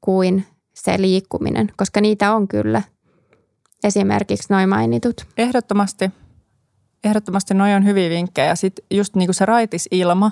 kuin 0.00 0.46
se 0.74 0.94
liikkuminen, 1.00 1.68
koska 1.76 2.00
niitä 2.00 2.34
on 2.34 2.48
kyllä 2.48 2.82
esimerkiksi 3.84 4.52
noin 4.52 4.68
mainitut. 4.68 5.26
Ehdottomasti. 5.38 6.10
Ehdottomasti 7.04 7.54
noin 7.54 7.74
on 7.74 7.84
hyviä 7.84 8.10
vinkkejä. 8.10 8.54
Sitten 8.54 8.84
just 8.90 9.16
niin 9.16 9.26
kuin 9.26 9.34
se 9.34 9.46
raitis 9.46 9.88
ilma 9.90 10.30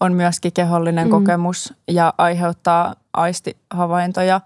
on 0.00 0.12
myöskin 0.12 0.52
kehollinen 0.52 1.06
mm. 1.06 1.10
kokemus 1.10 1.74
ja 1.88 2.14
aiheuttaa 2.18 2.94
aistihavaintoja 3.12 4.40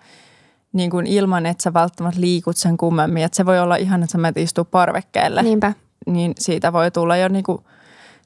niin 0.72 0.90
kuin 0.90 1.06
ilman, 1.06 1.46
että 1.46 1.62
sä 1.62 1.72
välttämättä 1.72 2.20
liikut 2.20 2.56
sen 2.56 2.76
kummemmin. 2.76 3.22
Että 3.24 3.36
se 3.36 3.46
voi 3.46 3.60
olla 3.60 3.76
ihan, 3.76 4.02
että 4.02 4.12
sä 4.12 4.18
menet 4.18 4.36
istua 4.36 4.64
parvekkeelle. 4.64 5.42
Niinpä. 5.42 5.72
Niin 6.06 6.32
siitä 6.38 6.72
voi 6.72 6.90
tulla 6.90 7.16
jo 7.16 7.28
niin 7.28 7.44
kuin– 7.44 7.58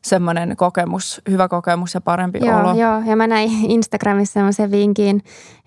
semmoinen 0.02 0.56
kokemus, 0.56 1.22
hyvä 1.30 1.48
kokemus 1.48 1.94
ja 1.94 2.00
parempi 2.00 2.38
joo, 2.42 2.60
olo. 2.60 2.74
Joo, 2.74 3.02
ja 3.06 3.16
mä 3.16 3.26
näin 3.26 3.50
Instagramissa 3.70 4.32
semmoisen 4.32 4.70
vinkin, 4.70 5.22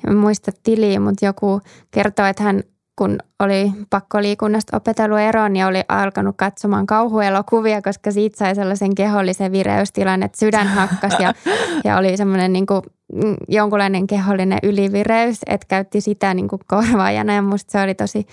en 0.08 0.16
muista 0.16 0.52
tiliä, 0.64 1.00
mutta 1.00 1.26
joku 1.26 1.62
kertoi, 1.92 2.30
että 2.30 2.44
hän 2.44 2.64
kun 2.96 3.18
oli 3.40 3.72
pakkoliikunnasta 3.90 4.78
opetellut 4.78 5.20
eroon, 5.20 5.54
niin 5.54 5.66
oli 5.66 5.84
alkanut 5.88 6.36
katsomaan 6.38 6.86
kauhuelokuvia, 6.86 7.82
koska 7.82 8.12
siitä 8.12 8.38
sai 8.38 8.56
sellaisen 8.56 8.96
kehollisen 8.96 9.52
vireystilan, 9.52 10.24
että 10.24 10.38
sydän 10.40 10.68
hakkas 10.68 11.14
ja, 11.20 11.34
ja 11.86 11.98
oli 11.98 12.18
semmoinen 12.18 12.54
niin 12.54 12.66
kuin 12.66 12.82
mm, 13.14 13.36
jonkunlainen 13.48 14.08
kehollinen 14.08 14.60
ylivireys, 14.64 15.40
että 15.48 15.68
käytti 15.68 16.02
sitä 16.02 16.34
niin 16.34 16.48
kuin 16.48 16.60
korvaajana. 16.68 17.34
Ja 17.34 17.42
musta 17.42 17.72
se 17.72 17.82
oli 17.82 17.96
tosi 17.96 18.26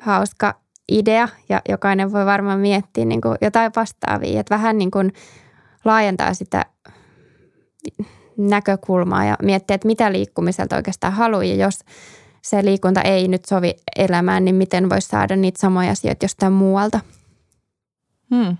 hauska 0.00 0.54
idea 0.88 1.28
ja 1.48 1.62
jokainen 1.68 2.12
voi 2.12 2.26
varmaan 2.26 2.60
miettiä 2.60 3.04
niin 3.04 3.20
kuin 3.20 3.36
jotain 3.40 3.72
vastaavia, 3.76 4.40
että 4.40 4.54
vähän 4.54 4.78
niin 4.78 4.90
kuin 4.90 5.12
laajentaa 5.84 6.34
sitä 6.34 6.66
näkökulmaa 8.36 9.24
ja 9.24 9.36
miettiä, 9.42 9.74
että 9.74 9.86
mitä 9.86 10.12
liikkumiselta 10.12 10.76
oikeastaan 10.76 11.12
haluaa 11.12 11.44
ja 11.44 11.54
jos 11.54 11.80
se 12.42 12.64
liikunta 12.64 13.02
ei 13.02 13.28
nyt 13.28 13.44
sovi 13.44 13.74
elämään, 13.96 14.44
niin 14.44 14.54
miten 14.54 14.90
voisi 14.90 15.08
saada 15.08 15.36
niitä 15.36 15.60
samoja 15.60 15.90
asioita 15.90 16.24
jostain 16.24 16.52
muualta. 16.52 17.00
Hmm. 18.34 18.56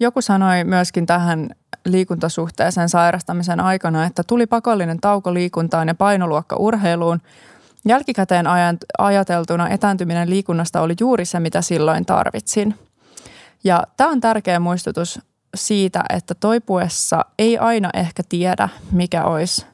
Joku 0.00 0.22
sanoi 0.22 0.64
myöskin 0.64 1.06
tähän 1.06 1.50
liikuntasuhteeseen 1.84 2.88
sairastamisen 2.88 3.60
aikana, 3.60 4.06
että 4.06 4.22
tuli 4.22 4.46
pakollinen 4.46 5.00
tauko 5.00 5.34
liikuntaan 5.34 5.88
ja 5.88 5.94
painoluokka 5.94 6.56
urheiluun– 6.56 7.20
Jälkikäteen 7.88 8.46
ajateltuna 8.98 9.68
etääntyminen 9.68 10.30
liikunnasta 10.30 10.80
oli 10.80 10.94
juuri 11.00 11.24
se, 11.24 11.40
mitä 11.40 11.62
silloin 11.62 12.06
tarvitsin. 12.06 12.74
Ja 13.64 13.82
tämä 13.96 14.10
on 14.10 14.20
tärkeä 14.20 14.60
muistutus 14.60 15.20
siitä, 15.54 16.04
että 16.14 16.34
toipuessa 16.34 17.24
ei 17.38 17.58
aina 17.58 17.90
ehkä 17.94 18.22
tiedä, 18.28 18.68
mikä 18.90 19.24
olisi 19.24 19.66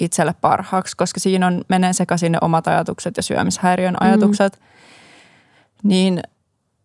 itselle 0.00 0.34
parhaaksi, 0.40 0.96
koska 0.96 1.20
siinä 1.20 1.46
on, 1.46 1.64
menee 1.68 1.92
sekaisin 1.92 2.32
ne 2.32 2.38
omat 2.40 2.66
ajatukset 2.66 3.16
ja 3.16 3.22
syömishäiriön 3.22 3.94
mm. 3.94 4.06
ajatukset. 4.06 4.58
Mm. 4.58 5.88
Niin, 5.88 6.20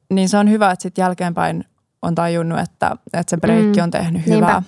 niin 0.10 0.30
se 0.30 0.38
on 0.38 0.50
hyvä, 0.50 0.72
että 0.72 0.84
sitten 0.84 1.04
jälkeenpäin 1.04 1.66
on 2.02 2.16
tajunnut, 2.16 2.60
että, 2.60 2.96
että 3.14 3.30
se 3.30 3.38
breikki 3.38 3.80
mm. 3.80 3.84
on 3.84 3.92
tehnyt 3.92 4.26
hyvää. 4.26 4.60
Niinpä. 4.60 4.64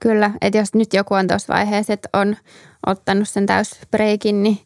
Kyllä, 0.00 0.30
että 0.40 0.58
jos 0.58 0.74
nyt 0.74 0.94
joku 0.94 1.14
on 1.14 1.26
tuossa 1.26 1.54
vaiheessa, 1.54 1.92
että 1.92 2.08
on 2.12 2.36
ottanut 2.86 3.28
sen 3.28 3.46
täysbreikin, 3.46 4.42
niin 4.42 4.58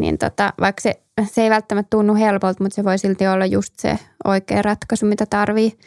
niin 0.00 0.18
tota, 0.18 0.52
vaikka 0.60 0.80
se, 0.80 1.02
se 1.24 1.42
ei 1.42 1.50
välttämättä 1.50 1.90
tunnu 1.90 2.14
helpolta, 2.14 2.64
mutta 2.64 2.74
se 2.74 2.84
voi 2.84 2.98
silti 2.98 3.26
olla 3.26 3.46
just 3.46 3.74
se 3.78 3.98
oikea 4.24 4.62
ratkaisu, 4.62 5.06
mitä 5.06 5.26
tarvii. 5.26 5.78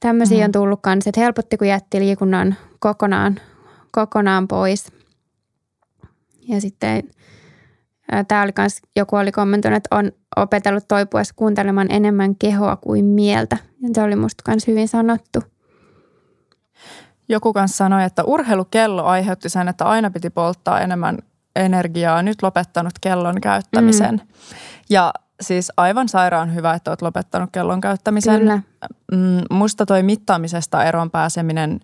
Tämmöisiä 0.00 0.36
mm-hmm. 0.36 0.44
on 0.44 0.52
tullut 0.52 0.80
kanssa, 0.82 1.10
että 1.10 1.20
helpotti, 1.20 1.56
kun 1.56 1.68
jätti 1.68 2.00
liikunnan 2.00 2.56
kokonaan, 2.78 3.40
kokonaan 3.92 4.48
pois. 4.48 4.92
Ja 6.48 6.60
sitten 6.60 7.02
tämä 8.28 8.42
oli 8.42 8.52
kans, 8.52 8.82
joku 8.96 9.16
oli 9.16 9.32
kommentoinut, 9.32 9.76
että 9.76 9.96
on 9.96 10.12
opetellut 10.36 10.88
toipuessa 10.88 11.34
kuuntelemaan 11.36 11.90
enemmän 11.90 12.36
kehoa 12.36 12.76
kuin 12.76 13.04
mieltä. 13.04 13.56
Ja 13.82 13.88
se 13.94 14.02
oli 14.02 14.16
musta 14.16 14.42
kans 14.44 14.66
hyvin 14.66 14.88
sanottu. 14.88 15.42
Joku 17.28 17.52
kanssa 17.52 17.76
sanoi, 17.76 18.04
että 18.04 18.24
urheilukello 18.24 19.04
aiheutti 19.04 19.48
sen, 19.48 19.68
että 19.68 19.84
aina 19.84 20.10
piti 20.10 20.30
polttaa 20.30 20.80
enemmän 20.80 21.18
energiaa. 21.60 22.22
Nyt 22.22 22.42
lopettanut 22.42 22.92
kellon 23.00 23.40
käyttämisen. 23.40 24.14
Mm. 24.14 24.28
Ja 24.90 25.12
siis 25.40 25.72
aivan 25.76 26.08
sairaan 26.08 26.54
hyvä, 26.54 26.74
että 26.74 26.90
olet 26.90 27.02
lopettanut 27.02 27.50
kellon 27.52 27.80
käyttämisen. 27.80 28.38
Kyllä. 28.40 28.62
Mm, 29.12 29.42
musta 29.50 29.86
toi 29.86 30.02
mittaamisesta 30.02 30.84
eroon 30.84 31.10
pääseminen, 31.10 31.80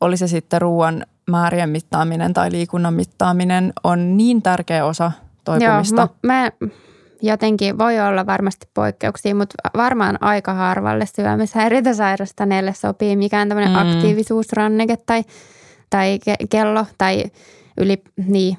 oli 0.00 0.16
se 0.16 0.28
sitten 0.28 0.60
ruoan 0.60 1.06
määrien 1.30 1.70
mittaaminen 1.70 2.34
tai 2.34 2.52
liikunnan 2.52 2.94
mittaaminen, 2.94 3.72
on 3.84 4.16
niin 4.16 4.42
tärkeä 4.42 4.84
osa 4.84 5.12
toipumista. 5.44 6.02
Joo, 6.02 6.16
mä, 6.22 6.50
jotenkin 7.22 7.78
voi 7.78 8.00
olla 8.00 8.26
varmasti 8.26 8.68
poikkeuksia, 8.74 9.34
mutta 9.34 9.54
varmaan 9.76 10.18
aika 10.20 10.54
harvalle 10.54 11.06
syömishäiriötä 11.06 11.94
sairastaneelle 11.94 12.74
sopii 12.74 13.16
mikään 13.16 13.48
tämmöinen 13.48 13.72
mm. 13.72 13.78
aktiivisuusranneke 13.78 14.96
tai, 14.96 15.24
tai 15.90 16.18
ke- 16.30 16.46
kello 16.50 16.86
tai 16.98 17.24
yli, 17.76 18.02
niin, 18.26 18.56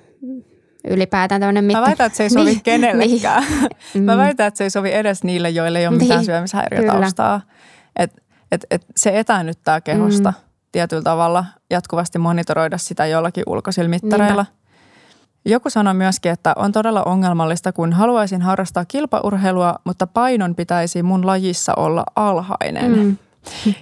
ylipäätään 0.87 1.41
tämmöinen 1.41 1.63
mitta. 1.63 1.79
Mä 1.79 1.87
väitän, 1.87 2.05
että 2.05 2.17
se 2.17 2.23
ei 2.23 2.29
sovi 2.29 2.45
niin, 2.45 2.63
kenellekään. 2.63 3.43
Niin. 3.93 4.03
Mä 4.03 4.17
väitän, 4.17 4.47
että 4.47 4.57
se 4.57 4.63
ei 4.63 4.69
sovi 4.69 4.93
edes 4.93 5.23
niille, 5.23 5.49
joille 5.49 5.79
ei 5.79 5.87
ole 5.87 5.97
mitään 5.97 6.17
niin, 6.17 6.25
syömishäiriötaustaa. 6.25 7.41
Et, 7.95 8.23
et, 8.51 8.65
et 8.71 8.85
se 8.95 9.19
etäännyttää 9.19 9.81
kehosta 9.81 10.29
mm. 10.29 10.45
tietyllä 10.71 11.03
tavalla 11.03 11.45
jatkuvasti 11.69 12.19
monitoroida 12.19 12.77
sitä 12.77 13.05
jollakin 13.05 13.43
ulkosilmittareilla. 13.47 14.43
Niinpä. 14.43 14.59
Joku 15.45 15.69
sanoi 15.69 15.93
myöskin, 15.93 16.31
että 16.31 16.53
on 16.55 16.71
todella 16.71 17.03
ongelmallista, 17.03 17.73
kun 17.73 17.93
haluaisin 17.93 18.41
harrastaa 18.41 18.85
kilpaurheilua, 18.85 19.75
mutta 19.83 20.07
painon 20.07 20.55
pitäisi 20.55 21.03
mun 21.03 21.25
lajissa 21.25 21.73
olla 21.77 22.03
alhainen. 22.15 22.91
Mm. 22.91 23.17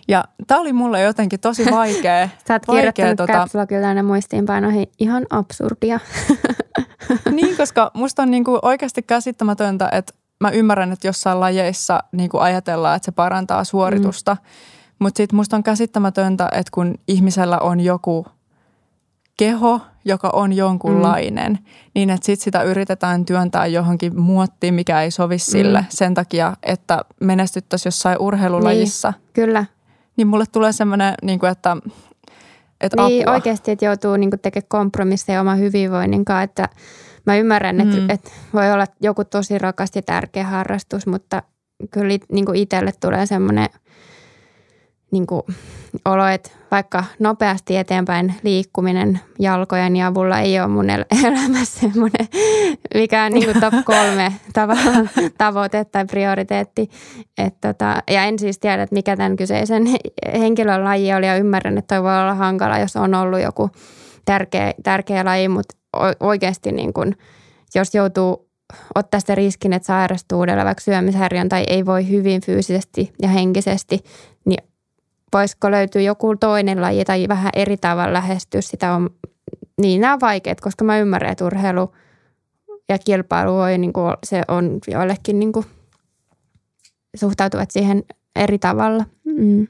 Ja 0.07 0.23
tämä 0.47 0.61
oli 0.61 0.73
mulle 0.73 1.01
jotenkin 1.01 1.39
tosi 1.39 1.65
vaikea. 1.71 2.29
Sä 2.47 2.53
oot 2.53 2.67
vaikea, 2.67 2.93
kirjoittanut 2.93 3.47
tota... 3.47 4.03
muistiinpanoihin 4.03 4.87
ihan 4.99 5.25
absurdia. 5.29 5.99
niin, 7.31 7.57
koska 7.57 7.91
musta 7.93 8.21
on 8.21 8.31
niinku 8.31 8.59
oikeasti 8.61 9.01
käsittämätöntä, 9.01 9.89
että 9.91 10.13
mä 10.39 10.49
ymmärrän, 10.49 10.91
että 10.91 11.07
jossain 11.07 11.39
lajeissa 11.39 11.99
niinku 12.11 12.37
ajatellaan, 12.37 12.95
että 12.95 13.05
se 13.05 13.11
parantaa 13.11 13.63
suoritusta. 13.63 14.33
Mm. 14.33 14.47
Mutta 14.99 15.17
sitten 15.17 15.37
musta 15.37 15.55
on 15.55 15.63
käsittämätöntä, 15.63 16.49
että 16.51 16.71
kun 16.73 16.95
ihmisellä 17.07 17.59
on 17.59 17.79
joku– 17.79 18.25
keho, 19.37 19.81
joka 20.05 20.29
on 20.33 20.53
jonkunlainen, 20.53 21.51
mm. 21.51 21.65
niin 21.95 22.09
että 22.09 22.25
sitten 22.25 22.43
sitä 22.43 22.63
yritetään 22.63 23.25
työntää 23.25 23.65
johonkin 23.65 24.19
muottiin, 24.21 24.73
mikä 24.73 25.01
ei 25.01 25.11
sovi 25.11 25.39
sille 25.39 25.79
mm. 25.79 25.85
sen 25.89 26.13
takia, 26.13 26.53
että 26.63 27.01
menestyttäisiin 27.19 27.87
jossain 27.87 28.17
urheilulajissa. 28.19 29.11
Niin, 29.11 29.29
kyllä. 29.33 29.65
Niin 30.17 30.27
mulle 30.27 30.45
tulee 30.51 30.71
semmoinen, 30.71 31.13
niin 31.23 31.39
kuin, 31.39 31.51
että, 31.51 31.77
että 32.81 33.05
Niin 33.05 33.23
apua. 33.23 33.33
oikeasti, 33.33 33.71
että 33.71 33.85
joutuu 33.85 34.17
niin 34.17 34.31
tekemään 34.41 34.67
kompromisseja 34.67 35.41
oman 35.41 35.59
hyvinvoinnin 35.59 36.25
kanssa, 36.25 36.43
että 36.43 36.69
mä 37.25 37.37
ymmärrän, 37.37 37.81
että, 37.81 37.97
mm. 37.97 38.09
että 38.09 38.31
voi 38.53 38.71
olla 38.71 38.85
joku 39.01 39.23
tosi 39.25 39.57
rakas 39.57 39.89
ja 39.95 40.01
tärkeä 40.01 40.43
harrastus, 40.43 41.07
mutta 41.07 41.43
kyllä 41.91 42.17
niin 42.31 42.55
itselle 42.55 42.91
tulee 42.99 43.25
semmoinen– 43.25 43.69
niin 45.11 45.27
kuin 45.27 45.41
olo, 46.05 46.27
että 46.27 46.49
vaikka 46.71 47.03
nopeasti 47.19 47.77
eteenpäin 47.77 48.35
liikkuminen 48.43 49.19
jalkojen 49.39 50.01
avulla 50.05 50.39
ei 50.39 50.59
ole 50.59 50.67
mun 50.67 50.89
elämässä 51.25 51.79
semmoinen, 51.79 52.27
mikä 52.93 53.23
on 53.23 53.31
niin 53.31 53.45
kuin 53.45 53.61
top 53.61 53.73
kolme 53.85 54.33
tavoite 55.37 55.85
tai 55.85 56.05
prioriteetti. 56.05 56.89
Et 57.37 57.55
tota, 57.61 58.03
ja 58.11 58.23
en 58.23 58.39
siis 58.39 58.59
tiedä, 58.59 58.83
että 58.83 58.95
mikä 58.95 59.17
tämän 59.17 59.35
kyseisen 59.35 59.83
henkilön 60.33 60.83
laji 60.83 61.13
oli 61.13 61.27
ja 61.27 61.37
ymmärrän, 61.37 61.77
että 61.77 61.95
toi 61.95 62.03
voi 62.03 62.21
olla 62.21 62.33
hankala, 62.33 62.79
jos 62.79 62.95
on 62.95 63.13
ollut 63.13 63.41
joku 63.41 63.69
tärkeä, 64.25 64.73
tärkeä 64.83 65.25
laji, 65.25 65.47
mutta 65.47 65.75
oikeasti 66.19 66.71
niin 66.71 66.93
kuin, 66.93 67.17
jos 67.75 67.95
joutuu 67.95 68.47
ottaa 68.95 69.19
sitä 69.19 69.35
riskin, 69.35 69.73
että 69.73 69.85
sairastuu 69.85 70.39
uudella 70.39 70.65
vaikka 70.65 70.81
syömishäiriön 70.81 71.49
tai 71.49 71.63
ei 71.67 71.85
voi 71.85 72.09
hyvin 72.09 72.41
fyysisesti 72.41 73.13
ja 73.21 73.27
henkisesti, 73.27 74.03
niin 74.45 74.66
voisiko 75.33 75.71
löytyä 75.71 76.01
joku 76.01 76.35
toinen 76.35 76.81
laji 76.81 77.05
tai 77.05 77.27
vähän 77.27 77.51
eri 77.55 77.77
tavalla 77.77 78.13
lähestyä 78.13 78.61
sitä. 78.61 78.93
On, 78.93 79.09
niin 79.81 80.01
nämä 80.01 80.13
on 80.13 80.19
vaikeat, 80.19 80.61
koska 80.61 80.83
mä 80.83 80.99
ymmärrän, 80.99 81.31
että 81.31 81.45
urheilu 81.45 81.95
ja 82.89 82.97
kilpailu 82.97 83.53
voi, 83.53 83.77
niin 83.77 83.93
kuin, 83.93 84.13
se 84.23 84.43
on 84.47 84.79
joillekin 84.87 85.39
niin 85.39 85.51
kuin, 85.51 85.65
suhtautuvat 87.15 87.71
siihen 87.71 88.03
eri 88.35 88.59
tavalla. 88.59 89.05
Mm. 89.23 89.67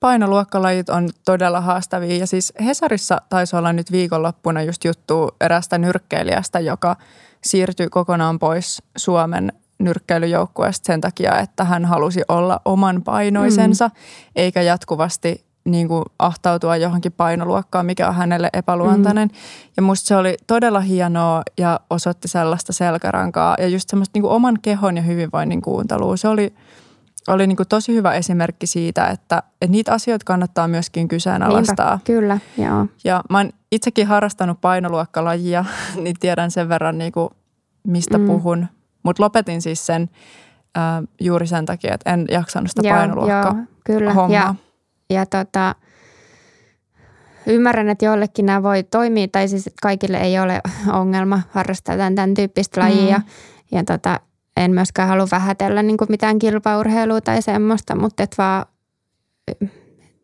Painoluokkalajit 0.00 0.88
on 0.88 1.08
todella 1.24 1.60
haastavia 1.60 2.16
ja 2.16 2.26
siis 2.26 2.52
Hesarissa 2.64 3.22
taisi 3.28 3.56
olla 3.56 3.72
nyt 3.72 3.92
viikonloppuna 3.92 4.62
just 4.62 4.84
juttu 4.84 5.30
erästä 5.40 5.78
nyrkkeilijästä, 5.78 6.60
joka 6.60 6.96
siirtyi 7.44 7.88
kokonaan 7.88 8.38
pois 8.38 8.82
Suomen 8.96 9.52
nyrkkeilyjoukkueesta 9.78 10.86
sen 10.86 11.00
takia, 11.00 11.38
että 11.38 11.64
hän 11.64 11.84
halusi 11.84 12.22
olla 12.28 12.60
oman 12.64 13.02
painoisensa, 13.02 13.88
mm. 13.88 13.94
eikä 14.36 14.62
jatkuvasti 14.62 15.48
niin 15.64 15.88
kuin 15.88 16.04
ahtautua 16.18 16.76
johonkin 16.76 17.12
painoluokkaan, 17.12 17.86
mikä 17.86 18.08
on 18.08 18.14
hänelle 18.14 18.50
epäluontainen. 18.52 19.28
Mm. 19.28 19.34
Ja 19.76 19.82
musta 19.82 20.08
se 20.08 20.16
oli 20.16 20.36
todella 20.46 20.80
hienoa 20.80 21.42
ja 21.58 21.80
osoitti 21.90 22.28
sellaista 22.28 22.72
selkärankaa 22.72 23.54
ja 23.58 23.68
just 23.68 23.88
semmoista 23.88 24.10
niin 24.14 24.22
kuin 24.22 24.32
oman 24.32 24.58
kehon 24.62 24.96
ja 24.96 25.02
hyvinvoinnin 25.02 25.62
kuuntelua. 25.62 26.16
Se 26.16 26.28
oli, 26.28 26.54
oli 27.28 27.46
niin 27.46 27.56
kuin 27.56 27.68
tosi 27.68 27.94
hyvä 27.94 28.14
esimerkki 28.14 28.66
siitä, 28.66 29.06
että, 29.06 29.42
että 29.62 29.72
niitä 29.72 29.92
asioita 29.92 30.24
kannattaa 30.24 30.68
myöskin 30.68 31.08
kyseenalaistaa. 31.08 31.90
Niinpä, 31.90 32.04
kyllä, 32.04 32.38
joo. 32.58 32.86
Ja 33.04 33.22
mä 33.30 33.38
oon 33.38 33.50
itsekin 33.72 34.06
harrastanut 34.06 34.60
painoluokkalajia, 34.60 35.64
niin 36.02 36.16
tiedän 36.20 36.50
sen 36.50 36.68
verran 36.68 36.98
niin 36.98 37.12
kuin 37.12 37.28
mistä 37.86 38.18
mm. 38.18 38.26
puhun. 38.26 38.66
Mutta 39.08 39.22
lopetin 39.22 39.62
siis 39.62 39.86
sen 39.86 40.10
äh, 40.76 40.82
juuri 41.20 41.46
sen 41.46 41.66
takia, 41.66 41.94
että 41.94 42.12
en 42.12 42.26
jaksanut 42.30 42.70
sitä 42.70 42.94
painoluokkaa 42.94 43.54
joo, 43.54 43.64
kyllä. 43.84 44.12
hommaa. 44.12 44.40
Ja, 44.40 44.54
ja 45.10 45.26
tota, 45.26 45.74
ymmärrän, 47.46 47.88
että 47.88 48.04
joillekin 48.04 48.46
nämä 48.46 48.62
voi 48.62 48.82
toimia, 48.82 49.28
tai 49.28 49.48
siis 49.48 49.70
kaikille 49.82 50.16
ei 50.16 50.38
ole 50.38 50.60
ongelma 50.92 51.40
harrastaa 51.50 51.96
tämän, 51.96 52.14
tämän 52.14 52.34
tyyppistä 52.34 52.80
lajia. 52.80 53.18
Mm. 53.18 53.24
Ja 53.72 53.84
tota, 53.84 54.20
en 54.56 54.70
myöskään 54.70 55.08
halua 55.08 55.26
vähätellä 55.30 55.82
niin 55.82 55.96
kuin 55.96 56.08
mitään 56.10 56.38
kilpaurheilua 56.38 57.20
tai 57.20 57.42
semmoista, 57.42 57.96
mutta 57.96 58.22
et 58.22 58.34
vaan 58.38 58.66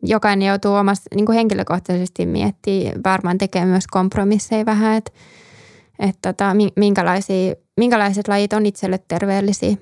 jokainen 0.03 0.47
joutuu 0.47 0.73
omassa 0.73 1.03
niin 1.15 1.25
kuin 1.25 1.35
henkilökohtaisesti 1.35 2.25
miettimään, 2.25 3.03
varmaan 3.05 3.37
tekee 3.37 3.65
myös 3.65 3.87
kompromisseja 3.87 4.65
vähän, 4.65 4.97
että 4.97 5.11
että 5.99 6.33
tota, 6.33 6.55
minkälaisia, 6.75 7.55
minkälaiset 7.77 8.27
lajit 8.27 8.53
on 8.53 8.65
itselle 8.65 8.99
terveellisiä. 9.07 9.75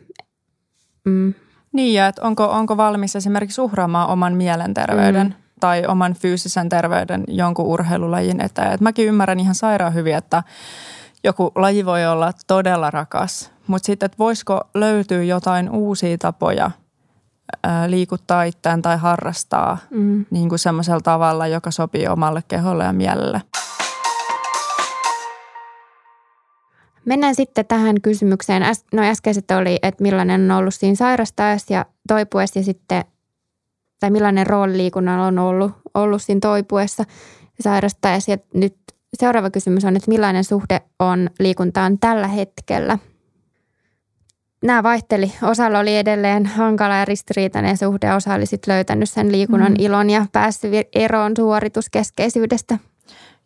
Mm. 1.06 1.34
Niin 1.74 1.94
ja 1.94 2.08
että 2.08 2.22
onko, 2.22 2.46
onko 2.46 2.78
valmis 2.78 3.16
esimerkiksi 3.16 3.62
uhraamaan 3.62 4.10
oman 4.10 4.34
mielenterveyden 4.34 5.28
mm. 5.28 5.34
tai 5.60 5.86
oman 5.86 6.14
fyysisen 6.14 6.70
terveyden 6.70 7.24
jonkun 7.28 7.66
urheilulajin 7.66 8.42
eteen. 8.42 8.72
Et 8.72 8.82
mäkin 8.82 9.08
ymmärrän 9.08 9.40
ihan 9.40 9.56
sairaan 9.56 9.94
hyvin, 9.94 10.16
että 10.16 10.44
joku 11.24 11.52
laji 11.56 11.86
voi 11.86 12.06
olla 12.06 12.32
todella 12.48 12.92
rakas, 12.92 13.52
mutta 13.68 13.86
sitten, 13.86 14.06
että 14.06 14.18
voisiko 14.20 14.62
löytyä 14.74 15.24
jotain 15.24 15.70
uusia 15.70 16.18
tapoja 16.18 16.72
ää, 17.64 17.90
liikuttaa 17.90 18.44
itseään 18.44 18.82
tai 18.82 18.98
harrastaa 18.98 19.78
mm. 19.90 20.26
niin 20.32 20.50
kuin 20.50 20.60
semmoisella 20.60 21.02
tavalla, 21.02 21.48
joka 21.48 21.72
sopii 21.72 22.08
omalle 22.08 22.44
keholle 22.48 22.84
ja 22.84 22.94
mielelle. 22.94 23.42
Mennään 27.06 27.36
sitten 27.36 27.66
tähän 27.66 28.02
kysymykseen. 28.02 28.64
No 28.94 29.04
äskeiset 29.04 29.52
oli, 29.52 29.80
että 29.82 30.04
millainen 30.04 30.52
on 30.52 30.58
ollut 30.58 30.76
siinä 30.76 30.96
sairastaessa 30.96 31.74
ja 31.74 31.86
toipuessa 32.08 32.60
ja 32.60 32.64
sitten, 32.64 33.06
tai 34.00 34.10
millainen 34.10 34.48
rooli 34.48 34.78
liikunnalla 34.78 35.26
on 35.26 35.40
ollut, 35.40 35.72
ollut 35.94 36.22
siinä 36.22 36.40
toipuessa 36.40 37.04
ja 37.58 37.64
sairastaessa. 37.64 38.32
Ja 38.32 38.38
nyt 38.54 38.76
seuraava 39.14 39.50
kysymys 39.50 39.86
on, 39.86 39.96
että 39.96 40.12
millainen 40.12 40.44
suhde 40.44 40.82
on 41.00 41.30
liikuntaan 41.40 42.00
tällä 42.00 42.28
hetkellä? 42.28 42.98
Nämä 44.64 44.84
vaihteli. 44.84 45.34
Osalla 45.42 45.80
oli 45.80 45.98
edelleen 45.98 46.46
hankala 46.46 46.96
ja 46.96 47.06
ristiriitainen 47.06 47.78
suhde. 47.78 48.14
Osa 48.14 48.34
oli 48.34 48.46
sitten 48.46 48.74
löytänyt 48.74 49.10
sen 49.10 49.32
liikunnan 49.32 49.72
mm. 49.72 49.80
ilon 49.80 50.10
ja 50.10 50.26
päässyt 50.32 50.72
eroon 50.96 51.32
suorituskeskeisyydestä– 51.38 52.78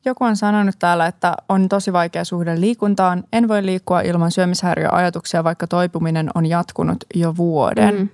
joku 0.08 0.24
on 0.24 0.36
sanonut 0.36 0.76
täällä, 0.80 1.08
että 1.08 1.36
on 1.50 1.70
tosi 1.70 1.93
vaikea 1.93 2.26
suhde 2.26 2.60
liikuntaan. 2.62 3.24
En 3.34 3.48
voi 3.48 3.65
liikkua 3.65 4.02
ilman 4.02 4.32
syömishäiriöajatuksia, 4.32 5.43
vaikka 5.43 5.67
toipuminen 5.67 6.30
on 6.36 6.46
jatkunut 6.46 6.98
jo 7.15 7.38
vuoden. 7.38 7.96
Mm. 7.96 8.10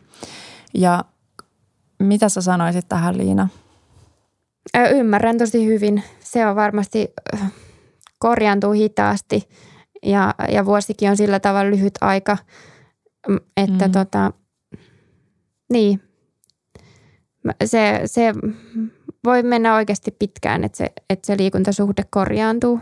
Ja 0.73 1.03
mitä 1.99 2.29
sä 2.29 2.41
sanoisit 2.41 2.89
tähän 2.89 3.17
Liina? 3.17 3.49
Ymmärrän 4.91 5.37
tosi 5.37 5.65
hyvin. 5.65 6.03
Se 6.19 6.47
on 6.47 6.55
varmasti 6.55 7.13
korjaantuu 8.19 8.71
hitaasti 8.71 9.49
ja, 10.03 10.35
ja 10.51 10.65
vuosikin 10.65 11.09
on 11.09 11.17
sillä 11.17 11.39
tavalla 11.39 11.71
lyhyt 11.71 11.93
aika, 12.01 12.37
että 13.57 13.87
mm. 13.87 13.91
tota, 13.91 14.31
niin, 15.69 16.01
se, 17.65 18.01
se 18.05 18.33
voi 19.25 19.43
mennä 19.43 19.75
oikeasti 19.75 20.11
pitkään, 20.11 20.63
että 20.63 20.77
se, 20.77 20.91
että 21.09 21.27
se 21.27 21.37
liikuntasuhde 21.37 22.03
korjaantuu. 22.09 22.79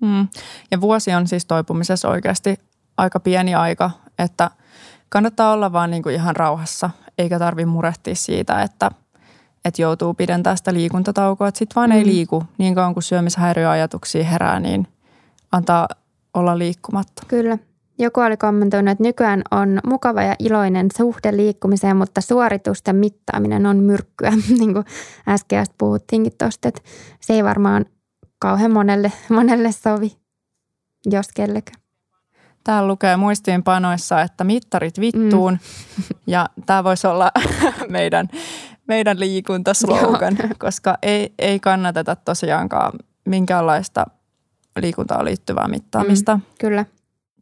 Mm. 0.00 0.28
Ja 0.70 0.80
vuosi 0.80 1.14
on 1.14 1.26
siis 1.26 1.46
toipumisessa 1.46 2.08
oikeasti 2.08 2.56
aika 2.96 3.20
pieni 3.20 3.54
aika, 3.54 3.90
että 4.18 4.50
kannattaa 5.08 5.52
olla 5.52 5.72
vaan 5.72 5.90
niin 5.90 6.02
kuin 6.02 6.14
ihan 6.14 6.36
rauhassa, 6.36 6.90
eikä 7.18 7.38
tarvi 7.38 7.64
murehtia 7.64 8.14
siitä, 8.14 8.62
että, 8.62 8.90
että 9.64 9.82
joutuu 9.82 10.14
pidentämään 10.14 10.56
sitä 10.56 10.74
liikuntataukoa. 10.74 11.48
Että 11.48 11.58
sitten 11.58 11.74
vaan 11.74 11.90
mm. 11.90 11.96
ei 11.96 12.06
liiku 12.06 12.44
niin 12.58 12.74
kauan 12.74 12.94
kuin 12.94 13.04
syömishäiriöajatuksia 13.04 14.24
herää, 14.24 14.60
niin 14.60 14.86
antaa 15.52 15.88
olla 16.34 16.58
liikkumatta. 16.58 17.22
Kyllä. 17.28 17.58
Joku 18.00 18.20
oli 18.20 18.36
kommentoinut, 18.36 18.92
että 18.92 19.04
nykyään 19.04 19.42
on 19.50 19.80
mukava 19.86 20.22
ja 20.22 20.36
iloinen 20.38 20.88
suhde 20.96 21.36
liikkumiseen, 21.36 21.96
mutta 21.96 22.20
suoritusten 22.20 22.96
mittaaminen 22.96 23.66
on 23.66 23.76
myrkkyä, 23.76 24.30
niin 24.58 24.72
kuin 24.72 24.84
äsken 25.28 25.66
puhuttiinkin 25.78 26.32
tuosta, 26.38 26.68
että 26.68 26.80
se 27.20 27.32
ei 27.32 27.44
varmaan 27.44 27.86
kauhean 28.38 28.72
monelle, 28.72 29.12
monelle 29.28 29.72
sovi, 29.72 30.16
jos 31.06 31.28
kellekään. 31.34 31.80
Täällä 32.64 32.88
lukee 32.88 33.16
muistiinpanoissa, 33.16 34.20
että 34.22 34.44
mittarit 34.44 35.00
vittuun 35.00 35.52
mm. 35.52 36.04
ja 36.26 36.48
tämä 36.66 36.84
voisi 36.84 37.06
olla 37.06 37.32
meidän, 37.88 38.28
meidän 38.86 39.20
liikuntaslogan, 39.20 40.36
koska 40.58 40.98
ei, 41.02 41.34
ei 41.38 41.60
kannateta 41.60 42.16
tosiaankaan 42.16 42.92
minkäänlaista 43.24 44.06
liikuntaan 44.80 45.24
liittyvää 45.24 45.68
mittaamista. 45.68 46.36
Mm, 46.36 46.42
kyllä. 46.60 46.84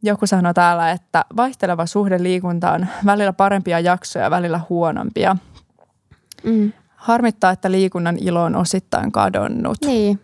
Joku 0.01 0.27
sanoi 0.27 0.53
täällä, 0.53 0.91
että 0.91 1.25
vaihteleva 1.35 1.85
suhde 1.85 2.23
liikuntaan 2.23 2.89
välillä 3.05 3.33
parempia 3.33 3.79
jaksoja, 3.79 4.29
välillä 4.29 4.61
huonompia. 4.69 5.35
Mm. 6.43 6.71
Harmittaa, 6.95 7.51
että 7.51 7.71
liikunnan 7.71 8.17
ilo 8.21 8.43
on 8.43 8.55
osittain 8.55 9.11
kadonnut. 9.11 9.77
Niin. 9.85 10.19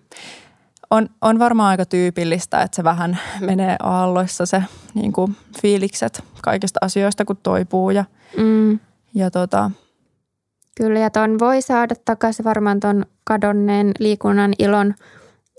On, 0.89 1.09
on 1.21 1.39
varmaan 1.39 1.69
aika 1.69 1.85
tyypillistä, 1.85 2.61
että 2.61 2.75
se 2.75 2.83
vähän 2.83 3.19
menee 3.39 3.75
aalloissa 3.83 4.45
se 4.45 4.63
niin 4.93 5.13
kuin 5.13 5.35
fiilikset 5.61 6.23
kaikista 6.41 6.79
asioista, 6.81 7.25
kun 7.25 7.37
toipuu. 7.43 7.89
Ja, 7.89 8.05
mm. 8.37 8.79
ja 9.13 9.31
tota. 9.31 9.71
Kyllä, 10.77 10.99
ja 10.99 11.09
ton 11.09 11.39
voi 11.39 11.61
saada 11.61 11.95
takaisin 12.05 12.45
varmaan 12.45 12.79
ton 12.79 13.05
kadonneen 13.23 13.91
liikunnan 13.99 14.53
ilon. 14.59 14.93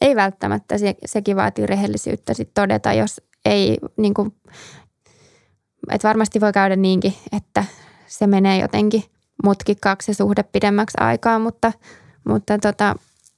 Ei 0.00 0.16
välttämättä, 0.16 0.79
se, 0.79 0.94
sekin 1.05 1.37
vaatii 1.37 1.66
rehellisyyttä 1.66 2.35
sit 2.35 2.50
todeta, 2.55 2.92
jos 2.92 3.20
ei 3.47 3.79
niin 3.97 4.15
kuin, 4.15 4.35
että 5.91 6.09
varmasti 6.09 6.41
voi 6.41 6.53
käydä 6.53 6.77
niinkin, 6.77 7.15
että 7.37 7.65
se 8.07 8.27
menee 8.27 8.59
jotenkin 8.59 9.05
mutkikkaaksi 9.45 10.15
se 10.15 10.17
suhde 10.17 10.43
pidemmäksi 10.43 10.97
aikaa, 11.01 11.39
mutta, 11.39 11.73
mutta 12.29 12.59
tota, 12.59 12.95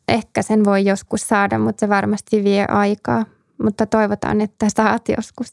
ehkä 0.08 0.42
sen 0.42 0.64
voi 0.64 0.84
joskus 0.84 1.28
saada, 1.28 1.58
mutta 1.58 1.80
se 1.80 1.88
varmasti 1.88 2.44
vie 2.44 2.64
aikaa. 2.68 3.24
Mutta 3.62 3.86
toivotaan, 3.86 4.40
että 4.40 4.66
saat 4.76 5.08
joskus. 5.16 5.52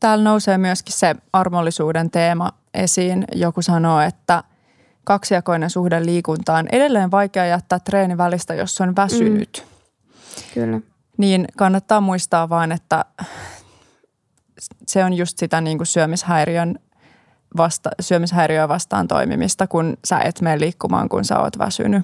Täällä 0.00 0.24
nousee 0.24 0.58
myöskin 0.58 0.94
se 0.94 1.14
armollisuuden 1.32 2.10
teema 2.10 2.50
esiin. 2.74 3.24
Joku 3.34 3.62
sanoo, 3.62 4.00
että 4.00 4.44
kaksijakoinen 5.04 5.70
suhde 5.70 6.04
liikuntaan 6.04 6.68
edelleen 6.72 7.10
vaikea 7.10 7.46
jättää 7.46 7.78
treeni 7.78 8.18
välistä, 8.18 8.54
jos 8.54 8.80
on 8.80 8.96
väsynyt. 8.96 9.66
Mm. 9.66 10.54
Kyllä 10.54 10.80
niin 11.16 11.44
kannattaa 11.56 12.00
muistaa 12.00 12.48
vaan, 12.48 12.72
että 12.72 13.04
se 14.88 15.04
on 15.04 15.12
just 15.12 15.38
sitä 15.38 15.60
niin 15.60 15.78
kuin 15.78 15.86
syömishäiriön 15.86 16.78
vasta, 17.56 17.90
syömishäiriöä 18.00 18.68
vastaan 18.68 19.08
toimimista, 19.08 19.66
kun 19.66 19.96
sä 20.04 20.18
et 20.18 20.40
mene 20.40 20.60
liikkumaan, 20.60 21.08
kun 21.08 21.24
sä 21.24 21.38
oot 21.38 21.58
väsynyt. 21.58 22.02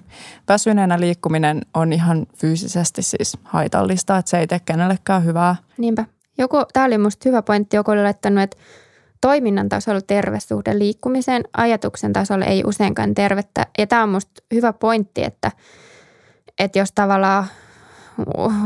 Väsyneenä 0.49 1.01
liikkuminen 1.01 1.61
on 1.75 1.93
ihan 1.93 2.27
fyysisesti 2.37 3.03
siis 3.03 3.37
haitallista, 3.45 4.19
että 4.19 4.31
se 4.31 4.39
ei 4.39 4.47
tee 4.47 4.61
kenellekään 4.61 5.25
hyvää. 5.25 5.57
Niinpä. 5.79 6.05
Joku, 6.39 6.57
tämä 6.73 6.87
oli 6.87 6.99
musta 6.99 7.29
hyvä 7.29 7.43
pointti, 7.43 7.77
joku 7.77 7.91
oli 7.91 8.03
laittanut, 8.03 8.43
että 8.43 8.57
toiminnan 9.21 9.69
tasolla 9.69 10.01
terve 10.01 10.41
suhde 10.41 10.79
liikkumiseen, 10.79 11.45
ajatuksen 11.57 12.13
tasolla 12.13 12.45
ei 12.45 12.63
useinkaan 12.67 13.15
tervettä. 13.15 13.67
Ja 13.79 13.87
tämä 13.87 14.03
on 14.03 14.09
musta 14.09 14.43
hyvä 14.55 14.73
pointti, 14.73 15.25
että, 15.25 15.53
että 16.59 16.79
jos 16.79 16.93
tavallaan 16.93 17.47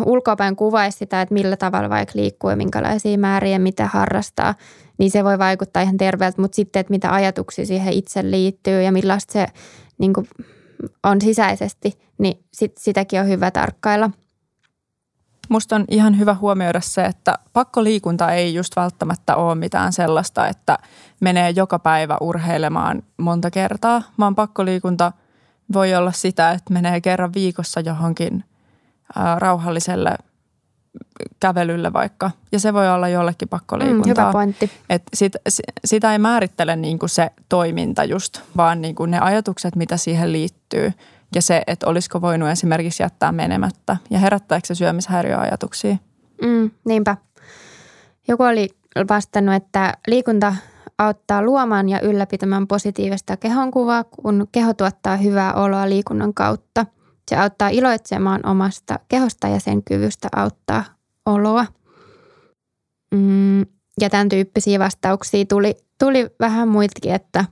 ulkopäin 0.07 0.57
kuvaisi 0.57 0.99
sitä, 0.99 1.23
että 1.23 1.35
millä 1.35 1.57
tavalla 1.57 1.91
vaikka 1.91 2.13
liikkuu 2.17 2.51
ja 2.51 2.57
minkälaisia 2.57 3.19
määriä, 3.19 3.59
mitä 3.59 3.87
harrastaa, 3.87 4.55
niin 4.99 5.11
se 5.11 5.25
voi 5.25 5.39
vaikuttaa 5.39 5.83
ihan 5.83 5.97
terveeltä, 5.97 6.43
mutta 6.43 6.57
sitten, 6.57 6.81
että 6.81 6.91
mitä 6.91 7.13
ajatuksia 7.13 7.67
siihen 7.67 7.93
itse 7.93 8.31
liittyy 8.31 8.83
ja 8.83 8.93
millaista 8.93 9.33
se 9.33 9.47
niin 9.99 10.13
kuin 10.13 10.29
on 11.03 11.21
sisäisesti, 11.21 11.99
niin 12.19 12.45
sit, 12.53 12.73
sitäkin 12.79 13.21
on 13.21 13.29
hyvä 13.29 13.51
tarkkailla. 13.51 14.11
Musta 15.49 15.77
on 15.77 15.85
ihan 15.91 16.19
hyvä 16.19 16.35
huomioida 16.35 16.81
se, 16.81 17.05
että 17.05 17.39
pakkoliikunta 17.53 18.33
ei 18.33 18.55
just 18.55 18.77
välttämättä 18.77 19.37
ole 19.37 19.55
mitään 19.55 19.93
sellaista, 19.93 20.49
että 20.49 20.79
menee 21.21 21.51
joka 21.51 21.79
päivä 21.79 22.17
urheilemaan 22.21 23.03
monta 23.17 23.51
kertaa, 23.51 24.03
vaan 24.19 24.35
pakkoliikunta 24.35 25.13
voi 25.73 25.95
olla 25.95 26.13
sitä, 26.13 26.51
että 26.51 26.73
menee 26.73 27.01
kerran 27.01 27.35
viikossa 27.35 27.81
johonkin– 27.81 28.45
rauhalliselle 29.39 30.17
kävelylle 31.41 31.93
vaikka. 31.93 32.31
Ja 32.53 32.61
se 32.61 32.75
voi 32.75 32.89
olla 32.91 33.09
jollekin 33.09 33.49
pakkoliikuntaa. 33.49 34.05
Mm, 34.07 34.11
hyvä 34.11 34.33
pointti. 34.33 34.71
Et 34.91 35.03
sit, 35.15 35.33
sitä 35.85 36.13
ei 36.13 36.19
määrittele 36.19 36.77
niinku 36.77 37.09
se 37.09 37.31
toiminta 37.49 38.05
just, 38.05 38.41
vaan 38.57 38.81
niinku 38.81 39.07
ne 39.07 39.19
ajatukset, 39.19 39.77
mitä 39.77 39.97
siihen 39.97 40.33
liittyy. 40.33 40.93
Ja 41.35 41.43
se, 41.43 41.63
että 41.67 41.87
olisiko 41.87 42.21
voinut 42.21 42.49
esimerkiksi 42.49 43.03
jättää 43.03 43.33
menemättä. 43.33 43.97
Ja 44.11 44.19
herättääkö 44.19 44.67
se 44.67 44.75
syömishäiriöajatuksia? 44.75 45.97
Mm, 46.43 46.71
niinpä. 46.85 47.17
Joku 48.29 48.43
oli 48.43 48.69
vastannut, 49.09 49.55
että 49.55 49.95
liikunta 50.07 50.55
auttaa 50.99 51.43
luomaan 51.43 51.89
ja 51.89 52.01
ylläpitämään 52.01 52.67
positiivista 52.67 53.37
kehonkuvaa, 53.37 54.05
kun 54.05 54.49
keho 54.53 54.75
tuottaa 54.75 55.17
hyvää 55.17 55.55
oloa 55.55 55.89
liikunnan 55.89 56.35
kautta– 56.35 56.87
se 57.31 57.37
auttaa 57.37 57.69
iloitsemaan 57.69 58.47
omasta 58.47 58.99
kehosta 59.09 59.49
ja 59.49 59.61
sen 59.61 59.83
kyvystä 59.83 60.29
auttaa 60.37 60.85
oloa. 61.27 61.67
Mm, 63.15 63.61
ja 64.01 64.11
tämän 64.11 64.29
tyyppisiä 64.29 64.79
vastauksia 64.79 65.45
tuli, 65.45 65.75
tuli 65.99 66.27
vähän 66.41 66.69
muitakin, 66.69 67.15
että 67.15 67.45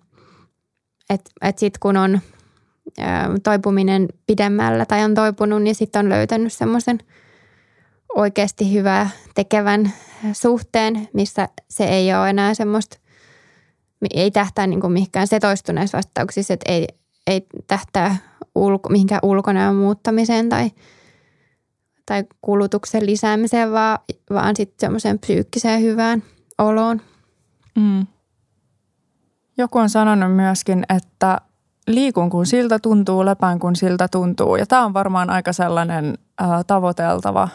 et, 1.11 1.20
et 1.42 1.58
sitten 1.58 1.80
kun 1.80 1.96
on 1.96 2.20
ä, 3.00 3.28
toipuminen 3.42 4.08
pidemmällä 4.26 4.87
tai 4.87 5.04
on 5.04 5.14
toipunut, 5.14 5.62
niin 5.62 5.74
sitten 5.74 6.00
on 6.00 6.08
löytänyt 6.08 6.52
semmoisen 6.52 6.98
oikeasti 8.16 8.72
hyvää 8.72 9.11
tekevän 9.35 9.92
suhteen, 10.32 11.08
missä 11.12 11.48
se 11.70 11.85
ei 11.85 12.14
ole 12.14 12.30
enää 12.30 12.54
semmoista, 12.54 12.98
ei 14.14 14.31
tähtää 14.31 14.66
niin 14.66 14.81
kuin 14.81 15.06
se 15.25 15.40
toistuneissa 15.40 15.98
vastauksissa, 15.98 16.54
että 16.54 16.73
ei, 16.73 16.87
ei 17.27 17.46
tähtää 17.66 18.16
ulko, 18.55 18.88
mihinkään 18.88 19.21
ulkonäön 19.23 19.77
muuttamiseen 19.77 20.48
tai, 20.48 20.71
tai 22.07 22.25
kulutuksen 22.40 23.07
lisäämiseen, 23.07 23.73
vaan, 23.73 23.98
vaan 24.31 24.57
sitten 24.57 24.77
semmoiseen 24.81 25.19
psyykkiseen 25.19 25.83
hyvään 25.83 26.23
oloon. 26.59 27.00
Mm. 27.77 28.07
Joku 29.59 29.79
on 29.79 29.90
sanonut 29.90 30.37
myöskin, 30.37 30.85
että 30.96 31.40
liikun 31.87 32.31
kun 32.31 32.46
siltä 32.46 32.79
tuntuu, 32.79 33.25
lepään 33.25 33.59
kun 33.59 33.77
siltä 33.77 34.09
tuntuu. 34.09 34.57
Ja 34.57 34.67
tämä 34.67 34.85
on 34.85 34.94
varmaan 34.94 35.31
aika 35.31 35.53
sellainen 35.53 36.19
äh, 36.42 36.48
tavoiteltava 36.67 37.48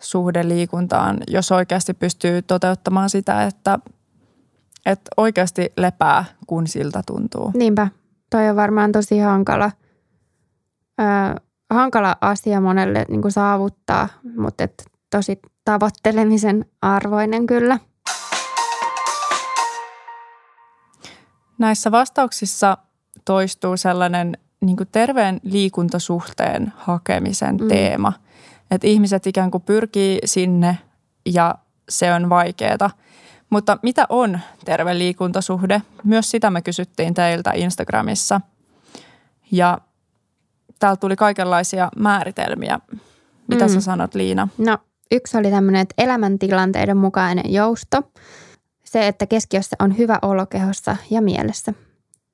suhde 0.00 0.48
liikuntaan, 0.48 1.18
jos 1.28 1.52
oikeasti 1.52 1.94
pystyy 1.94 2.42
toteuttamaan 2.42 3.10
sitä, 3.10 3.44
että, 3.44 3.78
että 4.86 5.10
oikeasti 5.16 5.72
lepää 5.76 6.24
kun 6.46 6.66
siltä 6.66 7.02
tuntuu. 7.06 7.50
Niinpä 7.54 7.88
toi 8.30 8.48
on 8.48 8.56
varmaan 8.56 8.92
tosi 8.92 9.18
hankala, 9.18 9.70
ö, 11.00 11.40
hankala 11.70 12.16
asia 12.20 12.60
monelle 12.60 13.06
niin 13.08 13.22
kuin 13.22 13.32
saavuttaa, 13.32 14.08
mutta 14.36 14.64
et 14.64 14.84
tosi 15.10 15.40
tavoittelemisen 15.64 16.64
arvoinen 16.82 17.46
kyllä. 17.46 17.78
Näissä 21.58 21.90
vastauksissa 21.90 22.78
toistuu 23.24 23.76
sellainen 23.76 24.38
niin 24.60 24.76
kuin 24.76 24.88
terveen 24.92 25.40
liikuntasuhteen 25.42 26.72
hakemisen 26.76 27.56
mm. 27.56 27.68
teema. 27.68 28.12
Että 28.70 28.86
ihmiset 28.86 29.26
ikään 29.26 29.50
kuin 29.50 29.62
pyrkii 29.62 30.18
sinne 30.24 30.78
ja 31.34 31.54
se 31.88 32.12
on 32.12 32.28
vaikeaa– 32.28 32.90
mutta 33.56 33.78
mitä 33.82 34.06
on 34.08 34.40
terve 34.64 34.98
liikuntasuhde? 34.98 35.82
Myös 36.04 36.30
sitä 36.30 36.50
me 36.50 36.62
kysyttiin 36.62 37.14
teiltä 37.14 37.52
Instagramissa. 37.54 38.40
Ja 39.52 39.78
täältä 40.78 41.00
tuli 41.00 41.16
kaikenlaisia 41.16 41.88
määritelmiä. 41.96 42.80
Mitä 43.48 43.64
mm. 43.64 43.72
sä 43.72 43.80
sanot 43.80 44.14
Liina? 44.14 44.48
No 44.58 44.78
yksi 45.10 45.36
oli 45.36 45.50
tämmöinen, 45.50 45.82
että 45.82 45.94
elämäntilanteiden 45.98 46.96
mukainen 46.96 47.52
jousto. 47.52 48.02
Se, 48.84 49.08
että 49.08 49.26
keskiössä 49.26 49.76
on 49.78 49.98
hyvä 49.98 50.18
olo 50.22 50.46
kehossa 50.46 50.96
ja 51.10 51.22
mielessä. 51.22 51.72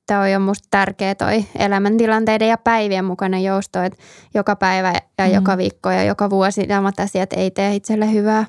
Tämä 0.07 0.21
on 0.37 0.43
musta 0.43 0.69
tärkeä 0.71 1.15
toi 1.15 1.45
elämäntilanteiden 1.59 2.49
ja 2.49 2.59
päivien 2.59 3.05
mukainen 3.05 3.45
jousto, 3.45 3.83
että 3.83 3.99
joka 4.35 4.57
päivä 4.57 4.93
ja 5.19 5.27
mm. 5.27 5.35
joka 5.35 5.57
viikko 5.57 5.91
ja 5.91 6.05
joka 6.05 6.31
vuosi 6.31 6.67
nämä 6.67 6.91
asiat 6.99 7.33
ei 7.33 7.51
tee 7.51 7.75
itselle 7.75 8.13
hyvää. 8.13 8.47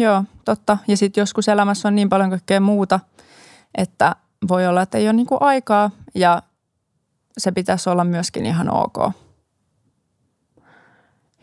Joo, 0.00 0.24
totta. 0.44 0.78
Ja 0.88 0.96
sitten 0.96 1.22
joskus 1.22 1.48
elämässä 1.48 1.88
on 1.88 1.94
niin 1.94 2.08
paljon 2.08 2.30
kaikkea 2.30 2.60
muuta, 2.60 3.00
että 3.74 4.16
voi 4.48 4.66
olla, 4.66 4.82
että 4.82 4.98
ei 4.98 5.06
ole 5.06 5.12
niinku 5.12 5.36
aikaa 5.40 5.90
ja 6.14 6.42
se 7.38 7.52
pitäisi 7.52 7.90
olla 7.90 8.04
myöskin 8.04 8.46
ihan 8.46 8.74
ok. 8.74 9.12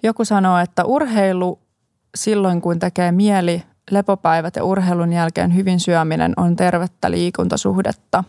Joku 0.03 0.25
sanoo, 0.25 0.57
että 0.57 0.85
urheilu 0.85 1.59
silloin 2.15 2.61
kun 2.61 2.79
tekee 2.79 3.11
mieli, 3.11 3.63
lepopäivät 3.91 4.55
ja 4.55 4.63
urheilun 4.63 5.13
jälkeen 5.13 5.55
hyvin 5.55 5.79
syöminen 5.79 6.33
on 6.37 6.55
tervettä 6.55 7.11
liikuntasuhdetta. 7.11 8.23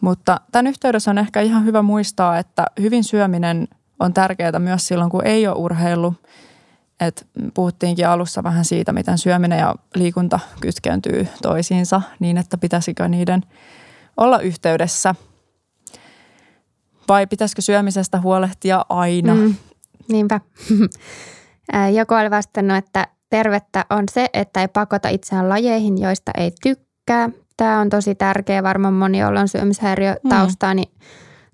Mutta 0.00 0.40
tämän 0.52 0.66
yhteydessä 0.66 1.10
on 1.10 1.18
ehkä 1.18 1.40
ihan 1.40 1.64
hyvä 1.64 1.82
muistaa, 1.82 2.38
että 2.38 2.66
hyvin 2.80 3.04
syöminen 3.04 3.68
on 4.00 4.14
tärkeää 4.14 4.58
myös 4.58 4.88
silloin, 4.88 5.10
kun 5.10 5.26
ei 5.26 5.46
ole 5.46 5.56
urheilu. 5.56 6.14
Et 7.00 7.26
puhuttiinkin 7.54 8.08
alussa 8.08 8.42
vähän 8.42 8.64
siitä, 8.64 8.92
miten 8.92 9.18
syöminen 9.18 9.58
ja 9.58 9.74
liikunta 9.94 10.40
kytkeytyy 10.60 11.28
toisiinsa 11.42 12.02
niin, 12.18 12.36
että 12.36 12.58
pitäisikö 12.58 13.08
niiden 13.08 13.42
olla 14.16 14.40
yhteydessä. 14.40 15.14
Vai 17.08 17.26
pitäisikö 17.26 17.62
syömisestä 17.62 18.20
huolehtia 18.20 18.84
aina? 18.88 19.34
Mm, 19.34 19.54
niinpä. 20.08 20.40
Joku 21.98 22.14
oli 22.14 22.30
vastannut, 22.30 22.76
että 22.76 23.06
tervettä 23.30 23.84
on 23.90 24.04
se, 24.10 24.26
että 24.32 24.60
ei 24.60 24.68
pakota 24.68 25.08
itseään 25.08 25.48
lajeihin, 25.48 25.98
joista 25.98 26.30
ei 26.36 26.52
tykkää. 26.62 27.30
Tämä 27.56 27.80
on 27.80 27.88
tosi 27.90 28.14
tärkeä. 28.14 28.62
Varmaan 28.62 28.94
moni, 28.94 29.18
jolla 29.18 29.40
on 29.40 29.48
syömishäiriö 29.48 30.16
mm. 30.24 30.28
taustaa, 30.28 30.74
niin 30.74 30.92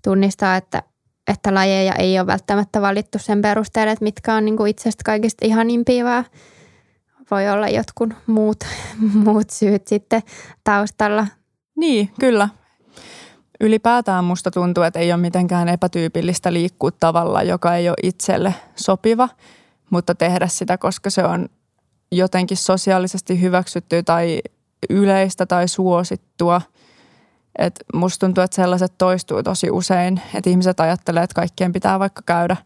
tunnistaa, 0.04 0.56
että, 0.56 0.82
että 1.28 1.54
lajeja 1.54 1.94
ei 1.94 2.18
ole 2.18 2.26
välttämättä 2.26 2.80
valittu 2.80 3.18
sen 3.18 3.42
perusteella, 3.42 3.92
että 3.92 4.04
mitkä 4.04 4.34
on 4.34 4.44
niin 4.44 4.56
kuin 4.56 4.70
itsestä 4.70 5.02
kaikista 5.04 5.46
ihanimpia, 5.46 6.04
vaan 6.04 6.24
voi 7.30 7.48
olla 7.50 7.68
jotkut 7.68 8.10
muut, 8.26 8.64
muut 9.24 9.50
syyt 9.50 9.88
sitten 9.88 10.22
taustalla. 10.64 11.26
Niin, 11.76 12.10
kyllä. 12.20 12.48
Ylipäätään 13.60 14.24
musta 14.24 14.50
tuntuu, 14.50 14.84
että 14.84 14.98
ei 14.98 15.12
ole 15.12 15.20
mitenkään 15.20 15.68
epätyypillistä 15.68 16.52
liikkua 16.52 16.90
tavalla, 16.90 17.42
joka 17.42 17.74
ei 17.74 17.88
ole 17.88 17.96
itselle 18.02 18.54
sopiva– 18.76 19.28
mutta 19.90 20.14
tehdä 20.14 20.48
sitä, 20.48 20.78
koska 20.78 21.10
se 21.10 21.24
on 21.24 21.48
jotenkin 22.12 22.56
sosiaalisesti 22.56 23.40
hyväksyttyä 23.40 24.02
tai 24.02 24.40
yleistä 24.90 25.46
tai 25.46 25.68
suosittua. 25.68 26.62
Et 27.58 27.74
musta 27.94 28.26
tuntuu, 28.26 28.44
että 28.44 28.54
sellaiset 28.54 28.92
toistuu 28.98 29.42
tosi 29.42 29.70
usein, 29.70 30.20
että 30.34 30.50
ihmiset 30.50 30.80
ajattelee, 30.80 31.22
että 31.22 31.34
kaikkien 31.34 31.72
pitää 31.72 31.98
vaikka 31.98 32.22
käydä 32.26 32.56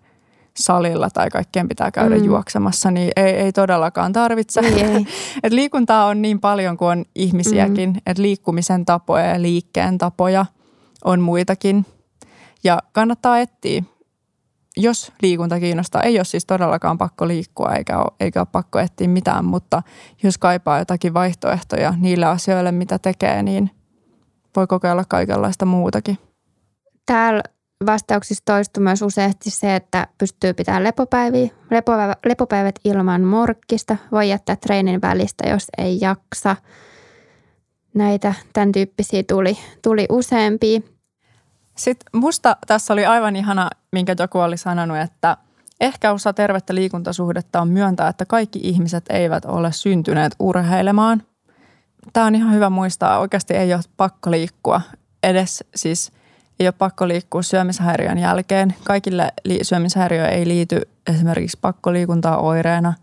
salilla 0.56 1.10
tai 1.10 1.30
kaikkien 1.30 1.68
pitää 1.68 1.90
käydä 1.90 2.16
mm. 2.16 2.24
juoksemassa, 2.24 2.90
niin 2.90 3.12
ei, 3.16 3.34
ei 3.34 3.52
todellakaan 3.52 4.12
tarvitse. 4.12 4.60
Ei, 4.60 4.82
ei. 4.82 5.06
et 5.42 5.52
liikuntaa 5.52 6.06
on 6.06 6.22
niin 6.22 6.40
paljon 6.40 6.76
kuin 6.76 6.88
on 6.88 7.04
ihmisiäkin, 7.14 7.90
mm. 7.90 8.00
että 8.06 8.22
liikkumisen 8.22 8.84
tapoja 8.84 9.26
ja 9.26 9.42
liikkeen 9.42 9.98
tapoja 9.98 10.46
on 11.04 11.20
muitakin. 11.20 11.86
Ja 12.64 12.78
kannattaa 12.92 13.38
etsiä 13.38 13.82
jos 14.76 15.12
liikunta 15.22 15.60
kiinnostaa, 15.60 16.02
ei 16.02 16.18
ole 16.18 16.24
siis 16.24 16.44
todellakaan 16.46 16.98
pakko 16.98 17.28
liikkua 17.28 17.74
eikä 17.74 17.98
ole, 17.98 18.12
eikä 18.20 18.40
ole 18.40 18.48
pakko 18.52 18.78
etsiä 18.78 19.08
mitään, 19.08 19.44
mutta 19.44 19.82
jos 20.22 20.38
kaipaa 20.38 20.78
jotakin 20.78 21.14
vaihtoehtoja 21.14 21.94
niille 21.98 22.26
asioille, 22.26 22.72
mitä 22.72 22.98
tekee, 22.98 23.42
niin 23.42 23.70
voi 24.56 24.66
kokeilla 24.66 25.04
kaikenlaista 25.08 25.66
muutakin. 25.66 26.18
Täällä 27.06 27.42
vastauksissa 27.86 28.44
toistuu 28.44 28.82
myös 28.82 29.02
useasti 29.02 29.50
se, 29.50 29.76
että 29.76 30.06
pystyy 30.18 30.54
pitämään 30.54 30.84
lepopäiviä, 30.84 31.48
lepopäivät, 31.70 32.18
lepopäivät 32.26 32.74
ilman 32.84 33.22
morkkista. 33.22 33.96
Voi 34.12 34.28
jättää 34.28 34.56
treenin 34.56 35.00
välistä, 35.02 35.48
jos 35.48 35.66
ei 35.78 35.98
jaksa. 36.00 36.56
Näitä 37.94 38.34
tämän 38.52 38.72
tyyppisiä 38.72 39.22
tuli, 39.28 39.58
tuli 39.82 40.06
useampia. 40.10 40.80
Sitten 41.76 42.20
musta 42.20 42.56
tässä 42.66 42.92
oli 42.92 43.06
aivan 43.06 43.36
ihana, 43.36 43.70
minkä 43.92 44.14
joku 44.18 44.38
oli 44.38 44.56
sanonut, 44.56 44.96
että 44.96 45.36
ehkä 45.80 46.12
osa 46.12 46.32
tervettä 46.32 46.74
liikuntasuhdetta 46.74 47.60
on 47.60 47.68
myöntää, 47.68 48.08
että 48.08 48.24
kaikki 48.24 48.60
ihmiset 48.62 49.04
eivät 49.08 49.44
ole 49.44 49.72
syntyneet 49.72 50.34
urheilemaan. 50.38 51.22
Tämä 52.12 52.26
on 52.26 52.34
ihan 52.34 52.54
hyvä 52.54 52.70
muistaa. 52.70 53.18
Oikeasti 53.18 53.54
ei 53.54 53.74
ole 53.74 53.82
pakko 53.96 54.30
liikkua 54.30 54.80
edes 55.22 55.64
siis 55.74 56.12
ei 56.60 56.66
ole 56.66 56.74
pakko 56.78 57.08
liikkua 57.08 57.42
syömishäiriön 57.42 58.18
jälkeen. 58.18 58.74
Kaikille 58.84 59.28
li- 59.44 59.58
syömishäiriö 59.64 60.28
ei 60.28 60.48
liity 60.48 60.80
esimerkiksi 61.06 61.58
pakkoliikuntaa 61.60 62.38
oireena, 62.38 62.94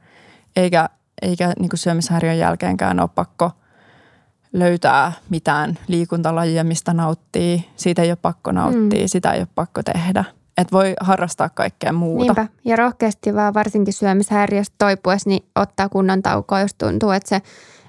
eikä, 0.56 0.90
eikä 1.22 1.54
niin 1.60 1.70
syömishäiriön 1.74 2.38
jälkeenkään 2.38 3.00
ole 3.00 3.10
pakko– 3.16 3.52
löytää 4.54 5.12
mitään 5.30 5.78
liikuntalajia, 5.88 6.64
mistä 6.64 6.94
nauttii. 6.94 7.70
Siitä 7.76 8.02
ei 8.02 8.12
ole 8.12 8.18
pakko 8.22 8.52
nauttia, 8.52 9.02
mm. 9.02 9.08
sitä 9.08 9.32
ei 9.32 9.40
ole 9.40 9.48
pakko 9.56 9.84
tehdä. 9.84 10.24
Että 10.58 10.72
voi 10.72 10.94
harrastaa 11.02 11.50
kaikkea 11.50 11.94
muuta. 11.94 12.24
Niinpä. 12.24 12.48
Ja 12.66 12.76
rohkeasti 12.76 13.36
vaan 13.36 13.54
varsinkin 13.54 13.94
syömishäiriöstä 13.94 14.76
toipuessa, 14.78 15.30
niin 15.30 15.46
ottaa 15.56 15.90
kunnon 15.90 16.22
taukoa, 16.22 16.60
jos 16.60 16.74
tuntuu, 16.74 17.12
että 17.12 17.30
se 17.30 17.42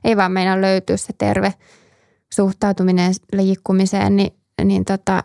ei 0.04 0.16
vaan 0.16 0.32
meina 0.32 0.60
löytyä 0.60 0.96
se 0.96 1.12
terve 1.18 1.54
suhtautuminen 2.34 3.12
liikkumiseen, 3.32 4.16
niin, 4.16 4.32
niin 4.64 4.84
tota, 4.84 5.24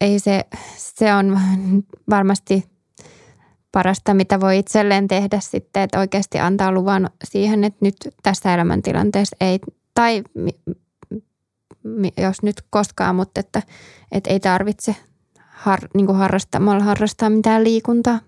ei 0.00 0.18
se, 0.18 0.44
se 0.76 1.14
on 1.14 1.40
varmasti 2.10 2.72
parasta, 3.72 4.14
mitä 4.14 4.40
voi 4.40 4.58
itselleen 4.58 5.08
tehdä 5.08 5.40
sitten, 5.40 5.82
että 5.82 5.98
oikeasti 5.98 6.38
antaa 6.38 6.72
luvan 6.72 7.10
siihen, 7.24 7.64
että 7.64 7.78
nyt 7.80 7.96
tässä 8.22 8.54
elämäntilanteessa 8.54 9.36
ei 9.40 9.60
tai 9.94 10.22
jos 12.16 12.42
nyt 12.42 12.62
koskaan, 12.70 13.16
mutta 13.16 13.40
että, 13.40 13.62
että 14.12 14.30
ei 14.30 14.40
tarvitse 14.40 14.96
har, 15.62 15.80
niin 15.94 16.06
kuin 16.06 16.18
harrastamalla 16.18 16.84
harrastaa 16.84 17.30
mitään 17.30 17.64
liikuntaa. 17.64 18.18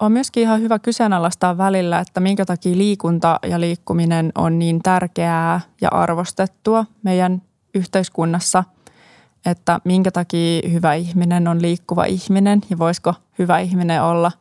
On 0.00 0.12
myöskin 0.12 0.42
ihan 0.42 0.60
hyvä 0.60 0.78
kyseenalaistaa 0.78 1.58
välillä, 1.58 1.98
että 1.98 2.20
minkä 2.20 2.44
takia 2.44 2.78
liikunta 2.78 3.38
ja 3.46 3.60
liikkuminen 3.60 4.32
on 4.34 4.58
niin 4.58 4.82
tärkeää 4.82 5.60
ja 5.80 5.88
arvostettua 5.88 6.84
meidän 7.02 7.42
yhteiskunnassa, 7.74 8.64
että 9.46 9.80
minkä 9.84 10.10
takia 10.10 10.68
hyvä 10.72 10.94
ihminen 10.94 11.48
on 11.48 11.62
liikkuva 11.62 12.04
ihminen 12.04 12.60
ja 12.70 12.78
voisiko 12.78 13.14
hyvä 13.38 13.58
ihminen 13.58 14.02
olla 14.02 14.32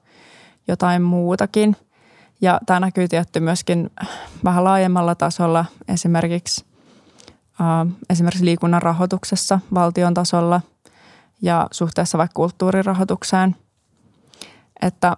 jotain 0.67 1.01
muutakin– 1.01 1.75
ja 2.41 2.59
tämä 2.65 2.79
näkyy 2.79 3.07
tietty 3.07 3.39
myöskin 3.39 3.89
vähän 4.43 4.63
laajemmalla 4.63 5.15
tasolla 5.15 5.65
esimerkiksi, 5.87 6.65
esimerkiksi 8.09 8.45
liikunnan 8.45 8.81
rahoituksessa 8.81 9.59
valtion 9.73 10.13
tasolla 10.13 10.61
ja 11.41 11.67
suhteessa 11.71 12.17
vaikka 12.17 12.33
kulttuurirahoitukseen. 12.33 13.55
Että 14.81 15.17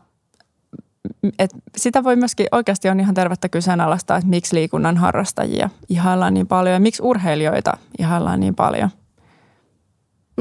et 1.40 1.52
sitä 1.78 2.04
voi 2.04 2.16
myöskin 2.16 2.48
oikeasti 2.52 2.90
on 2.90 3.00
ihan 3.00 3.16
tervettä 3.16 3.50
kyseenalaistaa, 3.50 4.18
että 4.18 4.30
miksi 4.30 4.56
liikunnan 4.56 4.98
harrastajia 4.98 5.70
ihaillaan 5.90 6.34
niin 6.34 6.48
paljon 6.48 6.74
ja 6.74 6.80
miksi 6.80 7.04
urheilijoita 7.04 7.78
ihaillaan 8.00 8.40
niin 8.40 8.56
paljon. 8.56 8.90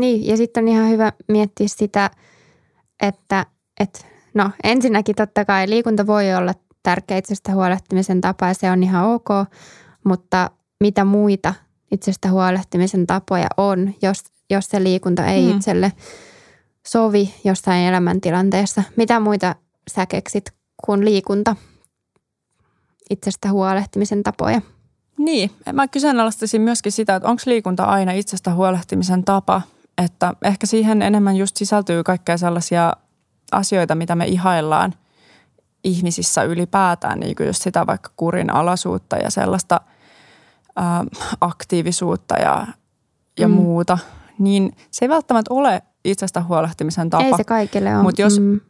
Niin, 0.01 0.27
ja 0.27 0.37
sitten 0.37 0.65
on 0.65 0.69
ihan 0.69 0.89
hyvä 0.89 1.13
miettiä 1.29 1.69
sitä, 1.69 2.11
että, 3.03 3.47
että 3.81 3.99
no 4.35 4.51
ensinnäkin 4.65 5.15
totta 5.15 5.45
kai 5.45 5.69
liikunta 5.69 6.07
voi 6.07 6.35
olla 6.35 6.55
tärkeä 6.83 7.17
itsestä 7.17 7.53
huolehtimisen 7.53 8.21
tapa 8.21 8.47
ja 8.47 8.55
se 8.55 8.71
on 8.71 8.83
ihan 8.83 9.07
ok, 9.07 9.29
mutta 10.05 10.51
mitä 10.81 11.05
muita 11.05 11.55
itsestä 11.91 12.31
huolehtimisen 12.31 13.07
tapoja 13.07 13.47
on, 13.57 13.95
jos, 14.03 14.25
jos 14.51 14.67
se 14.67 14.83
liikunta 14.83 15.27
ei 15.27 15.43
mm. 15.43 15.57
itselle 15.57 15.93
sovi 16.87 17.35
jossain 17.45 17.85
elämäntilanteessa. 17.85 18.83
Mitä 18.97 19.21
muita 19.21 19.55
sä 19.91 20.07
keksit 20.07 20.53
kuin 20.85 21.05
liikunta 21.05 21.57
itsestä 23.11 23.51
huolehtimisen 23.51 24.23
tapoja? 24.23 24.61
Niin, 25.19 25.51
mä 25.73 25.89
kyseenalaistaisin 25.89 26.63
myöskin 26.63 26.93
sitä, 26.93 27.17
että 27.17 27.29
onko 27.29 27.43
liikunta 27.47 27.85
aina 27.85 28.13
itsestä 28.13 28.55
huolehtimisen 28.55 29.25
tapa, 29.25 29.63
että 30.05 30.35
ehkä 30.45 30.67
siihen 30.67 31.03
enemmän 31.03 31.37
just 31.37 31.57
sisältyy 31.57 32.05
kaikkea 32.05 32.39
sellaisia 32.39 32.93
asioita, 33.53 33.95
mitä 33.95 34.15
me 34.15 34.27
ihaillaan– 34.27 34.95
ihmisissä 35.85 36.43
ylipäätään 36.43 37.21
niin 37.21 37.37
kuin 37.37 37.47
just 37.47 37.63
sitä 37.63 37.87
vaikka 37.87 38.11
kurin 38.17 38.55
alaisuutta 38.55 39.17
ja 39.17 39.31
sellaista 39.31 39.81
ää, 40.79 41.05
aktiivisuutta 41.41 42.35
ja, 42.35 42.67
ja 43.39 43.49
mm. 43.49 43.55
muuta, 43.55 43.99
niin 44.39 44.77
se 44.91 45.05
ei 45.05 45.09
välttämättä 45.09 45.55
ole 45.55 45.83
itsestä 46.05 46.43
huolehtimisen 46.43 47.11
tapa. 47.11 47.25
Ei 47.25 47.37
se 47.37 47.45
kaikille 47.45 47.95
ole. 47.95 48.03
Mutta 48.03 48.23
jos, 48.23 48.41
mm. 48.41 48.61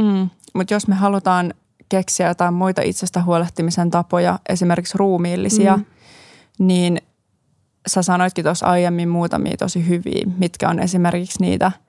mm, 0.00 0.30
mut 0.54 0.70
jos 0.70 0.88
me 0.88 0.94
halutaan 0.94 1.54
keksiä 1.88 2.28
jotain 2.28 2.54
muita 2.54 2.82
itsestä 2.82 3.22
huolehtimisen 3.22 3.90
tapoja, 3.90 4.38
esimerkiksi 4.48 4.98
ruumiillisia, 4.98 5.76
mm. 5.76 5.84
niin 6.58 7.02
sä 7.86 8.02
sanoitkin 8.02 8.44
tuossa 8.44 8.66
aiemmin 8.66 9.08
muutamia 9.08 9.56
tosi 9.56 9.88
hyviä, 9.88 10.26
mitkä 10.38 10.68
on 10.68 10.78
esimerkiksi 10.78 11.40
niitä– 11.40 11.72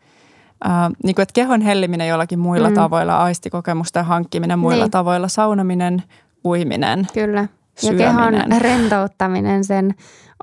Äh, 0.66 0.92
niin 1.04 1.16
kuin, 1.16 1.24
että 1.24 1.34
kehon 1.34 1.62
helliminen 1.62 2.08
jollakin 2.08 2.40
muilla 2.40 2.70
mm. 2.70 2.76
tavoilla, 2.76 3.18
aistikokemusten 3.18 4.06
hankkiminen 4.06 4.60
muilla 4.60 4.84
niin. 4.84 4.92
tavoilla, 4.92 5.28
saunaminen, 5.28 6.04
uiminen, 6.46 7.08
Kyllä. 7.14 7.48
Ja 7.84 7.94
kehon 7.94 8.34
rentouttaminen 8.62 9.64
sen 9.64 9.94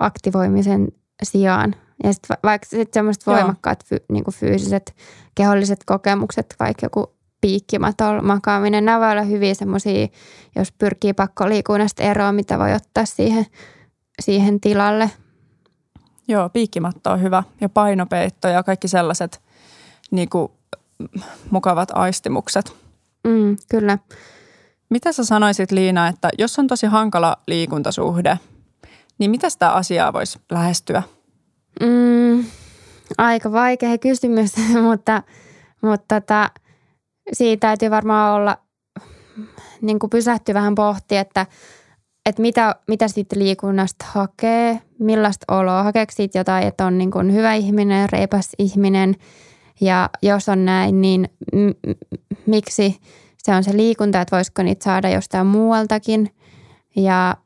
aktivoimisen 0.00 0.88
sijaan. 1.22 1.74
Ja 2.04 2.12
sitten 2.12 2.36
vaikka 2.42 2.66
sitten 2.66 2.94
semmoiset 2.94 3.26
voimakkaat 3.26 3.84
fy, 3.84 3.96
niin 4.12 4.24
kuin 4.24 4.34
fyysiset, 4.34 4.94
keholliset 5.34 5.84
kokemukset, 5.86 6.54
vaikka 6.60 6.86
joku 6.86 7.16
piikkimatolla 7.40 8.22
makaaminen, 8.22 8.84
nämä 8.84 9.00
voi 9.00 9.12
olla 9.12 9.22
hyviä 9.22 9.54
semmoisia, 9.54 10.08
jos 10.56 10.72
pyrkii 10.72 11.12
pakkoliikunnasta 11.12 12.02
eroon, 12.02 12.34
mitä 12.34 12.58
voi 12.58 12.72
ottaa 12.74 13.04
siihen, 13.04 13.46
siihen 14.20 14.60
tilalle. 14.60 15.10
Joo, 16.28 16.48
piikkimatto 16.48 17.10
on 17.10 17.22
hyvä 17.22 17.42
ja 17.60 17.68
painopeitto 17.68 18.48
ja 18.48 18.62
kaikki 18.62 18.88
sellaiset 18.88 19.42
niin 20.10 20.28
kuin, 20.28 20.52
mukavat 21.50 21.88
aistimukset. 21.92 22.72
Mm, 23.24 23.56
kyllä. 23.70 23.98
Mitä 24.90 25.12
sä 25.12 25.24
sanoisit 25.24 25.72
Liina, 25.72 26.08
että 26.08 26.30
jos 26.38 26.58
on 26.58 26.66
tosi 26.66 26.86
hankala 26.86 27.36
liikuntasuhde, 27.46 28.38
niin 29.18 29.30
mitä 29.30 29.50
sitä 29.50 29.70
asiaa 29.70 30.12
voisi 30.12 30.38
lähestyä? 30.50 31.02
Mm, 31.80 32.44
aika 33.18 33.52
vaikea 33.52 33.98
kysymys, 33.98 34.52
mutta, 34.88 35.22
mutta 35.82 36.20
tota, 36.20 36.50
siitä 37.32 37.66
täytyy 37.66 37.90
varmaan 37.90 38.34
olla 38.34 38.58
niin 39.80 39.98
kuin 39.98 40.10
pysähtyä 40.10 40.54
vähän 40.54 40.74
pohtia, 40.74 41.20
että, 41.20 41.46
että 42.26 42.42
mitä, 42.42 42.74
mitä 42.88 43.08
siitä 43.08 43.38
liikunnasta 43.38 44.04
hakee, 44.08 44.80
millaista 44.98 45.54
oloa, 45.54 45.82
hakeeko 45.82 46.12
siitä 46.16 46.38
jotain, 46.38 46.66
että 46.66 46.86
on 46.86 46.98
niin 46.98 47.10
kuin 47.10 47.32
hyvä 47.32 47.54
ihminen, 47.54 48.08
reipas 48.12 48.50
ihminen 48.58 49.14
ja 49.80 50.10
jos 50.22 50.48
on 50.48 50.64
näin, 50.64 51.00
niin 51.00 51.28
m- 51.52 51.94
miksi 52.46 53.00
se 53.46 53.54
on 53.54 53.64
se 53.64 53.76
liikunta, 53.76 54.20
että 54.20 54.36
voisiko 54.36 54.62
niitä 54.62 54.84
saada 54.84 55.08
jostain 55.08 55.46
muualtakin. 55.46 56.30
Ja 56.96 57.36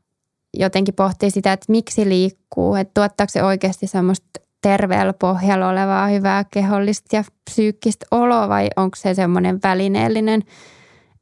jotenkin 0.54 0.94
pohtii 0.94 1.30
sitä, 1.30 1.52
että 1.52 1.66
miksi 1.68 2.08
liikkuu, 2.08 2.74
että 2.74 2.90
tuottaako 2.94 3.30
se 3.30 3.42
oikeasti 3.42 3.86
semmoista 3.86 4.26
terveellä 4.62 5.12
pohjalla 5.12 5.68
olevaa 5.68 6.08
hyvää 6.08 6.44
kehollista 6.44 7.16
ja 7.16 7.24
psyykkistä 7.50 8.06
oloa 8.10 8.48
vai 8.48 8.68
onko 8.76 8.96
se 8.96 9.14
semmoinen 9.14 9.60
välineellinen, 9.62 10.42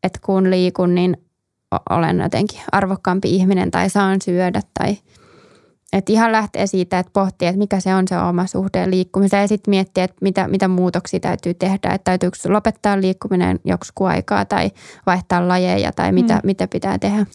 että 0.03 0.19
kun 0.23 0.51
liikun, 0.51 0.95
niin 0.95 1.17
olen 1.91 2.19
jotenkin 2.21 2.61
arvokkaampi 2.73 3.31
ihminen 3.31 3.71
tai 3.71 3.91
saan 3.91 4.19
syödä 4.25 4.61
tai 4.79 4.97
että 5.93 6.13
ihan 6.13 6.33
lähtee 6.33 6.67
siitä, 6.67 6.99
että 6.99 7.13
pohtii, 7.13 7.49
että 7.49 7.59
mikä 7.59 7.81
se 7.81 7.95
on 7.95 8.09
se 8.09 8.19
oma 8.19 8.47
suhde 8.47 8.91
liikkumiseen 8.91 9.41
ja 9.41 9.49
sitten 9.49 9.71
miettiä, 9.71 10.05
että 10.05 10.17
mitä, 10.21 10.49
mitä 10.49 10.69
muutoksia 10.69 11.21
täytyy 11.21 11.55
tehdä. 11.55 11.91
Että 11.95 12.05
täytyykö 12.05 12.37
lopettaa 12.49 13.01
liikkuminen 13.01 13.61
joksikin 13.65 14.07
aikaa 14.07 14.45
tai 14.45 14.71
vaihtaa 15.07 15.49
lajeja 15.49 15.93
tai 15.93 16.13
mitä, 16.13 16.35
mm. 16.35 16.41
mitä 16.45 16.69
pitää 16.69 16.99
tehdä. 16.99 17.27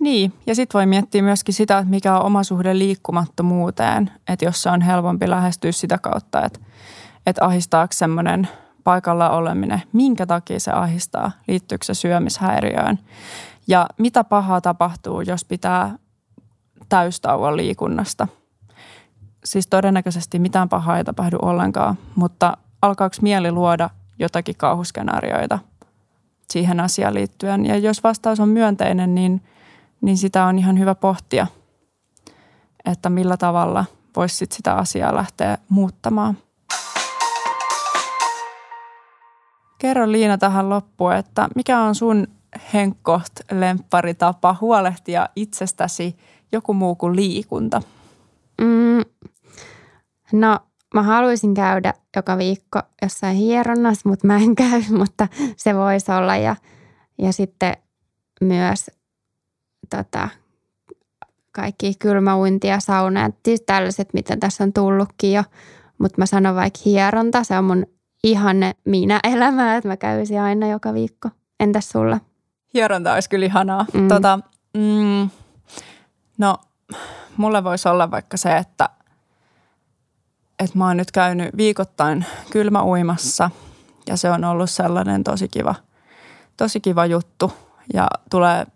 Niin, 0.00 0.32
ja 0.46 0.54
sitten 0.54 0.78
voi 0.78 0.86
miettiä 0.86 1.22
myöskin 1.22 1.54
sitä, 1.54 1.78
että 1.78 1.90
mikä 1.90 2.16
on 2.16 2.26
oma 2.26 2.42
suhde 2.42 2.78
liikkumattomuuteen. 2.78 4.10
Että 4.28 4.44
jos 4.44 4.62
se 4.62 4.70
on 4.70 4.80
helpompi 4.80 5.30
lähestyä 5.30 5.72
sitä 5.72 5.98
kautta, 5.98 6.44
että, 6.44 6.60
että 7.26 7.44
ahistaako 7.44 7.92
semmoinen 7.92 8.48
paikalla 8.84 9.30
oleminen, 9.30 9.82
minkä 9.92 10.26
takia 10.26 10.60
se 10.60 10.70
ahistaa, 10.70 11.32
liittyykö 11.48 11.84
se 11.84 11.94
syömishäiriöön. 11.94 12.98
Ja 13.66 13.86
mitä 13.98 14.24
pahaa 14.24 14.60
tapahtuu, 14.60 15.20
jos 15.20 15.44
pitää 15.44 15.98
täystauon 16.90 17.56
liikunnasta. 17.56 18.28
Siis 19.44 19.66
todennäköisesti 19.66 20.38
mitään 20.38 20.68
pahaa 20.68 20.98
ei 20.98 21.04
tapahdu 21.04 21.38
ollenkaan, 21.42 21.98
mutta 22.14 22.56
alkaako 22.82 23.16
mieli 23.22 23.52
luoda 23.52 23.90
jotakin 24.18 24.56
kauhuskenaarioita 24.56 25.58
siihen 26.50 26.80
asiaan 26.80 27.14
liittyen. 27.14 27.66
Ja 27.66 27.76
jos 27.76 28.04
vastaus 28.04 28.40
on 28.40 28.48
myönteinen, 28.48 29.14
niin, 29.14 29.42
niin 30.00 30.16
sitä 30.18 30.44
on 30.44 30.58
ihan 30.58 30.78
hyvä 30.78 30.94
pohtia, 30.94 31.46
että 32.84 33.10
millä 33.10 33.36
tavalla 33.36 33.84
voisi 34.16 34.36
sit 34.36 34.52
sitä 34.52 34.74
asiaa 34.74 35.14
lähteä 35.14 35.58
muuttamaan. 35.68 36.38
Kerro 39.78 40.12
Liina 40.12 40.38
tähän 40.38 40.68
loppuun, 40.70 41.14
että 41.14 41.48
mikä 41.54 41.80
on 41.80 41.94
sun 41.94 42.26
henkkoht 42.74 43.32
lempparitapa 43.50 44.56
huolehtia 44.60 45.28
itsestäsi 45.36 46.16
joku 46.52 46.74
muu 46.74 46.94
kuin 46.94 47.16
liikunta? 47.16 47.82
Mm, 48.60 49.04
no 50.32 50.58
mä 50.94 51.02
haluaisin 51.02 51.54
käydä 51.54 51.94
joka 52.16 52.38
viikko 52.38 52.82
jossain 53.02 53.36
hieronnassa, 53.36 54.08
mutta 54.08 54.26
mä 54.26 54.36
en 54.36 54.54
käy, 54.70 54.82
mutta 54.98 55.28
se 55.56 55.74
voisi 55.74 56.12
olla. 56.12 56.36
Ja, 56.36 56.56
ja 57.18 57.32
sitten 57.32 57.76
myös 58.40 58.90
tota, 59.90 60.28
kaikki 61.52 61.92
kylmäuinti 61.98 62.66
ja 62.66 62.80
sauna. 62.80 63.30
Siis 63.44 63.62
tällaiset, 63.66 64.08
mitä 64.14 64.36
tässä 64.36 64.64
on 64.64 64.72
tullutkin 64.72 65.32
jo. 65.32 65.42
Mutta 65.98 66.14
mä 66.18 66.26
sanon 66.26 66.54
vaikka 66.54 66.80
hieronta, 66.84 67.44
se 67.44 67.58
on 67.58 67.64
mun 67.64 67.86
ihanne 68.24 68.74
minä 68.84 69.20
elämää, 69.24 69.76
että 69.76 69.88
mä 69.88 69.96
käyisin 69.96 70.40
aina 70.40 70.68
joka 70.68 70.94
viikko. 70.94 71.28
Entäs 71.60 71.88
sulla? 71.90 72.20
Hieronta 72.74 73.14
olisi 73.14 73.30
kyllä 73.30 73.46
ihanaa. 73.46 73.86
Mm. 73.94 74.08
Tota, 74.08 74.38
mm, 74.74 75.30
No, 76.40 76.56
mulle 77.36 77.64
voisi 77.64 77.88
olla 77.88 78.10
vaikka 78.10 78.36
se, 78.36 78.56
että, 78.56 78.88
että 80.58 80.78
mä 80.78 80.86
oon 80.86 80.96
nyt 80.96 81.10
käynyt 81.10 81.56
viikoittain 81.56 82.24
kylmäuimassa 82.50 83.50
ja 84.06 84.16
se 84.16 84.30
on 84.30 84.44
ollut 84.44 84.70
sellainen 84.70 85.24
tosi 85.24 85.48
kiva, 85.48 85.74
tosi 86.56 86.80
kiva 86.80 87.06
juttu 87.06 87.52
ja 87.94 88.08
tulee, 88.30 88.66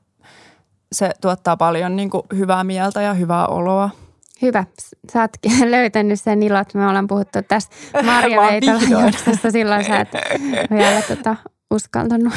se 0.93 1.11
tuottaa 1.21 1.57
paljon 1.57 1.97
niin 1.97 2.11
kuin 2.11 2.23
hyvää 2.37 2.65
mieltä 2.65 3.03
ja 3.03 3.15
hyvää 3.15 3.47
oloa. 3.47 3.91
Hyvä. 4.43 4.65
Sä 5.13 5.21
oot 5.21 5.31
löytänyt 5.71 6.21
sen 6.21 6.43
ilot. 6.43 6.75
Me 6.75 6.89
ollaan 6.89 7.07
puhuttu 7.07 7.39
tästä 7.49 7.77
Marja 8.07 8.41
Veitolan 8.41 9.13
silloin 9.53 9.85
sä 9.85 10.01
et 10.01 10.09
vielä 10.79 11.03
tota, 11.03 11.37
uskaltanut. 11.71 12.33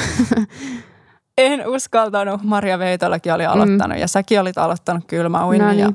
En 1.38 1.68
uskaltanut. 1.68 2.44
Maria 2.44 2.80
Veitolakin 2.80 3.34
oli 3.34 3.46
aloittanut 3.46 3.98
mm. 3.98 4.02
ja 4.02 4.08
säkin 4.08 4.42
olit 4.42 4.58
aloittanut 4.58 5.04
kylmäuinnin 5.08 5.68
no 5.68 5.72
niin. 5.72 5.80
ja 5.80 5.92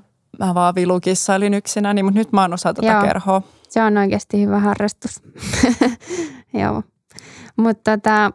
mä 0.47 0.55
vaan 0.55 0.75
vilukissailin 0.75 1.55
yksinäni, 1.55 1.95
niin, 1.95 2.05
mutta 2.05 2.19
nyt 2.19 2.33
mä 2.33 2.41
oon 2.41 2.55
osa 2.55 2.75
tätä 2.75 2.93
Joo. 2.93 3.03
kerhoa. 3.03 3.43
Se 3.69 3.83
on 3.83 3.97
oikeasti 3.97 4.43
hyvä 4.43 4.59
harrastus. 4.59 5.23
Joo. 6.63 6.83
Mutta 7.57 7.97
tota, 7.97 8.33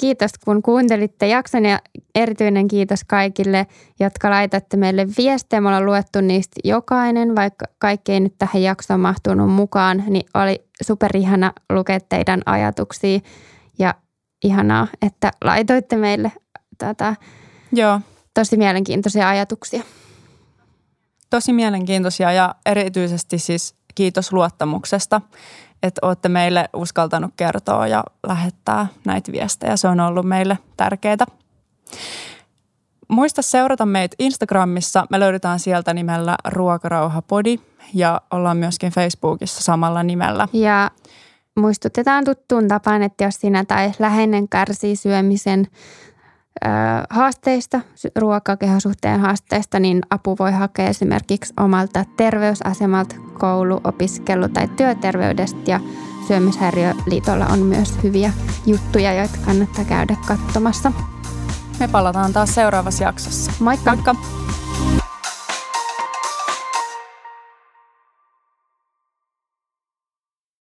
kiitos 0.00 0.30
kun 0.44 0.62
kuuntelitte 0.62 1.26
jakson 1.26 1.64
ja 1.64 1.78
erityinen 2.14 2.68
kiitos 2.68 3.04
kaikille, 3.04 3.66
jotka 4.00 4.30
laitatte 4.30 4.76
meille 4.76 5.06
viestejä. 5.18 5.60
Me 5.60 5.68
ollaan 5.68 5.86
luettu 5.86 6.20
niistä 6.20 6.60
jokainen, 6.64 7.36
vaikka 7.36 7.66
kaikki 7.78 8.12
ei 8.12 8.20
nyt 8.20 8.34
tähän 8.38 8.62
jaksoon 8.62 9.00
mahtunut 9.00 9.50
mukaan, 9.50 10.04
niin 10.06 10.26
oli 10.34 10.64
superihana 10.82 11.52
lukea 11.72 12.00
teidän 12.08 12.42
ajatuksia 12.46 13.20
ja 13.78 13.94
ihanaa, 14.44 14.86
että 15.02 15.30
laitoitte 15.44 15.96
meille 15.96 16.32
tätä 16.78 17.16
Joo. 17.72 18.00
tosi 18.34 18.56
mielenkiintoisia 18.56 19.28
ajatuksia. 19.28 19.82
Tosi 21.30 21.52
mielenkiintoisia 21.52 22.32
ja 22.32 22.54
erityisesti 22.66 23.38
siis 23.38 23.74
kiitos 23.94 24.32
luottamuksesta, 24.32 25.20
että 25.82 25.98
olette 26.06 26.28
meille 26.28 26.68
uskaltanut 26.76 27.30
kertoa 27.36 27.86
ja 27.86 28.04
lähettää 28.26 28.86
näitä 29.06 29.32
viestejä. 29.32 29.76
Se 29.76 29.88
on 29.88 30.00
ollut 30.00 30.26
meille 30.26 30.58
tärkeää. 30.76 31.26
Muista 33.08 33.42
seurata 33.42 33.86
meitä 33.86 34.16
Instagramissa. 34.18 35.06
Me 35.10 35.20
löydetään 35.20 35.58
sieltä 35.58 35.94
nimellä 35.94 36.36
Ruokarauhapodi 36.48 37.58
ja 37.94 38.20
ollaan 38.30 38.56
myöskin 38.56 38.92
Facebookissa 38.92 39.62
samalla 39.62 40.02
nimellä. 40.02 40.48
Ja 40.52 40.90
muistutetaan 41.60 42.24
tuttuun 42.24 42.68
tapaan, 42.68 43.02
että 43.02 43.24
jos 43.24 43.34
sinä 43.34 43.64
tai 43.64 43.92
läheinen 43.98 44.48
kärsii 44.48 44.96
syömisen 44.96 45.66
ö, 46.64 46.68
haasteista, 47.10 47.80
ruokakehosuhteen 48.16 49.20
haasteista, 49.20 49.80
niin 49.80 50.02
apu 50.10 50.36
voi 50.38 50.52
hakea 50.52 50.88
esimerkiksi 50.88 51.54
omalta 51.60 52.04
terveysasemalta, 52.16 53.16
koulu, 53.38 53.80
opiskelu 53.84 54.48
tai 54.48 54.68
työterveydestä 54.68 55.70
ja 55.70 55.80
Syömishäiriöliitolla 56.28 57.46
on 57.46 57.58
myös 57.58 58.02
hyviä 58.02 58.32
juttuja, 58.66 59.12
joita 59.12 59.38
kannattaa 59.44 59.84
käydä 59.84 60.16
katsomassa. 60.26 60.92
Me 61.80 61.88
palataan 61.88 62.32
taas 62.32 62.54
seuraavassa 62.54 63.04
jaksossa. 63.04 63.52
Moikka! 63.60 63.90
Moikka! 63.90 64.14